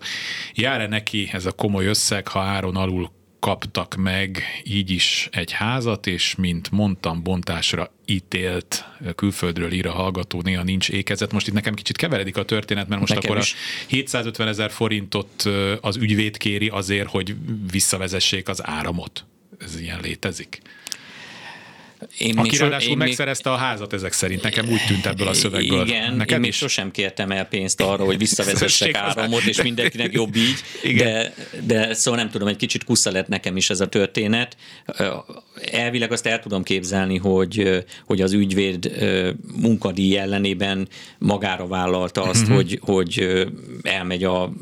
Jár-e 0.55 0.87
neki 0.87 1.29
ez 1.33 1.47
a 1.47 1.53
komoly 1.53 1.87
összeg, 1.87 2.29
ha 2.29 2.41
áron 2.41 2.77
alul 2.77 3.11
kaptak 3.41 3.95
meg 3.95 4.43
így 4.65 4.91
is 4.91 5.29
egy 5.33 5.53
házat, 5.53 6.07
és 6.07 6.35
mint 6.35 6.71
mondtam, 6.71 7.23
bontásra 7.23 7.93
ítélt 8.05 8.85
külföldről 9.15 9.73
ír 9.73 9.87
a 9.87 9.93
hallgató, 9.93 10.43
néha 10.43 10.63
nincs 10.63 10.89
ékezet. 10.91 11.33
Most 11.33 11.47
itt 11.47 11.55
nekem 11.55 11.75
kicsit 11.75 11.97
keveredik 11.97 12.37
a 12.37 12.45
történet, 12.45 12.89
mert 12.89 13.01
most 13.01 13.15
nekem 13.15 13.31
akkor 13.31 13.43
is. 13.43 13.55
a 13.55 13.87
750 13.87 14.49
ezer 14.49 14.71
forintot 14.71 15.43
az 15.81 15.97
ügyvéd 15.97 16.37
kéri 16.37 16.69
azért, 16.69 17.09
hogy 17.09 17.37
visszavezessék 17.71 18.49
az 18.49 18.67
áramot. 18.67 19.25
Ez 19.59 19.81
ilyen 19.81 20.01
létezik? 20.01 20.61
Én 22.19 22.39
Aki 22.39 22.57
ráadásul 22.57 22.97
megszerezte 22.97 23.51
még... 23.51 23.59
a 23.59 23.63
házat 23.63 23.93
ezek 23.93 24.13
szerint, 24.13 24.43
nekem 24.43 24.69
úgy 24.69 24.81
tűnt 24.87 25.07
ebből 25.07 25.29
a 25.29 25.33
szövegből. 25.33 25.87
Igen, 25.87 26.15
Neked 26.15 26.35
én 26.35 26.41
még 26.41 26.51
is? 26.51 26.57
sosem 26.57 26.91
kértem 26.91 27.31
el 27.31 27.45
pénzt 27.45 27.81
arra, 27.81 28.05
hogy 28.05 28.19
visszavezessek 28.19 28.97
áramot, 28.97 29.43
és 29.43 29.63
mindenkinek 29.63 30.13
jobb 30.13 30.37
így, 30.37 30.57
Igen. 30.83 31.07
de, 31.07 31.35
de 31.67 31.95
szóval 31.95 32.21
nem 32.21 32.31
tudom, 32.31 32.49
egy 32.49 32.57
kicsit 32.57 32.85
kusza 32.85 33.11
lett 33.11 33.29
nekem 33.29 33.57
is 33.57 33.71
ez 33.71 33.81
a 33.81 33.89
történet. 33.89 34.57
Elvileg 35.71 36.13
azt 36.13 36.27
el 36.27 36.41
tudom 36.41 36.63
képzelni, 36.63 37.17
hogy, 37.17 37.85
hogy 38.07 38.21
az 38.21 38.33
ügyvéd 38.33 38.93
munkadíj 39.61 40.17
ellenében 40.17 40.89
magára 41.19 41.67
vállalta 41.67 42.23
azt, 42.23 42.43
uh-huh. 42.43 42.57
hogy, 42.57 42.79
hogy 42.83 43.47
elmegy 43.83 44.25
a 44.25 44.53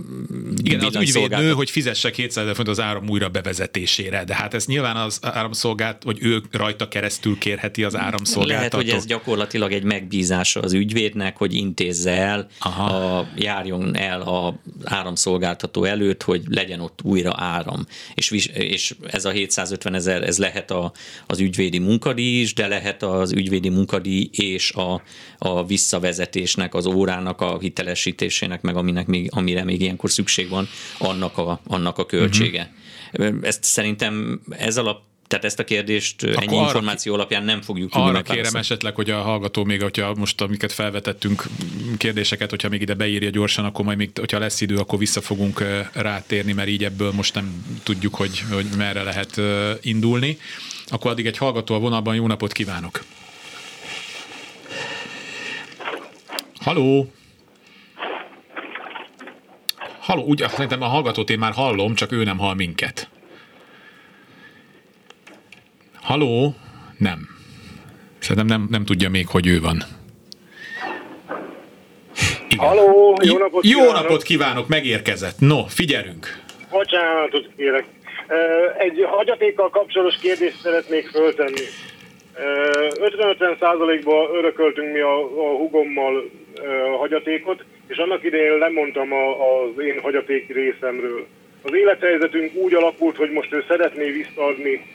Igen, 0.62 0.80
az 0.80 0.96
ügyvéd 0.96 1.30
nő, 1.30 1.52
hogy 1.52 1.70
fizesse 1.70 2.10
200 2.10 2.56
font 2.56 2.68
az 2.68 2.80
áram 2.80 3.08
újra 3.08 3.28
bevezetésére, 3.28 4.24
de 4.24 4.34
hát 4.34 4.54
ez 4.54 4.66
nyilván 4.66 4.96
az 4.96 5.18
áramszolgált, 5.22 6.02
hogy 6.02 6.18
ő 6.20 6.42
rajta 6.50 6.88
keresztül 6.88 7.38
kérheti 7.38 7.84
az 7.84 7.96
áramszolgáltató. 7.96 8.56
Lehet, 8.56 8.74
hogy 8.74 8.88
ez 8.88 9.06
gyakorlatilag 9.06 9.72
egy 9.72 9.82
megbízása 9.82 10.60
az 10.60 10.72
ügyvédnek, 10.72 11.36
hogy 11.36 11.54
intézze 11.54 12.10
el, 12.10 12.48
a, 12.58 13.24
járjon 13.36 13.96
el 13.96 14.20
az 14.20 14.52
áramszolgáltató 14.84 15.84
előtt, 15.84 16.22
hogy 16.22 16.42
legyen 16.48 16.80
ott 16.80 17.00
újra 17.02 17.32
áram. 17.36 17.86
És, 18.14 18.30
és 18.54 18.94
ez 19.10 19.24
a 19.24 19.30
750 19.30 19.94
ezer, 19.94 20.22
ez 20.22 20.38
lehet 20.38 20.70
a, 20.70 20.92
az 21.26 21.40
ügyvédi 21.40 21.78
munkadíj 21.78 22.40
is, 22.40 22.54
de 22.54 22.66
lehet 22.66 23.02
az 23.02 23.32
ügyvédi 23.32 23.68
munkadíj 23.68 24.28
és 24.32 24.72
a, 24.72 25.02
a 25.38 25.66
visszavezetésnek, 25.66 26.74
az 26.74 26.86
órának 26.86 27.40
a 27.40 27.58
hitelesítésének, 27.58 28.62
meg 28.62 28.76
aminek 28.76 29.06
még, 29.06 29.28
amire 29.32 29.64
még 29.64 29.80
ilyenkor 29.80 30.10
szükség 30.10 30.35
van, 30.44 30.68
annak 30.98 31.38
a, 31.38 31.60
annak 31.66 31.98
a 31.98 32.06
költsége. 32.06 32.72
Uh-huh. 33.12 33.36
Ezt 33.42 33.64
szerintem 33.64 34.40
ez 34.50 34.76
alap 34.76 35.02
Tehát 35.26 35.44
ezt 35.44 35.58
a 35.58 35.64
kérdést 35.64 36.22
Akkor 36.22 36.42
ennyi 36.42 36.56
arra, 36.56 36.64
információ 36.64 37.14
alapján 37.14 37.44
nem 37.44 37.62
fogjuk 37.62 37.90
tudni 37.90 38.08
Arra 38.08 38.22
kérem 38.22 38.54
esetleg, 38.54 38.94
hogy 38.94 39.10
a 39.10 39.22
hallgató 39.22 39.64
még, 39.64 39.82
hogyha 39.82 40.14
most 40.14 40.40
amiket 40.40 40.72
felvetettünk 40.72 41.44
kérdéseket, 41.98 42.50
hogyha 42.50 42.68
még 42.68 42.80
ide 42.80 42.94
beírja 42.94 43.30
gyorsan, 43.30 43.64
akkor 43.64 43.84
majd 43.84 43.96
még, 43.96 44.10
hogyha 44.14 44.38
lesz 44.38 44.60
idő, 44.60 44.76
akkor 44.76 44.98
vissza 44.98 45.20
fogunk 45.20 45.64
rátérni, 45.92 46.52
mert 46.52 46.68
így 46.68 46.84
ebből 46.84 47.12
most 47.12 47.34
nem 47.34 47.64
tudjuk, 47.82 48.14
hogy, 48.14 48.44
hogy 48.50 48.66
merre 48.76 49.02
lehet 49.02 49.40
indulni. 49.84 50.38
Akkor 50.86 51.10
addig 51.10 51.26
egy 51.26 51.38
hallgató 51.38 51.74
a 51.74 51.78
vonalban, 51.78 52.14
jó 52.14 52.26
napot 52.26 52.52
kívánok! 52.52 53.04
Haló! 56.60 57.10
Haló, 60.06 60.22
úgy, 60.22 60.44
szerintem 60.48 60.82
a 60.82 60.86
hallgatót 60.86 61.30
én 61.30 61.38
már 61.38 61.52
hallom, 61.52 61.94
csak 61.94 62.12
ő 62.12 62.24
nem 62.24 62.38
hall 62.38 62.54
minket. 62.54 63.08
Haló? 66.02 66.54
Nem. 66.98 67.28
Szerintem 68.18 68.46
nem, 68.46 68.66
nem 68.70 68.84
tudja 68.84 69.08
még, 69.10 69.26
hogy 69.28 69.46
ő 69.46 69.60
van. 69.60 69.82
Igen. 72.48 72.66
Haló, 72.66 73.16
jó 73.22 73.38
napot 73.38 73.64
Jó 73.64 73.78
kívánok. 73.78 74.02
napot 74.02 74.22
kívánok, 74.22 74.68
megérkezett. 74.68 75.38
No, 75.38 75.64
figyelünk. 75.64 76.42
Bocsánatot 76.70 77.48
kérek. 77.56 77.84
Egy 78.78 79.04
hagyatékkal 79.08 79.70
kapcsolatos 79.70 80.16
kérdést 80.16 80.60
szeretnék 80.60 81.08
föltenni. 81.08 81.64
50-50 82.34 83.58
százalékban 83.60 84.36
örököltünk 84.36 84.92
mi 84.92 85.00
a, 85.00 85.18
a 85.18 85.56
hugommal 85.56 86.30
hagyatékot, 86.98 87.64
és 87.86 87.96
annak 87.96 88.24
idején 88.24 88.58
lemondtam 88.58 89.12
a, 89.12 89.62
az 89.62 89.78
én 89.78 90.00
hagyaték 90.00 90.52
részemről. 90.54 91.26
Az 91.62 91.74
élethelyzetünk 91.74 92.54
úgy 92.54 92.74
alakult, 92.74 93.16
hogy 93.16 93.30
most 93.30 93.52
ő 93.52 93.64
szeretné 93.68 94.10
visszaadni 94.10 94.86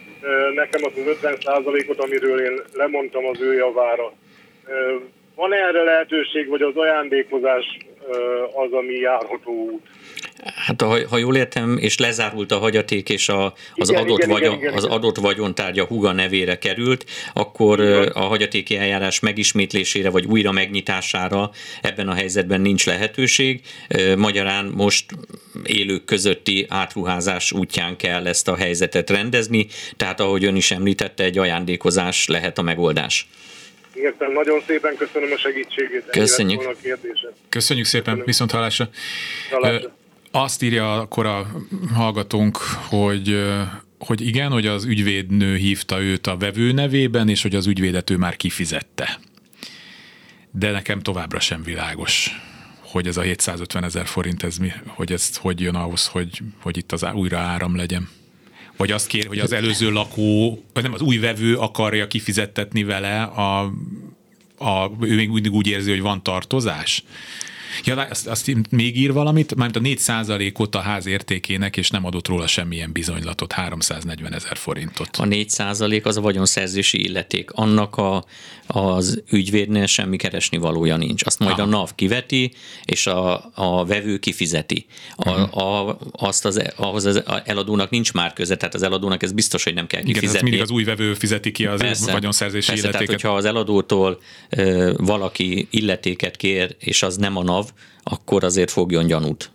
nekem 0.53 0.81
az 0.83 1.07
50 1.07 1.35
százalékot, 1.41 1.99
amiről 1.99 2.45
én 2.45 2.61
lemondtam 2.73 3.25
az 3.25 3.41
ő 3.41 3.53
javára. 3.53 4.13
Van 5.35 5.53
erre 5.53 5.83
lehetőség, 5.83 6.47
vagy 6.47 6.61
az 6.61 6.75
ajándékozás 6.75 7.77
az, 8.53 8.71
ami 8.71 8.93
járható 8.93 9.51
út? 9.51 9.87
Hát 10.71 10.81
ha, 10.81 11.07
ha 11.09 11.17
jól 11.17 11.35
értem, 11.35 11.77
és 11.77 11.97
lezárult 11.97 12.51
a 12.51 12.57
hagyaték, 12.57 13.09
és 13.09 13.29
a, 13.29 13.53
az, 13.75 13.89
igen, 13.89 14.01
adott, 14.01 14.17
igen, 14.17 14.29
vagyon, 14.29 14.53
igen, 14.53 14.59
igen, 14.59 14.73
az 14.73 14.83
adott 14.83 15.17
vagyontárgya 15.17 15.85
huga 15.85 16.11
nevére 16.11 16.57
került, 16.57 17.05
akkor 17.33 17.79
igen. 17.79 18.07
a 18.07 18.19
hagyatéki 18.19 18.77
eljárás 18.77 19.19
megismétlésére 19.19 20.09
vagy 20.09 20.25
újra 20.25 20.51
megnyitására 20.51 21.51
ebben 21.81 22.07
a 22.07 22.13
helyzetben 22.13 22.61
nincs 22.61 22.85
lehetőség. 22.85 23.61
Magyarán 24.17 24.65
most 24.65 25.05
élők 25.63 26.05
közötti 26.05 26.65
átruházás 26.69 27.51
útján 27.51 27.97
kell 27.97 28.27
ezt 28.27 28.47
a 28.47 28.55
helyzetet 28.55 29.09
rendezni, 29.09 29.67
tehát 29.97 30.19
ahogy 30.19 30.45
ön 30.45 30.55
is 30.55 30.71
említette, 30.71 31.23
egy 31.23 31.37
ajándékozás 31.37 32.27
lehet 32.27 32.57
a 32.57 32.61
megoldás. 32.61 33.27
Értem, 33.93 34.31
nagyon 34.31 34.61
szépen 34.67 34.95
köszönöm 34.95 35.31
a 35.31 35.37
segítségét. 35.37 36.03
Köszönjük. 36.09 36.61
A 36.61 36.75
Köszönjük 37.49 37.85
szépen, 37.85 38.03
köszönöm. 38.03 38.25
viszont 38.25 38.51
hallásra. 38.51 38.89
hallásra. 39.49 39.99
Azt 40.31 40.61
írja 40.61 40.99
akkor 40.99 41.25
a 41.25 41.51
hallgatónk, 41.93 42.57
hogy 42.89 43.43
hogy 44.05 44.27
igen, 44.27 44.51
hogy 44.51 44.67
az 44.67 44.85
ügyvédnő 44.85 45.55
hívta 45.55 46.01
őt 46.01 46.27
a 46.27 46.37
vevő 46.37 46.71
nevében, 46.71 47.29
és 47.29 47.41
hogy 47.41 47.55
az 47.55 47.67
ügyvédet 47.67 48.09
ő 48.09 48.17
már 48.17 48.35
kifizette. 48.35 49.19
De 50.51 50.71
nekem 50.71 50.99
továbbra 50.99 51.39
sem 51.39 51.63
világos, 51.63 52.41
hogy 52.79 53.07
ez 53.07 53.17
a 53.17 53.21
750 53.21 53.83
ezer 53.83 54.05
forint, 54.05 54.43
ez 54.43 54.57
mi, 54.57 54.71
hogy 54.85 55.11
ez 55.11 55.35
hogy 55.35 55.59
jön 55.59 55.75
ahhoz, 55.75 56.07
hogy, 56.07 56.41
hogy 56.61 56.77
itt 56.77 56.91
az 56.91 57.05
újra 57.13 57.37
áram 57.37 57.75
legyen. 57.75 58.09
Vagy 58.77 58.91
azt 58.91 59.07
kér, 59.07 59.25
hogy 59.25 59.39
az 59.39 59.51
előző 59.51 59.91
lakó, 59.91 60.63
vagy 60.73 60.83
nem, 60.83 60.93
az 60.93 61.01
új 61.01 61.17
vevő 61.17 61.57
akarja 61.57 62.07
kifizettetni 62.07 62.83
vele, 62.83 63.21
a, 63.23 63.61
a, 64.57 64.91
ő 65.01 65.15
még 65.15 65.29
mindig 65.29 65.51
úgy 65.51 65.67
érzi, 65.67 65.89
hogy 65.89 66.01
van 66.01 66.23
tartozás. 66.23 67.03
Ja, 67.83 68.01
azt, 68.01 68.27
azt 68.27 68.51
még 68.69 68.97
ír 68.97 69.13
valamit, 69.13 69.55
mármint 69.55 69.77
a 69.77 69.81
4 69.81 69.99
százalékot 69.99 70.75
a 70.75 70.79
ház 70.79 71.05
értékének, 71.05 71.77
és 71.77 71.89
nem 71.89 72.05
adott 72.05 72.27
róla 72.27 72.47
semmilyen 72.47 72.91
bizonylatot, 72.91 73.51
340 73.51 74.33
ezer 74.33 74.57
forintot. 74.57 75.17
A 75.17 75.25
4 75.25 75.49
százalék 75.49 76.05
az 76.05 76.17
a 76.17 76.21
vagyonszerzési 76.21 77.03
illeték. 77.03 77.51
Annak 77.51 77.95
a, 77.97 78.25
az 78.67 79.23
ügyvédnél 79.31 79.85
semmi 79.85 80.17
keresni 80.17 80.57
valója 80.57 80.97
nincs. 80.97 81.25
Azt 81.25 81.39
majd 81.39 81.59
Aha. 81.59 81.61
a 81.61 81.65
NAV 81.65 81.89
kiveti, 81.95 82.53
és 82.85 83.07
a, 83.07 83.51
a 83.53 83.85
vevő 83.85 84.17
kifizeti. 84.17 84.85
A, 85.15 85.29
uh-huh. 85.29 85.87
a, 85.87 85.97
azt 86.11 86.45
az, 86.45 86.61
ahhoz 86.75 87.05
az 87.05 87.23
eladónak 87.45 87.89
nincs 87.89 88.13
már 88.13 88.33
köze, 88.33 88.57
tehát 88.57 88.73
az 88.75 88.83
eladónak 88.83 89.23
ez 89.23 89.31
biztos, 89.31 89.63
hogy 89.63 89.73
nem 89.73 89.87
kell 89.87 90.01
kifizetni. 90.01 90.29
Igen, 90.29 90.43
mindig 90.43 90.61
az 90.61 90.71
új 90.71 90.83
vevő 90.83 91.13
fizeti 91.13 91.51
ki 91.51 91.65
az 91.65 91.79
persze, 91.79 92.11
vagyonszerzési 92.11 92.67
persze, 92.67 92.83
illetéket. 92.83 93.07
Tehát, 93.07 93.21
hogyha 93.21 93.37
az 93.37 93.45
eladótól 93.45 94.21
ö, 94.49 94.93
valaki 94.97 95.67
illetéket 95.69 96.37
kér, 96.37 96.75
és 96.79 97.03
az 97.03 97.17
nem 97.17 97.37
a 97.37 97.43
NAV, 97.43 97.60
akkor 98.03 98.43
azért 98.43 98.71
fogjon 98.71 99.05
gyanút. 99.05 99.51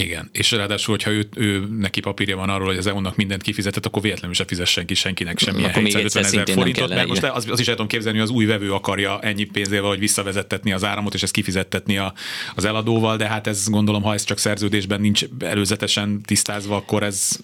Igen, 0.00 0.28
és 0.32 0.50
ráadásul, 0.50 0.94
hogyha 0.94 1.10
ő, 1.10 1.28
ő 1.36 1.66
neki 1.78 2.00
papírja 2.00 2.36
van 2.36 2.48
arról, 2.48 2.66
hogy 2.66 2.76
az 2.76 2.86
EU-nak 2.86 3.16
mindent 3.16 3.42
kifizetett, 3.42 3.86
akkor 3.86 4.02
véletlenül 4.02 4.34
se 4.34 4.44
fizessen 4.44 4.86
ki 4.86 4.94
senkinek 4.94 5.38
semmilyen 5.38 5.72
750 5.72 6.24
ezer 6.24 6.48
forintot, 6.48 6.88
mert 6.88 7.08
most 7.08 7.22
az, 7.22 7.46
az 7.50 7.60
is 7.60 7.66
el 7.66 7.74
tudom 7.74 7.88
képzelni, 7.88 8.18
hogy 8.18 8.28
az 8.28 8.34
új 8.34 8.44
vevő 8.44 8.72
akarja 8.72 9.20
ennyi 9.20 9.44
pénzével, 9.44 9.88
hogy 9.88 9.98
visszavezettetni 9.98 10.72
az 10.72 10.84
áramot, 10.84 11.14
és 11.14 11.22
ezt 11.22 11.32
kifizettetni 11.32 11.98
a, 11.98 12.12
az 12.54 12.64
eladóval, 12.64 13.16
de 13.16 13.26
hát 13.26 13.46
ez 13.46 13.68
gondolom, 13.68 14.02
ha 14.02 14.14
ez 14.14 14.24
csak 14.24 14.38
szerződésben 14.38 15.00
nincs 15.00 15.24
előzetesen 15.38 16.22
tisztázva, 16.22 16.76
akkor 16.76 17.02
ez... 17.02 17.38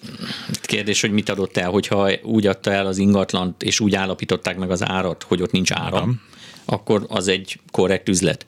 Kérdés, 0.61 1.01
hogy 1.01 1.11
mit 1.11 1.29
adott 1.29 1.57
el, 1.57 1.69
hogyha 1.69 2.09
úgy 2.21 2.47
adta 2.47 2.71
el 2.71 2.85
az 2.85 2.97
ingatlant, 2.97 3.63
és 3.63 3.79
úgy 3.79 3.95
állapították 3.95 4.57
meg 4.57 4.71
az 4.71 4.83
árat, 4.83 5.23
hogy 5.23 5.41
ott 5.41 5.51
nincs 5.51 5.71
áram, 5.71 5.93
áram 5.93 6.21
akkor 6.65 7.05
az 7.07 7.27
egy 7.27 7.59
korrekt 7.71 8.09
üzlet. 8.09 8.45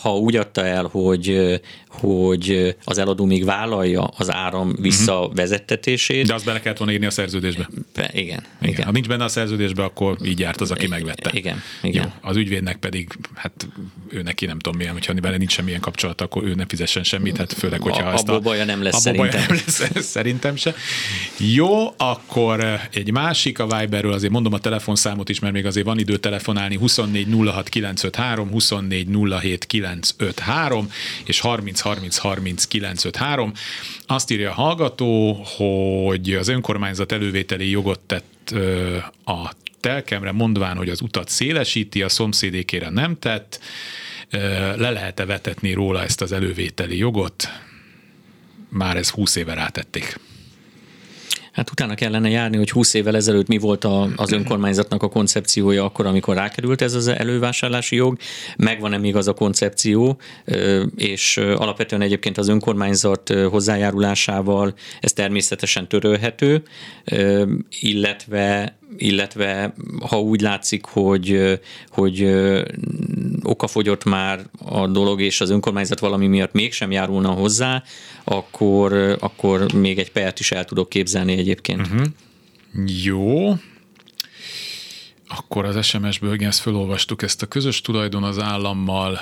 Ha 0.00 0.16
úgy 0.16 0.36
adta 0.36 0.64
el, 0.66 0.84
hogy, 0.84 1.60
hogy 1.88 2.76
az 2.84 2.98
eladó 2.98 3.24
még 3.24 3.44
vállalja 3.44 4.04
az 4.04 4.32
áram 4.32 4.68
mhm. 4.68 4.82
visszavezettetését. 4.82 6.26
De 6.26 6.34
azt 6.34 6.44
bele 6.44 6.60
kellett 6.60 6.78
volna 6.78 6.92
írni 6.92 7.06
a 7.06 7.10
szerződésbe. 7.10 7.68
Be, 7.94 8.10
igen, 8.12 8.22
igen. 8.60 8.72
igen. 8.72 8.84
Ha 8.84 8.90
nincs 8.90 9.08
benne 9.08 9.24
a 9.24 9.28
szerződésbe, 9.28 9.84
akkor 9.84 10.16
így 10.24 10.38
járt 10.38 10.60
az, 10.60 10.70
aki 10.70 10.86
megvette. 10.86 11.30
Igen, 11.32 11.62
igen. 11.82 12.04
Jó, 12.04 12.28
az 12.30 12.36
ügyvédnek 12.36 12.76
pedig, 12.76 13.12
hát 13.34 13.68
ő 14.08 14.22
neki 14.22 14.46
nem 14.46 14.58
tudom 14.58 14.78
milyen, 14.78 14.92
hogyha 14.92 15.14
vele 15.20 15.36
nincs 15.36 15.52
semmilyen 15.52 15.80
kapcsolat, 15.80 16.20
akkor 16.20 16.44
ő 16.44 16.54
ne 16.54 16.64
fizessen 16.66 17.02
semmit, 17.02 17.36
hát 17.36 17.52
főleg, 17.52 17.80
hogyha 17.80 18.08
a, 18.08 18.12
ezt 18.12 18.28
a... 18.28 18.40
baja 18.40 18.64
nem 18.64 18.82
lesz 18.82 19.00
szerintem. 19.00 19.44
nem 19.48 19.60
lesz, 19.66 19.90
szerintem 20.16 20.56
se. 20.56 20.74
Jó, 21.38 21.94
akkor 21.96 22.80
egy 22.92 23.10
másik 23.10 23.58
a 23.58 23.78
Viberről, 23.78 24.12
azért 24.12 24.32
mondom 24.32 24.52
a 24.52 24.58
telefonszámot 24.58 25.28
is, 25.28 25.38
mert 25.38 25.54
még 25.54 25.66
azért 25.66 25.86
van 25.86 25.98
idő 25.98 26.16
telefonálni, 26.16 26.76
24 26.76 27.23
06 27.30 27.68
953, 27.68 28.50
24 28.50 29.08
07 29.40 29.66
953, 29.66 30.90
és 31.24 31.40
30 31.40 31.80
30 31.80 32.16
30 32.16 32.64
953. 32.64 33.52
Azt 34.06 34.30
írja 34.30 34.50
a 34.50 34.54
hallgató, 34.54 35.32
hogy 35.32 36.34
az 36.34 36.48
önkormányzat 36.48 37.12
elővételi 37.12 37.70
jogot 37.70 38.00
tett 38.00 38.54
a 39.24 39.52
telkemre, 39.80 40.32
mondván, 40.32 40.76
hogy 40.76 40.88
az 40.88 41.00
utat 41.00 41.28
szélesíti, 41.28 42.02
a 42.02 42.08
szomszédékére 42.08 42.90
nem 42.90 43.18
tett, 43.18 43.60
le 44.76 44.90
lehet-e 44.90 45.24
vetetni 45.24 45.72
róla 45.72 46.02
ezt 46.02 46.20
az 46.20 46.32
elővételi 46.32 46.96
jogot? 46.96 47.48
Már 48.68 48.96
ez 48.96 49.10
20 49.10 49.36
éve 49.36 49.54
rátették. 49.54 50.18
Hát 51.54 51.70
utána 51.70 51.94
kellene 51.94 52.28
járni, 52.28 52.56
hogy 52.56 52.70
20 52.70 52.94
évvel 52.94 53.16
ezelőtt 53.16 53.46
mi 53.46 53.58
volt 53.58 53.84
a, 53.84 54.08
az 54.16 54.32
önkormányzatnak 54.32 55.02
a 55.02 55.08
koncepciója 55.08 55.84
akkor, 55.84 56.06
amikor 56.06 56.34
rákerült 56.34 56.82
ez 56.82 56.94
az 56.94 57.06
elővásárlási 57.06 57.96
jog. 57.96 58.16
Megvan-e 58.56 58.98
még 58.98 59.16
az 59.16 59.28
a 59.28 59.32
koncepció, 59.32 60.18
és 60.96 61.36
alapvetően 61.36 62.02
egyébként 62.02 62.38
az 62.38 62.48
önkormányzat 62.48 63.28
hozzájárulásával 63.50 64.74
ez 65.00 65.12
természetesen 65.12 65.88
törölhető, 65.88 66.62
illetve 67.80 68.76
illetve 68.96 69.74
ha 70.08 70.20
úgy 70.20 70.40
látszik, 70.40 70.84
hogy, 70.84 71.58
hogy 71.88 72.44
okafogyott 73.54 74.04
már 74.04 74.40
a 74.64 74.86
dolog, 74.86 75.20
és 75.20 75.40
az 75.40 75.50
önkormányzat 75.50 76.00
valami 76.00 76.26
miatt 76.26 76.52
mégsem 76.52 76.90
járulna 76.90 77.28
hozzá, 77.28 77.82
akkor, 78.24 79.16
akkor 79.20 79.72
még 79.72 79.98
egy 79.98 80.12
pert 80.12 80.40
is 80.40 80.52
el 80.52 80.64
tudok 80.64 80.88
képzelni 80.88 81.36
egyébként. 81.36 81.80
Uh-huh. 81.80 82.04
Jó. 83.04 83.52
Akkor 85.38 85.64
az 85.64 85.86
SMS-ből, 85.86 86.34
igen, 86.34 86.48
ezt 86.48 86.60
felolvastuk, 86.60 87.22
ezt 87.22 87.42
a 87.42 87.46
közös 87.46 87.80
tulajdon 87.80 88.22
az 88.22 88.38
állammal. 88.38 89.18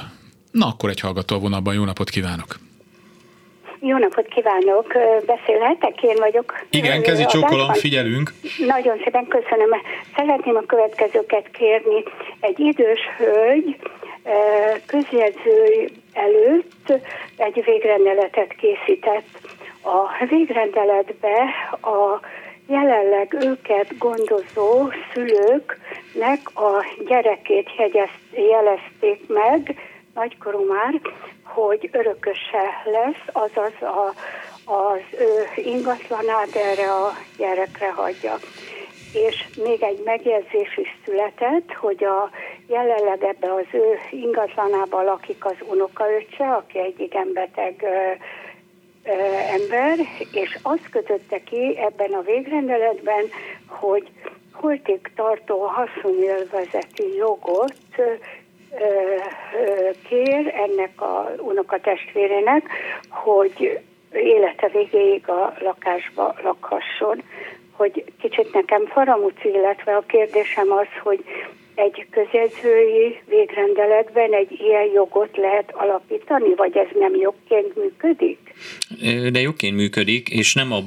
Na, 0.51 0.67
akkor 0.67 0.91
egy 0.91 1.01
hallgató 1.01 1.37
a 1.37 1.39
vonalban. 1.39 1.75
Jó 1.75 1.85
napot 1.85 2.11
kívánok! 2.11 2.59
Jó 3.85 3.99
napot 3.99 4.27
kívánok! 4.27 4.87
Beszélhetek? 5.27 6.03
Én 6.03 6.17
vagyok. 6.17 6.65
Igen, 6.71 7.03
kezi 7.03 7.25
csókolom, 7.25 7.73
figyelünk. 7.73 8.33
Nagyon 8.67 9.01
szépen 9.05 9.27
köszönöm. 9.27 9.71
Szeretném 10.17 10.57
a 10.57 10.67
következőket 10.67 11.51
kérni. 11.51 12.03
Egy 12.41 12.59
idős 12.59 13.01
hölgy 13.19 13.77
közjegyző 14.87 15.89
előtt 16.13 16.93
egy 17.37 17.65
végrendeletet 17.65 18.53
készített. 18.53 19.27
A 19.83 20.27
végrendeletbe 20.29 21.43
a 21.83 22.21
jelenleg 22.67 23.37
őket 23.41 23.99
gondozó 23.99 24.89
szülőknek 25.13 26.41
a 26.55 26.85
gyerekét 27.07 27.71
jelezték 28.31 29.27
meg, 29.29 29.77
nagykorú 30.15 30.67
már, 30.73 31.01
hogy 31.43 31.89
örököse 31.93 32.83
lesz, 32.85 33.25
azaz 33.33 33.73
a, 33.81 34.15
az 34.73 35.01
ő 35.19 35.63
ingatlanát 35.63 36.55
erre 36.55 36.93
a 36.93 37.13
gyerekre 37.39 37.91
hagyja. 37.91 38.39
És 39.13 39.49
még 39.65 39.83
egy 39.83 40.03
megjegyzés 40.05 40.77
is 40.77 40.99
született, 41.05 41.73
hogy 41.73 42.05
a 42.05 42.31
jelenleg 42.67 43.23
ebbe 43.23 43.53
az 43.53 43.67
ő 43.73 43.99
ingatlanába 44.11 45.03
lakik 45.03 45.45
az 45.45 45.57
unokaöccse, 45.69 46.45
aki 46.45 46.79
egy 46.79 47.01
igen 47.01 47.33
beteg 47.33 47.75
ö, 47.83 48.11
ö, 49.05 49.13
ember, 49.61 49.99
és 50.33 50.59
azt 50.63 50.89
kötötte 50.91 51.43
ki 51.43 51.79
ebben 51.79 52.13
a 52.13 52.21
végrendeletben, 52.21 53.25
hogy 53.67 54.11
holtig 54.53 55.11
tartó 55.15 55.61
haszonélvezeti 55.61 57.15
jogot 57.17 57.75
kér 60.09 60.55
ennek 60.55 61.01
a 61.01 61.33
unokatestvérének, 61.39 62.69
hogy 63.09 63.81
élete 64.13 64.69
végéig 64.69 65.29
a 65.29 65.55
lakásba 65.61 66.35
lakhasson. 66.43 67.23
Hogy 67.73 68.05
kicsit 68.21 68.53
nekem 68.53 68.87
faramúci, 68.87 69.49
illetve 69.49 69.97
a 69.97 70.05
kérdésem 70.07 70.73
az, 70.73 70.87
hogy 71.03 71.25
egy 71.75 72.07
közjegyzői 72.11 73.21
végrendeletben 73.29 74.33
egy 74.33 74.53
ilyen 74.61 74.91
jogot 74.95 75.37
lehet 75.37 75.71
alapítani, 75.73 76.55
vagy 76.55 76.77
ez 76.77 76.87
nem 76.99 77.15
jogként 77.15 77.77
működik? 77.77 78.39
De 79.33 79.41
jogként 79.41 79.77
működik, 79.77 80.29
és 80.29 80.55
nem, 80.55 80.73
a, 80.73 80.79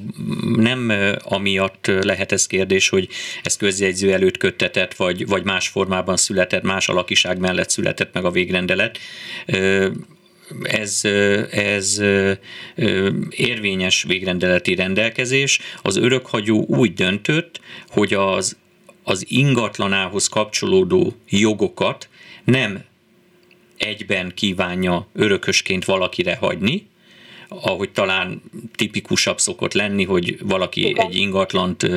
nem 0.55 0.91
amiatt 1.23 1.91
lehet 2.01 2.31
ez 2.31 2.47
kérdés, 2.47 2.89
hogy 2.89 3.07
ez 3.43 3.57
közjegyző 3.57 4.13
előtt 4.13 4.37
köttetett, 4.37 4.93
vagy, 4.93 5.27
vagy 5.27 5.43
más 5.43 5.67
formában 5.67 6.15
született, 6.17 6.63
más 6.63 6.89
alakiság 6.89 7.39
mellett 7.39 7.69
született 7.69 8.13
meg 8.13 8.25
a 8.25 8.31
végrendelet 8.31 8.97
ez, 10.63 11.01
ez 11.51 12.01
érvényes 13.29 14.03
végrendeleti 14.03 14.75
rendelkezés. 14.75 15.59
Az 15.81 15.95
örökhagyó 15.95 16.65
úgy 16.67 16.93
döntött, 16.93 17.59
hogy 17.89 18.13
az 18.13 18.57
az 19.07 19.25
ingatlanához 19.27 20.27
kapcsolódó 20.27 21.13
jogokat 21.29 22.09
nem 22.43 22.83
egyben 23.77 24.31
kívánja 24.35 25.07
örökösként 25.13 25.85
valakire 25.85 26.35
hagyni, 26.35 26.87
ahogy 27.47 27.89
talán 27.91 28.41
tipikusabb 28.75 29.39
szokott 29.39 29.73
lenni, 29.73 30.03
hogy 30.03 30.37
valaki 30.41 30.87
Igen. 30.87 31.05
egy 31.05 31.15
ingatlant 31.15 31.87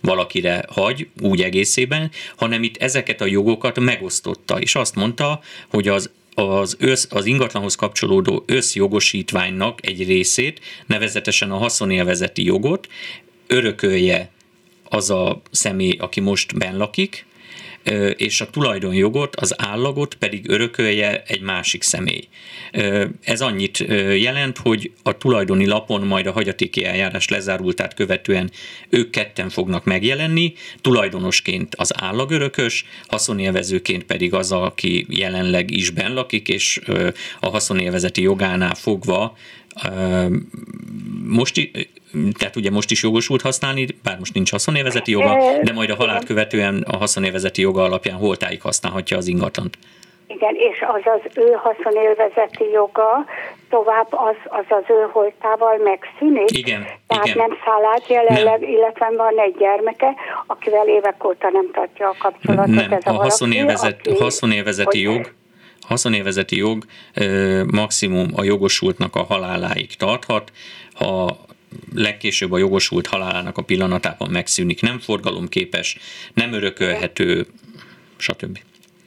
valakire 0.00 0.64
hagy, 0.68 1.08
úgy 1.20 1.42
egészében, 1.42 2.10
hanem 2.36 2.62
itt 2.62 2.76
ezeket 2.76 3.20
a 3.20 3.26
jogokat 3.26 3.80
megosztotta, 3.80 4.60
és 4.60 4.74
azt 4.74 4.94
mondta, 4.94 5.40
hogy 5.68 5.88
az 5.88 6.10
az, 6.34 6.76
össz, 6.78 7.06
az 7.10 7.26
ingatlanhoz 7.26 7.74
kapcsolódó 7.74 8.42
összjogosítványnak 8.46 9.86
egy 9.86 10.06
részét, 10.06 10.60
nevezetesen 10.86 11.50
a 11.50 11.56
haszonélvezeti 11.56 12.44
jogot 12.44 12.88
örökölje 13.46 14.30
az 14.88 15.10
a 15.10 15.42
személy, 15.50 15.96
aki 15.98 16.20
most 16.20 16.58
benn 16.58 16.76
lakik, 16.76 17.26
és 18.16 18.40
a 18.40 18.50
tulajdonjogot, 18.50 19.36
az 19.36 19.54
állagot 19.56 20.14
pedig 20.14 20.48
örökölje 20.48 21.22
egy 21.26 21.40
másik 21.40 21.82
személy. 21.82 22.28
Ez 23.22 23.40
annyit 23.40 23.78
jelent, 24.18 24.58
hogy 24.58 24.90
a 25.02 25.16
tulajdoni 25.16 25.66
lapon 25.66 26.06
majd 26.06 26.26
a 26.26 26.32
hagyatéki 26.32 26.84
eljárás 26.84 27.28
lezárultát 27.28 27.94
követően 27.94 28.50
ők 28.88 29.10
ketten 29.10 29.48
fognak 29.48 29.84
megjelenni, 29.84 30.52
tulajdonosként 30.80 31.74
az 31.74 31.92
állagörökös, 32.00 32.84
haszonélvezőként 33.06 34.04
pedig 34.04 34.34
az, 34.34 34.52
aki 34.52 35.06
jelenleg 35.08 35.70
is 35.70 35.90
benn 35.90 36.14
lakik, 36.14 36.48
és 36.48 36.80
a 37.40 37.48
haszonélvezeti 37.48 38.22
jogánál 38.22 38.74
fogva 38.74 39.36
most, 41.26 41.70
tehát 42.38 42.56
ugye 42.56 42.70
most 42.70 42.90
is 42.90 43.02
jogosult 43.02 43.42
használni, 43.42 43.86
bár 44.02 44.18
most 44.18 44.34
nincs 44.34 44.50
haszonélvezeti 44.50 45.10
joga, 45.10 45.38
de 45.62 45.72
majd 45.72 45.90
a 45.90 45.94
halált 45.94 46.24
követően 46.24 46.84
a 46.90 46.96
haszonélvezeti 46.96 47.60
joga 47.60 47.82
alapján 47.82 48.16
holtáig 48.16 48.62
használhatja 48.62 49.16
az 49.16 49.26
ingatlant. 49.26 49.78
Igen, 50.26 50.54
és 50.54 50.84
az 50.94 51.02
az 51.04 51.36
ő 51.36 51.50
haszonélvezeti 51.52 52.64
joga 52.72 53.24
tovább 53.68 54.06
az 54.10 54.36
az, 54.44 54.64
az 54.68 54.84
ő 54.88 55.08
holtával 55.12 55.76
megszűnik. 55.76 56.58
Igen, 56.58 56.86
Tehát 57.06 57.26
igen. 57.26 57.36
nem 57.36 57.58
száll 57.64 57.84
át 57.94 58.08
jelenleg, 58.08 58.60
nem. 58.60 58.70
illetve 58.70 59.10
van 59.16 59.38
egy 59.38 59.56
gyermeke, 59.58 60.14
akivel 60.46 60.88
évek 60.88 61.24
óta 61.24 61.50
nem 61.50 61.70
tartja 61.72 62.08
a 62.08 62.14
kapcsolatot. 62.18 62.74
Nem, 62.74 62.92
ez 62.92 63.06
a, 63.06 63.10
a 63.10 63.12
haszonélvezet, 63.12 64.06
aki, 64.06 64.18
haszonélvezeti 64.18 65.00
jog 65.00 65.32
haszonélvezeti 65.86 66.56
jog 66.56 66.84
maximum 67.70 68.28
a 68.34 68.44
jogosultnak 68.44 69.16
a 69.16 69.22
haláláig 69.22 69.96
tarthat, 69.96 70.52
ha 70.94 71.36
legkésőbb 71.94 72.52
a 72.52 72.58
jogosult 72.58 73.06
halálának 73.06 73.58
a 73.58 73.62
pillanatában 73.62 74.30
megszűnik, 74.30 74.82
nem 74.82 74.98
forgalomképes, 74.98 75.98
nem 76.34 76.52
örökölhető, 76.52 77.46
stb. 78.16 78.58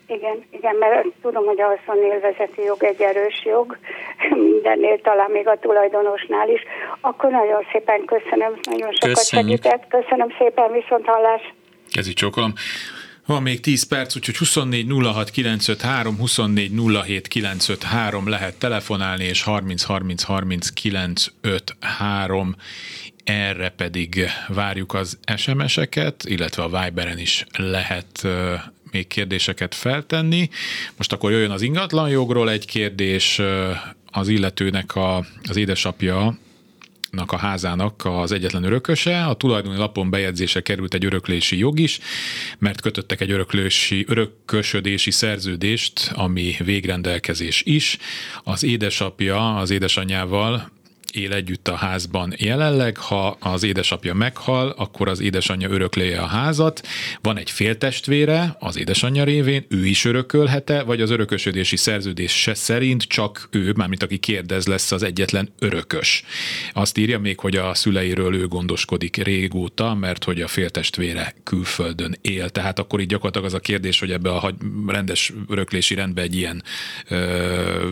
Igen, 0.08 0.44
igen, 0.52 0.76
mert 0.76 1.06
tudom, 1.22 1.46
hogy 1.46 1.62
a 1.62 1.76
haszonélvezeti 1.78 2.62
jog 2.62 2.84
egy 2.84 3.02
erős 3.02 3.42
jog, 3.46 3.78
mindennél, 4.52 5.02
talán 5.02 5.32
még 5.32 5.48
a 5.48 5.60
tulajdonosnál 5.60 6.50
is. 6.50 6.62
Akkor 7.02 7.32
nagyon 7.32 7.66
szépen 7.72 8.06
köszönöm, 8.06 8.60
nagyon 8.62 8.92
sokat 8.92 9.18
Köszönjük. 9.18 9.64
segített. 9.64 9.88
Köszönöm 9.88 10.28
szépen, 10.38 10.72
viszont 10.72 11.06
hallás. 11.06 11.54
Ez 11.92 12.08
így 12.08 12.14
csokolom. 12.14 12.54
Van 13.28 13.42
még 13.42 13.60
10 13.60 13.84
perc, 13.84 14.16
úgyhogy 14.16 14.38
24 14.38 14.88
06 15.04 15.30
953, 15.30 16.18
24 16.18 16.72
07 17.06 17.28
953 17.28 18.28
lehet 18.28 18.56
telefonálni, 18.56 19.24
és 19.24 19.42
30 19.42 19.84
30 19.84 20.24
30 20.24 20.70
953 20.70 22.56
erre 23.24 23.70
pedig 23.70 24.30
várjuk 24.48 24.94
az 24.94 25.20
SMS-eket, 25.36 26.24
illetve 26.28 26.64
a 26.64 26.84
Viberen 26.84 27.20
is 27.20 27.46
lehet 27.58 28.28
még 28.92 29.08
kérdéseket 29.08 29.76
feltenni. 29.76 30.50
Most 30.98 31.14
akkor 31.14 31.32
jöjjön 31.32 31.52
az 31.52 31.62
ingatlanjogról 31.62 32.50
egy 32.50 32.66
kérdés, 32.66 33.42
az 34.12 34.28
illetőnek 34.28 34.96
a, 34.96 35.26
az 35.44 35.56
édesapja 35.56 36.38
a 37.12 37.38
házának 37.38 38.06
az 38.06 38.32
egyetlen 38.32 38.64
örököse. 38.64 39.26
A 39.26 39.34
tulajdoni 39.34 39.78
lapon 39.78 40.10
bejegyzése 40.10 40.62
került 40.62 40.94
egy 40.94 41.06
öröklési 41.06 41.58
jog 41.58 41.80
is, 41.80 42.00
mert 42.58 42.82
kötöttek 42.82 43.22
egy 43.22 43.32
öröklési, 43.32 44.06
örökösödési 44.08 45.12
szerződést, 45.12 46.12
ami 46.14 46.56
végrendelkezés 46.64 47.62
is. 47.66 47.98
Az 48.44 48.64
édesapja 48.64 49.56
az 49.56 49.70
édesanyjával 49.70 50.72
él 51.18 51.34
együtt 51.34 51.68
a 51.68 51.76
házban 51.76 52.34
jelenleg, 52.38 52.98
ha 52.98 53.38
az 53.40 53.64
édesapja 53.64 54.14
meghal, 54.14 54.74
akkor 54.78 55.08
az 55.08 55.20
édesanyja 55.20 55.70
örökléje 55.70 56.20
a 56.20 56.26
házat, 56.26 56.88
van 57.22 57.38
egy 57.38 57.52
féltestvére 57.52 58.56
az 58.60 58.78
édesanyja 58.78 59.24
révén, 59.24 59.66
ő 59.70 59.86
is 59.86 60.06
örökölhete, 60.06 60.84
vagy 60.84 61.02
az 61.02 61.10
örökösödési 61.10 61.76
szerződés 61.76 62.32
se 62.42 62.54
szerint 62.54 63.04
csak 63.04 63.48
ő, 63.52 63.74
mármint 63.76 64.04
aki 64.04 64.18
kérdez, 64.18 64.68
lesz 64.68 64.92
az 64.92 65.04
egyetlen 65.04 65.50
örökös. 65.60 66.24
Azt 66.74 66.98
írja 66.98 67.20
még, 67.20 67.40
hogy 67.40 67.56
a 67.56 67.74
szüleiről 67.74 68.36
ő 68.36 68.48
gondoskodik 68.48 69.16
régóta, 69.16 69.94
mert 69.94 70.24
hogy 70.24 70.42
a 70.42 70.48
féltestvére 70.48 71.34
külföldön 71.44 72.18
él. 72.22 72.50
Tehát 72.50 72.80
akkor 72.80 73.00
így 73.00 73.08
gyakorlatilag 73.08 73.48
az 73.48 73.54
a 73.54 73.60
kérdés, 73.60 74.00
hogy 74.00 74.12
ebbe 74.12 74.30
a 74.30 74.54
rendes 74.88 75.34
öröklési 75.48 75.96
rendbe 75.96 76.22
egy 76.22 76.36
ilyen 76.36 76.64
ö, 77.08 77.90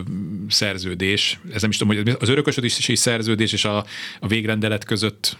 szerződés, 0.48 1.38
ez 1.52 1.60
nem 1.60 1.70
is 1.70 1.76
tudom, 1.76 1.96
hogy 1.96 2.16
az 2.20 2.28
örökösödési 2.28 2.94
szerződés 2.94 3.15
és 3.52 3.64
a, 3.64 3.84
a 4.20 4.26
végrendelet 4.26 4.84
között 4.84 5.36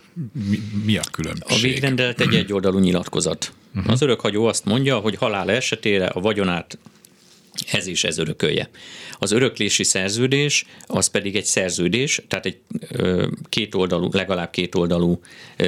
mi, 0.48 0.58
mi 0.84 0.96
a 0.96 1.02
különbség? 1.10 1.58
A 1.58 1.60
végrendelet 1.60 2.20
egy 2.20 2.34
egyoldalú 2.34 2.78
nyilatkozat. 2.78 3.52
Uh-huh. 3.74 3.92
Az 3.92 4.02
örökhagyó 4.02 4.46
azt 4.46 4.64
mondja, 4.64 4.98
hogy 4.98 5.16
halál 5.16 5.50
esetére 5.50 6.06
a 6.06 6.20
vagyonát 6.20 6.78
ez 7.72 7.86
is 7.86 8.04
ez 8.04 8.18
örökölje. 8.18 8.68
Az 9.18 9.32
öröklési 9.32 9.84
szerződés 9.84 10.66
az 10.86 11.06
pedig 11.06 11.36
egy 11.36 11.44
szerződés, 11.44 12.20
tehát 12.28 12.46
egy 12.46 12.58
kétoldalú, 13.48 14.08
legalább 14.12 14.50
kétoldalú, 14.50 15.20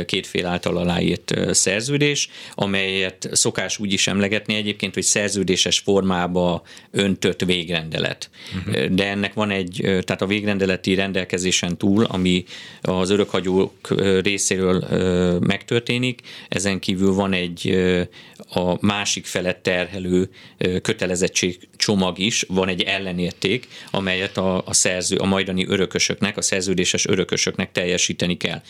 két 0.06 0.26
fél 0.26 0.46
által 0.46 0.76
aláírt 0.76 1.34
szerződés, 1.50 2.28
amelyet 2.54 3.28
szokás 3.32 3.78
úgy 3.78 3.92
is 3.92 4.06
emlegetni 4.06 4.54
egyébként, 4.54 4.94
hogy 4.94 5.02
szerződéses 5.02 5.78
formába 5.78 6.62
öntött 6.90 7.44
végrendelet. 7.44 8.30
Uh-huh. 8.58 8.84
De 8.84 9.06
ennek 9.08 9.34
van 9.34 9.50
egy, 9.50 9.80
tehát 9.82 10.22
a 10.22 10.26
végrendeleti 10.26 10.94
rendelkezésen 10.94 11.76
túl, 11.76 12.04
ami 12.04 12.44
az 12.80 13.10
örökhagyók 13.10 13.94
részéről 14.22 14.86
megtörténik, 15.40 16.20
ezen 16.48 16.78
kívül 16.78 17.12
van 17.12 17.32
egy 17.32 17.76
a 18.48 18.86
másik 18.86 19.26
felett 19.26 19.62
terhelő 19.62 20.30
kötelezettség 20.82 21.68
csomag 21.78 22.18
is, 22.18 22.44
van 22.48 22.68
egy 22.68 22.82
ellenérték, 22.82 23.68
amelyet 23.90 24.36
a, 24.36 24.62
a 24.64 24.72
szerző, 24.72 25.16
a 25.16 25.24
majdani 25.24 25.66
örökösöknek, 25.66 26.36
a 26.36 26.42
szerződéses 26.42 27.06
örökösöknek 27.06 27.72
teljesíteni 27.72 28.36
kell. 28.36 28.62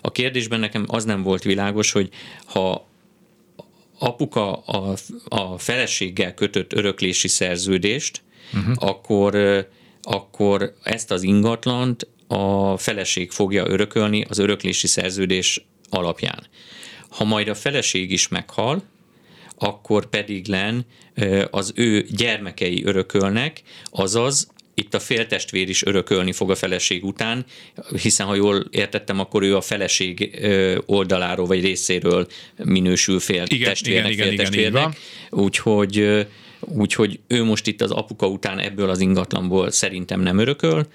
A 0.00 0.12
kérdésben 0.12 0.60
nekem 0.60 0.84
az 0.86 1.04
nem 1.04 1.22
volt 1.22 1.42
világos, 1.42 1.92
hogy 1.92 2.08
ha 2.44 2.88
apuka 3.98 4.52
a, 4.52 4.94
a 5.28 5.58
feleséggel 5.58 6.34
kötött 6.34 6.72
öröklési 6.72 7.28
szerződést, 7.28 8.22
uh-huh. 8.54 8.74
akkor, 8.78 9.36
akkor 10.02 10.74
ezt 10.82 11.10
az 11.10 11.22
ingatlant 11.22 12.08
a 12.26 12.76
feleség 12.76 13.30
fogja 13.30 13.66
örökölni 13.66 14.24
az 14.28 14.38
öröklési 14.38 14.86
szerződés 14.86 15.66
alapján. 15.90 16.46
Ha 17.08 17.24
majd 17.24 17.48
a 17.48 17.54
feleség 17.54 18.10
is 18.10 18.28
meghal, 18.28 18.82
akkor 19.58 20.06
pedig 20.06 20.46
len 20.46 20.86
az 21.50 21.72
ő 21.74 22.06
gyermekei 22.10 22.84
örökölnek, 22.84 23.62
azaz 23.90 24.54
itt 24.74 24.94
a 24.94 25.00
féltestvér 25.00 25.68
is 25.68 25.84
örökölni 25.84 26.32
fog 26.32 26.50
a 26.50 26.54
feleség 26.54 27.04
után, 27.04 27.44
hiszen 28.02 28.26
ha 28.26 28.34
jól 28.34 28.64
értettem, 28.70 29.20
akkor 29.20 29.42
ő 29.42 29.56
a 29.56 29.60
feleség 29.60 30.40
oldaláról 30.86 31.46
vagy 31.46 31.60
részéről 31.60 32.26
minősül 32.64 33.20
fél 33.20 33.44
igen, 33.46 33.68
testvérnek, 33.68 34.12
igen, 34.12 34.28
féltestvérnek. 34.28 34.96
Úgyhogy 35.30 36.26
Úgyhogy 36.60 37.20
ő 37.26 37.44
most 37.44 37.66
itt 37.66 37.80
az 37.80 37.90
apuka 37.90 38.26
után 38.26 38.58
ebből 38.58 38.90
az 38.90 39.00
ingatlanból 39.00 39.70
szerintem 39.70 40.20
nem 40.20 40.38
örököl, 40.38 40.86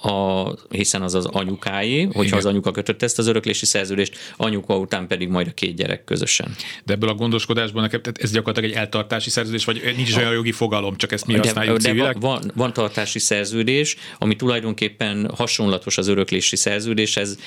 a, 0.00 0.48
hiszen 0.70 1.02
az 1.02 1.14
az 1.14 1.26
anyukáé, 1.26 2.02
hogyha 2.02 2.22
Igen. 2.22 2.38
az 2.38 2.46
anyuka 2.46 2.70
kötött 2.70 3.02
ezt 3.02 3.18
az 3.18 3.26
öröklési 3.26 3.66
szerződést, 3.66 4.16
anyuka 4.36 4.78
után 4.78 5.06
pedig 5.06 5.28
majd 5.28 5.46
a 5.46 5.52
két 5.52 5.74
gyerek 5.74 6.04
közösen. 6.04 6.54
De 6.84 6.92
ebből 6.92 7.08
a 7.08 7.14
gondoskodásból 7.14 7.82
nekem, 7.82 8.02
tehát 8.02 8.18
ez 8.22 8.30
gyakorlatilag 8.30 8.70
egy 8.70 8.76
eltartási 8.76 9.30
szerződés, 9.30 9.64
vagy 9.64 9.92
nincs 9.96 10.08
is 10.08 10.16
olyan 10.16 10.32
jogi 10.32 10.52
fogalom, 10.52 10.96
csak 10.96 11.12
ezt 11.12 11.26
mi 11.26 11.32
de, 11.32 11.38
használjuk 11.38 11.76
de 11.76 11.88
civilek? 11.88 12.16
Van, 12.20 12.50
van 12.54 12.72
tartási 12.72 13.18
szerződés, 13.18 13.96
ami 14.18 14.36
tulajdonképpen 14.36 15.30
hasonlatos 15.36 15.98
az 15.98 16.08
öröklési 16.08 16.56
szerződéshez. 16.56 17.38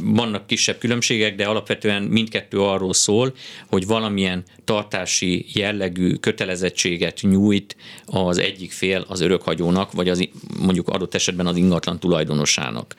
Vannak 0.00 0.46
kisebb 0.46 0.78
különbségek, 0.78 1.34
de 1.34 1.44
alapvetően 1.44 2.02
mindkettő 2.02 2.60
arról 2.60 2.92
szól, 2.92 3.34
hogy 3.66 3.86
valamilyen 3.86 4.44
tartási 4.64 5.46
jellegű 5.52 6.14
kötelezettséget 6.14 7.18
nyújt 7.22 7.76
az 8.06 8.38
egyik 8.38 8.72
fél 8.72 9.04
az 9.08 9.20
örökhagyónak, 9.20 9.92
vagy 9.92 10.08
az 10.08 10.28
mondjuk 10.60 10.88
adott 10.88 11.14
esetben 11.14 11.29
esetben 11.30 11.46
az 11.46 11.56
ingatlan 11.56 11.98
tulajdonosának. 11.98 12.94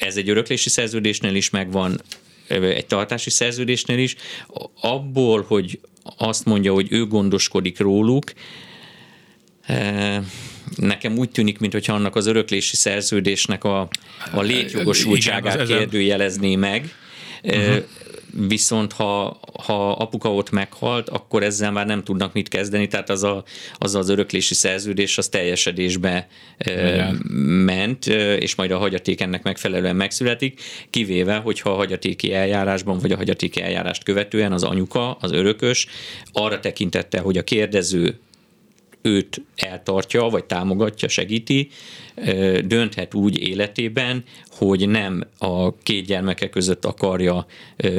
Ez 0.00 0.16
egy 0.16 0.28
öröklési 0.28 0.68
szerződésnél 0.68 1.34
is 1.34 1.50
megvan, 1.50 2.00
egy 2.48 2.86
tartási 2.86 3.30
szerződésnél 3.30 3.98
is. 3.98 4.16
Abból, 4.80 5.44
hogy 5.48 5.80
azt 6.16 6.44
mondja, 6.44 6.72
hogy 6.72 6.86
ő 6.90 7.06
gondoskodik 7.06 7.78
róluk, 7.78 8.32
nekem 10.76 11.18
úgy 11.18 11.30
tűnik, 11.30 11.58
mintha 11.58 11.92
annak 11.92 12.16
az 12.16 12.26
öröklési 12.26 12.76
szerződésnek 12.76 13.64
a, 13.64 13.88
a 14.32 14.40
létjogosultságát 14.40 15.66
kérdőjelezné 15.66 16.56
meg. 16.56 16.94
Uh-huh 17.42 17.84
viszont 18.48 18.92
ha, 18.92 19.40
ha 19.64 19.92
apuka 19.92 20.34
ott 20.34 20.50
meghalt, 20.50 21.08
akkor 21.08 21.42
ezzel 21.42 21.72
már 21.72 21.86
nem 21.86 22.04
tudnak 22.04 22.32
mit 22.32 22.48
kezdeni, 22.48 22.86
tehát 22.86 23.10
az 23.10 23.22
a, 23.22 23.44
az, 23.78 23.94
az 23.94 24.08
öröklési 24.08 24.54
szerződés 24.54 25.18
az 25.18 25.28
teljesedésbe 25.28 26.28
Igen. 26.58 27.14
ment, 27.64 28.06
és 28.06 28.54
majd 28.54 28.70
a 28.70 28.78
hagyaték 28.78 29.20
ennek 29.20 29.42
megfelelően 29.42 29.96
megszületik, 29.96 30.60
kivéve, 30.90 31.36
hogyha 31.36 31.70
a 31.70 31.76
hagyatéki 31.76 32.32
eljárásban, 32.32 32.98
vagy 32.98 33.12
a 33.12 33.16
hagyatéki 33.16 33.62
eljárást 33.62 34.04
követően 34.04 34.52
az 34.52 34.62
anyuka, 34.62 35.12
az 35.12 35.32
örökös 35.32 35.86
arra 36.32 36.60
tekintette, 36.60 37.20
hogy 37.20 37.38
a 37.38 37.44
kérdező 37.44 38.18
őt 39.06 39.42
eltartja, 39.56 40.22
vagy 40.22 40.44
támogatja, 40.44 41.08
segíti, 41.08 41.68
dönthet 42.64 43.14
úgy 43.14 43.38
életében, 43.38 44.24
hogy 44.50 44.88
nem 44.88 45.26
a 45.38 45.78
két 45.78 46.06
gyermeke 46.06 46.48
között 46.48 46.84
akarja 46.84 47.46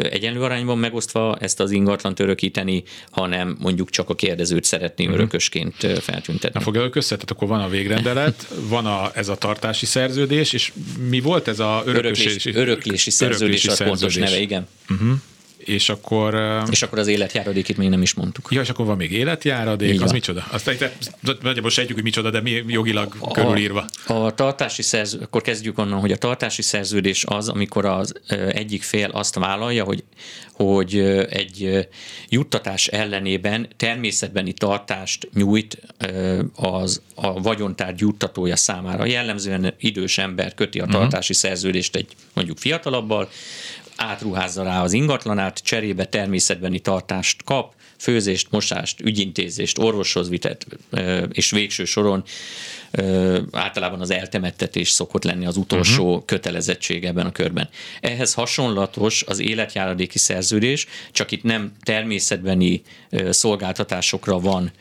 egyenlő 0.10 0.42
arányban 0.42 0.78
megosztva 0.78 1.38
ezt 1.40 1.60
az 1.60 1.72
ingatlant 1.72 2.20
örökíteni, 2.20 2.84
hanem 3.12 3.58
mondjuk 3.60 3.90
csak 3.90 4.10
a 4.10 4.16
kérdezőt 4.16 4.64
szeretné 4.64 5.04
uh-huh. 5.04 5.20
örökösként 5.20 5.76
feltüntetni. 6.02 6.60
Na 6.60 6.66
fogja 6.66 6.90
össze, 6.94 7.16
tehát 7.16 7.32
akkor 7.32 7.48
van 7.48 7.62
a 7.62 7.70
végrendelet, 7.70 8.48
van 8.70 8.86
a, 8.86 9.12
ez 9.14 9.28
a 9.28 9.36
tartási 9.36 9.86
szerződés, 9.86 10.54
és 10.54 10.72
mi 11.10 11.20
volt 11.20 11.48
ez 11.48 11.60
a 11.60 11.84
örökös, 11.86 12.26
öröklési, 12.26 12.54
öröklési 12.54 13.10
szerződés, 13.10 13.42
öröklési 13.42 13.68
szerződés. 13.68 13.88
a 13.88 13.90
pontos 13.90 14.16
neve, 14.16 14.42
igen. 14.42 14.68
Uh-huh 14.90 15.18
és 15.66 15.90
akkor... 15.90 16.62
És 16.72 16.82
akkor 16.82 17.00
az 17.00 17.08
életjáradék 17.08 17.68
itt 17.68 17.78
még 17.78 17.90
nem 17.90 18.02
is 18.02 18.14
mondtuk. 18.14 18.48
Ja, 18.52 18.62
és 18.62 18.70
akkor 18.70 18.86
van 18.86 18.98
még 18.98 19.12
életjáradék, 19.12 19.90
Így 19.90 19.96
az 19.96 20.02
van. 20.02 20.14
micsoda? 20.14 20.46
Azt 20.52 20.88
nagyjából 21.42 21.70
sejtjük, 21.70 21.96
hogy 21.96 22.04
micsoda, 22.04 22.30
de 22.30 22.42
mi 22.42 22.64
jogilag 22.68 23.16
a, 23.20 23.32
körülírva. 23.32 23.86
A 24.08 24.34
tartási 24.34 24.82
szerződés, 24.82 25.26
akkor 25.26 25.42
kezdjük 25.42 25.78
onnan, 25.78 26.00
hogy 26.00 26.12
a 26.12 26.18
tartási 26.18 26.62
szerződés 26.62 27.24
az, 27.28 27.48
amikor 27.48 27.86
az 27.86 28.14
egyik 28.52 28.84
fél 28.84 29.10
azt 29.10 29.36
vállalja, 29.36 29.84
hogy 29.84 30.04
hogy 30.56 31.00
egy 31.30 31.88
juttatás 32.30 32.88
ellenében 32.88 33.68
természetbeni 33.78 34.54
tartást 34.54 35.30
nyújt 35.34 35.78
az 36.56 37.02
a 37.16 37.42
vagyontárgy 37.42 38.00
juttatója 38.00 38.56
számára. 38.56 39.06
Jellemzően 39.06 39.74
idős 39.78 40.18
ember 40.18 40.54
köti 40.54 40.80
a 40.80 40.86
mhm. 40.86 40.92
tartási 40.92 41.34
szerződést 41.34 41.96
egy 41.96 42.08
mondjuk 42.34 42.58
fiatalabbal, 42.58 43.30
átruházza 43.96 44.64
rá 44.64 44.82
az 44.82 44.94
ingatlanát, 44.94 45.60
cserébe 45.64 46.06
természetbeni 46.06 46.80
tartást 46.80 47.44
kap, 47.44 47.74
főzést, 47.98 48.52
mosást, 48.52 49.02
ügyintézést, 49.02 49.78
orvoshoz 49.78 50.30
vitet, 50.30 50.66
és 51.32 51.52
végső 51.52 51.86
soron 51.86 52.24
általában 53.52 54.02
az 54.02 54.12
eltemettetés 54.12 54.90
szokott 54.90 55.24
lenni 55.24 55.46
az 55.46 55.58
utolsó 55.58 56.08
uh-huh. 56.10 56.26
kötelezettség 56.26 57.06
ebben 57.06 57.26
a 57.26 57.32
körben. 57.32 57.70
Ehhez 58.02 58.34
hasonlatos 58.34 59.24
az 59.24 59.40
életjáradéki 59.40 60.18
szerződés, 60.18 60.88
csak 61.12 61.32
itt 61.32 61.44
nem 61.44 61.72
természetbeni 61.84 62.82
szolgáltatásokra 63.30 64.40
van 64.40 64.72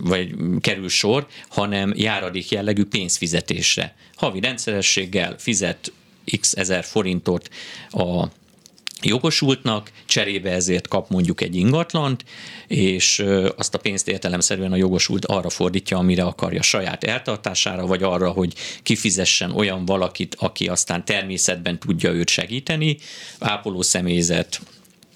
vagy 0.00 0.34
kerül 0.60 0.88
sor, 0.88 1.26
hanem 1.48 1.92
járadék 1.96 2.50
jellegű 2.50 2.84
pénzfizetésre. 2.84 3.94
Havi 4.14 4.40
rendszerességgel 4.40 5.34
fizet 5.38 5.92
x 6.40 6.52
ezer 6.52 6.84
forintot 6.84 7.48
a 7.90 8.26
jogosultnak, 9.02 9.90
cserébe 10.06 10.50
ezért 10.50 10.88
kap 10.88 11.10
mondjuk 11.10 11.40
egy 11.40 11.56
ingatlant, 11.56 12.24
és 12.66 13.24
azt 13.56 13.74
a 13.74 13.78
pénzt 13.78 14.08
értelemszerűen 14.08 14.72
a 14.72 14.76
jogosult 14.76 15.24
arra 15.24 15.50
fordítja, 15.50 15.98
amire 15.98 16.22
akarja 16.24 16.62
saját 16.62 17.04
eltartására, 17.04 17.86
vagy 17.86 18.02
arra, 18.02 18.30
hogy 18.30 18.54
kifizessen 18.82 19.50
olyan 19.50 19.84
valakit, 19.84 20.36
aki 20.38 20.68
aztán 20.68 21.04
természetben 21.04 21.78
tudja 21.78 22.10
őt 22.10 22.28
segíteni, 22.28 22.96
ápoló 23.38 23.82
személyzet, 23.82 24.60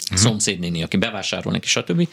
uh-huh. 0.03 0.17
szomszédnéni, 0.17 0.83
aki 0.83 0.97
bevásárol 0.97 1.51
neki, 1.51 1.67
stb 1.67 2.07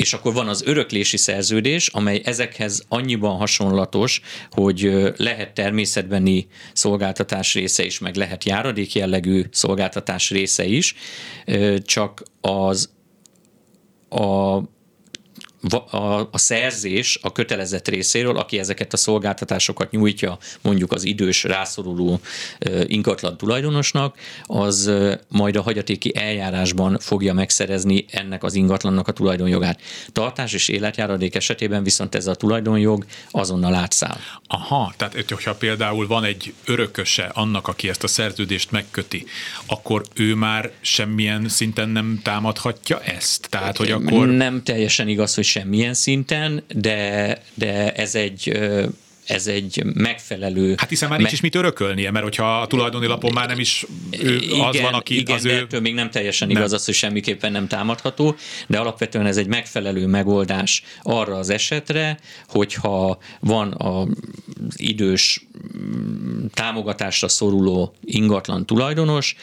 és 0.00 0.12
akkor 0.12 0.32
van 0.32 0.48
az 0.48 0.62
öröklési 0.62 1.16
szerződés, 1.16 1.88
amely 1.88 2.20
ezekhez 2.24 2.84
annyiban 2.88 3.36
hasonlatos, 3.36 4.20
hogy 4.50 5.12
lehet 5.16 5.54
természetbeni 5.54 6.46
szolgáltatás 6.72 7.54
része 7.54 7.84
is, 7.84 7.98
meg 7.98 8.14
lehet 8.14 8.44
járadék 8.44 8.94
jellegű 8.94 9.44
szolgáltatás 9.50 10.30
része 10.30 10.64
is, 10.64 10.94
csak 11.84 12.22
az 12.40 12.90
a 14.08 14.58
a, 15.90 15.96
a 16.30 16.38
szerzés 16.38 17.18
a 17.22 17.32
kötelezett 17.32 17.88
részéről, 17.88 18.36
aki 18.36 18.58
ezeket 18.58 18.92
a 18.92 18.96
szolgáltatásokat 18.96 19.90
nyújtja 19.90 20.38
mondjuk 20.60 20.92
az 20.92 21.04
idős 21.04 21.44
rászoruló 21.44 22.20
ingatlan 22.86 23.36
tulajdonosnak, 23.36 24.16
az 24.44 24.90
majd 25.28 25.56
a 25.56 25.62
hagyatéki 25.62 26.16
eljárásban 26.16 26.98
fogja 26.98 27.32
megszerezni 27.34 28.04
ennek 28.10 28.42
az 28.42 28.54
ingatlannak 28.54 29.08
a 29.08 29.12
tulajdonjogát. 29.12 29.80
Tartás 30.12 30.52
és 30.52 30.68
életjáradék 30.68 31.34
esetében 31.34 31.82
viszont 31.82 32.14
ez 32.14 32.26
a 32.26 32.34
tulajdonjog 32.34 33.04
azonnal 33.30 33.74
átszáll. 33.74 34.16
Aha, 34.46 34.94
tehát 34.96 35.24
hogyha 35.28 35.54
például 35.54 36.06
van 36.06 36.24
egy 36.24 36.54
örököse 36.64 37.30
annak, 37.34 37.68
aki 37.68 37.88
ezt 37.88 38.04
a 38.04 38.08
szerződést 38.08 38.70
megköti, 38.70 39.24
akkor 39.66 40.02
ő 40.14 40.34
már 40.34 40.70
semmilyen 40.80 41.48
szinten 41.48 41.88
nem 41.88 42.20
támadhatja 42.22 43.00
ezt? 43.00 43.46
Tehát, 43.50 43.76
hogy 43.76 43.90
akkor... 43.90 44.28
Nem 44.28 44.62
teljesen 44.62 45.08
igaz, 45.08 45.34
hogy 45.34 45.44
semmilyen 45.50 45.94
szinten, 45.94 46.62
de, 46.74 47.38
de 47.54 47.92
ez 47.92 48.14
egy 48.14 48.58
ez 49.30 49.46
egy 49.46 49.82
megfelelő... 49.84 50.74
Hát 50.76 50.88
hiszen 50.88 51.08
már 51.08 51.18
nincs 51.18 51.30
me- 51.30 51.38
is 51.38 51.52
mit 51.52 51.54
örökölnie, 51.54 52.10
mert 52.10 52.24
hogyha 52.24 52.60
a 52.60 52.66
tulajdoni 52.66 53.06
lapon 53.06 53.32
már 53.32 53.48
nem 53.48 53.58
is 53.58 53.86
ő 54.10 54.34
igen, 54.34 54.60
az 54.60 54.80
van, 54.80 54.94
aki 54.94 55.18
igen, 55.18 55.36
az 55.36 55.44
ő... 55.44 55.50
ettől 55.50 55.80
még 55.80 55.94
nem 55.94 56.10
teljesen 56.10 56.48
nem. 56.48 56.56
igaz 56.56 56.72
az, 56.72 56.84
hogy 56.84 56.94
semmiképpen 56.94 57.52
nem 57.52 57.66
támadható, 57.66 58.36
de 58.66 58.78
alapvetően 58.78 59.26
ez 59.26 59.36
egy 59.36 59.46
megfelelő 59.46 60.06
megoldás 60.06 60.82
arra 61.02 61.36
az 61.36 61.50
esetre, 61.50 62.18
hogyha 62.48 63.18
van 63.40 63.74
az 63.78 64.08
idős 64.76 65.46
támogatásra 66.54 67.28
szoruló 67.28 67.94
ingatlan 68.04 68.66
tulajdonos, 68.66 69.36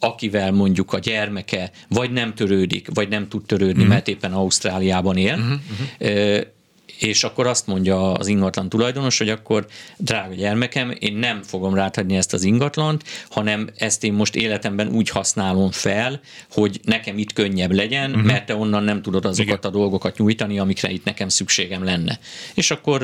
akivel 0.00 0.52
mondjuk 0.52 0.92
a 0.92 0.98
gyermeke 0.98 1.70
vagy 1.88 2.12
nem 2.12 2.34
törődik, 2.34 2.88
vagy 2.94 3.08
nem 3.08 3.28
tud 3.28 3.46
törődni, 3.46 3.72
uh-huh. 3.72 3.88
mert 3.88 4.08
éppen 4.08 4.32
Ausztráliában 4.32 5.16
él, 5.16 5.34
uh-huh, 5.34 5.60
uh-huh 6.00 6.56
és 6.98 7.24
akkor 7.24 7.46
azt 7.46 7.66
mondja 7.66 8.12
az 8.12 8.26
ingatlan 8.26 8.68
tulajdonos, 8.68 9.18
hogy 9.18 9.28
akkor 9.28 9.66
drága 9.96 10.34
gyermekem, 10.34 10.94
én 10.98 11.16
nem 11.16 11.42
fogom 11.42 11.74
rátadni 11.74 12.16
ezt 12.16 12.32
az 12.32 12.42
ingatlant, 12.42 13.04
hanem 13.30 13.68
ezt 13.76 14.04
én 14.04 14.12
most 14.12 14.36
életemben 14.36 14.88
úgy 14.88 15.08
használom 15.08 15.70
fel, 15.70 16.20
hogy 16.50 16.80
nekem 16.84 17.18
itt 17.18 17.32
könnyebb 17.32 17.72
legyen, 17.72 18.10
uh-huh. 18.10 18.26
mert 18.26 18.46
te 18.46 18.56
onnan 18.56 18.84
nem 18.84 19.02
tudod 19.02 19.24
azokat 19.24 19.58
Igen. 19.58 19.72
a 19.72 19.76
dolgokat 19.76 20.18
nyújtani, 20.18 20.58
amikre 20.58 20.90
itt 20.90 21.04
nekem 21.04 21.28
szükségem 21.28 21.84
lenne. 21.84 22.18
És 22.54 22.70
akkor 22.70 23.02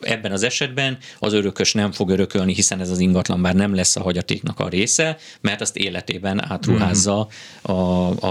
ebben 0.00 0.32
az 0.32 0.42
esetben 0.42 0.98
az 1.18 1.32
örökös 1.32 1.72
nem 1.72 1.92
fog 1.92 2.10
örökölni, 2.10 2.54
hiszen 2.54 2.80
ez 2.80 2.90
az 2.90 2.98
ingatlan 2.98 3.40
már 3.40 3.54
nem 3.54 3.74
lesz 3.74 3.96
a 3.96 4.02
hagyatéknak 4.02 4.60
a 4.60 4.68
része, 4.68 5.16
mert 5.40 5.60
azt 5.60 5.76
életében 5.76 6.50
átruházza 6.50 7.28
a, 7.62 7.72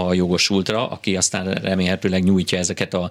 a 0.06 0.14
jogosultra, 0.14 0.88
aki 0.88 1.16
aztán 1.16 1.52
remélhetőleg 1.52 2.24
nyújtja 2.24 2.58
ezeket 2.58 2.94
a 2.94 3.10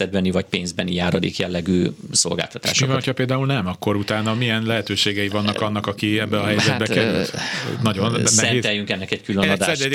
természetbeni 0.00 0.30
vagy 0.30 0.44
pénzbeni 0.44 0.94
járadék 0.94 1.38
jellegű 1.38 1.86
szolgáltatásokat. 2.10 2.88
Mi 2.88 2.94
van, 2.94 3.02
ha 3.04 3.12
például 3.12 3.46
nem, 3.46 3.66
akkor 3.66 3.96
utána 3.96 4.34
milyen 4.34 4.62
lehetőségei 4.62 5.28
vannak 5.28 5.60
annak, 5.60 5.86
aki 5.86 6.18
ebbe 6.18 6.40
a 6.40 6.44
helyzetbe 6.44 6.72
hát, 6.72 6.92
került? 6.92 7.34
Nagyon 7.82 8.12
nehéz. 8.12 8.30
Szenteljünk 8.30 8.90
ennek 8.90 9.10
egy 9.10 9.22
külön 9.22 9.48
adást. 9.48 9.88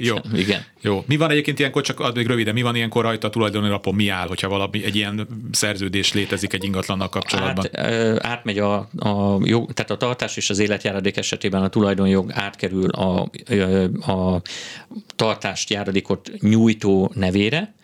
Jó. 0.00 0.16
Igen. 0.34 0.64
Jó. 0.80 1.04
Mi 1.06 1.16
van 1.16 1.30
egyébként 1.30 1.58
ilyenkor, 1.58 1.82
csak 1.82 2.00
addig 2.00 2.26
röviden, 2.26 2.54
mi 2.54 2.62
van 2.62 2.76
ilyenkor 2.76 3.02
rajta 3.02 3.26
a 3.26 3.30
tulajdoni 3.30 3.68
lapon, 3.68 3.94
mi 3.94 4.08
áll, 4.08 4.26
hogyha 4.26 4.48
valami 4.48 4.84
egy 4.84 4.96
ilyen 4.96 5.26
szerződés 5.50 6.12
létezik 6.12 6.52
egy 6.52 6.64
ingatlannal 6.64 7.08
kapcsolatban? 7.08 7.66
Hát, 7.72 8.24
átmegy 8.24 8.58
a, 8.58 8.76
a 8.98 9.38
jog, 9.42 9.72
tehát 9.72 9.90
a 9.90 9.96
tartás 9.96 10.36
és 10.36 10.50
az 10.50 10.58
életjáradék 10.58 11.16
esetében 11.16 11.62
a 11.62 11.68
tulajdonjog 11.68 12.30
átkerül 12.32 12.90
a, 12.90 13.30
a 14.12 14.42
tartást 15.16 15.70
járadékot 15.70 16.30
nyújtó 16.40 17.10
nevére, 17.14 17.74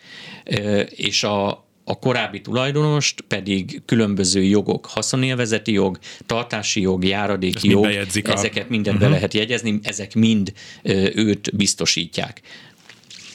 és 0.89 1.23
a, 1.23 1.47
a 1.83 1.99
korábbi 1.99 2.41
tulajdonost 2.41 3.21
pedig 3.21 3.81
különböző 3.85 4.43
jogok, 4.43 4.85
haszonélvezeti 4.85 5.71
jog, 5.71 5.99
tartási 6.25 6.81
jog, 6.81 7.03
járadéki 7.03 7.69
jog, 7.69 7.85
ezeket 8.23 8.69
mindent 8.69 8.95
uh-huh. 8.95 9.09
be 9.11 9.15
lehet 9.15 9.33
jegyezni, 9.33 9.79
ezek 9.83 10.15
mind 10.15 10.53
őt 11.13 11.55
biztosítják. 11.55 12.41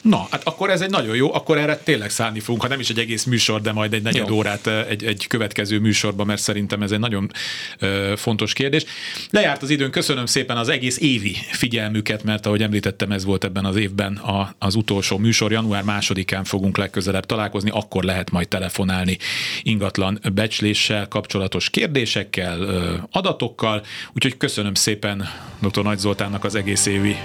Na, 0.01 0.27
hát 0.31 0.43
akkor 0.43 0.69
ez 0.69 0.81
egy 0.81 0.89
nagyon 0.89 1.15
jó, 1.15 1.33
akkor 1.33 1.57
erre 1.57 1.77
tényleg 1.77 2.09
szállni 2.09 2.39
fogunk, 2.39 2.61
ha 2.61 2.67
nem 2.67 2.79
is 2.79 2.89
egy 2.89 2.99
egész 2.99 3.23
műsor, 3.23 3.61
de 3.61 3.71
majd 3.71 3.93
egy 3.93 4.01
negyed 4.01 4.27
jó. 4.27 4.35
órát 4.35 4.67
egy, 4.67 5.03
egy 5.03 5.27
következő 5.27 5.79
műsorban, 5.79 6.25
mert 6.25 6.41
szerintem 6.41 6.81
ez 6.81 6.91
egy 6.91 6.99
nagyon 6.99 7.31
ö, 7.79 8.13
fontos 8.17 8.53
kérdés. 8.53 8.85
Lejárt 9.29 9.61
az 9.61 9.69
időn, 9.69 9.91
köszönöm 9.91 10.25
szépen 10.25 10.57
az 10.57 10.69
egész 10.69 10.99
évi 10.99 11.35
figyelmüket, 11.51 12.23
mert 12.23 12.45
ahogy 12.45 12.61
említettem, 12.61 13.11
ez 13.11 13.25
volt 13.25 13.43
ebben 13.43 13.65
az 13.65 13.75
évben 13.75 14.15
a, 14.15 14.55
az 14.57 14.75
utolsó 14.75 15.17
műsor. 15.17 15.51
Január 15.51 15.83
másodikán 15.83 16.43
fogunk 16.43 16.77
legközelebb 16.77 17.25
találkozni, 17.25 17.69
akkor 17.69 18.03
lehet 18.03 18.31
majd 18.31 18.47
telefonálni 18.47 19.17
ingatlan 19.63 20.19
becsléssel 20.33 21.07
kapcsolatos 21.07 21.69
kérdésekkel, 21.69 22.59
ö, 22.59 22.93
adatokkal, 23.11 23.83
úgyhogy 24.13 24.37
köszönöm 24.37 24.73
szépen 24.73 25.29
dr. 25.59 25.83
Nagy 25.83 25.97
Zoltánnak 25.97 26.43
az 26.43 26.55
egész 26.55 26.85
évi 26.85 27.15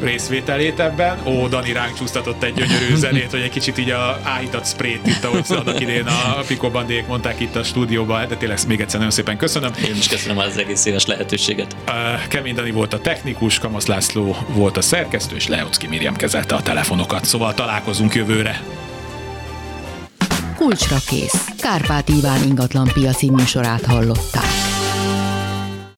részvételét 0.00 0.80
ebben. 0.80 1.18
Ó, 1.24 1.48
Dani 1.48 1.72
ránk 1.72 1.98
csúsztatott 1.98 2.42
egy 2.42 2.54
gyönyörű 2.54 2.94
zenét, 3.04 3.30
hogy 3.30 3.40
egy 3.40 3.50
kicsit 3.50 3.78
így 3.78 3.90
a 3.90 4.20
áhított 4.22 4.66
sprayt 4.66 5.06
itt, 5.06 5.24
ahogy 5.24 5.44
annak 5.48 5.80
idén 5.80 6.06
a 6.06 6.40
Piko 6.46 6.70
Bandék 6.70 7.06
mondták 7.06 7.40
itt 7.40 7.56
a 7.56 7.62
stúdióban, 7.62 8.28
de 8.28 8.36
tényleg 8.36 8.58
még 8.68 8.80
egyszer 8.80 8.96
nagyon 8.96 9.14
szépen 9.14 9.36
köszönöm. 9.36 9.72
Én 9.88 9.96
is 9.96 10.08
köszönöm 10.08 10.38
az 10.38 10.58
egész 10.58 10.84
éves 10.84 11.06
lehetőséget. 11.06 11.76
Kemény 12.28 12.54
Dani 12.54 12.70
volt 12.70 12.92
a 12.92 13.00
technikus, 13.00 13.58
Kamasz 13.58 13.86
László 13.86 14.36
volt 14.48 14.76
a 14.76 14.82
szerkesztő, 14.82 15.36
és 15.36 15.48
Leocki 15.48 15.86
Miriam 15.86 16.16
kezelte 16.16 16.54
a 16.54 16.62
telefonokat, 16.62 17.24
szóval 17.24 17.54
találkozunk 17.54 18.14
jövőre. 18.14 18.62
Kulcsra 20.56 20.96
kész. 21.06 21.44
Kárpát 21.58 22.08
Iván 22.08 22.42
ingatlan 22.42 22.90
piaci 22.92 23.30
műsorát 23.30 23.84
hallották. 23.84 24.75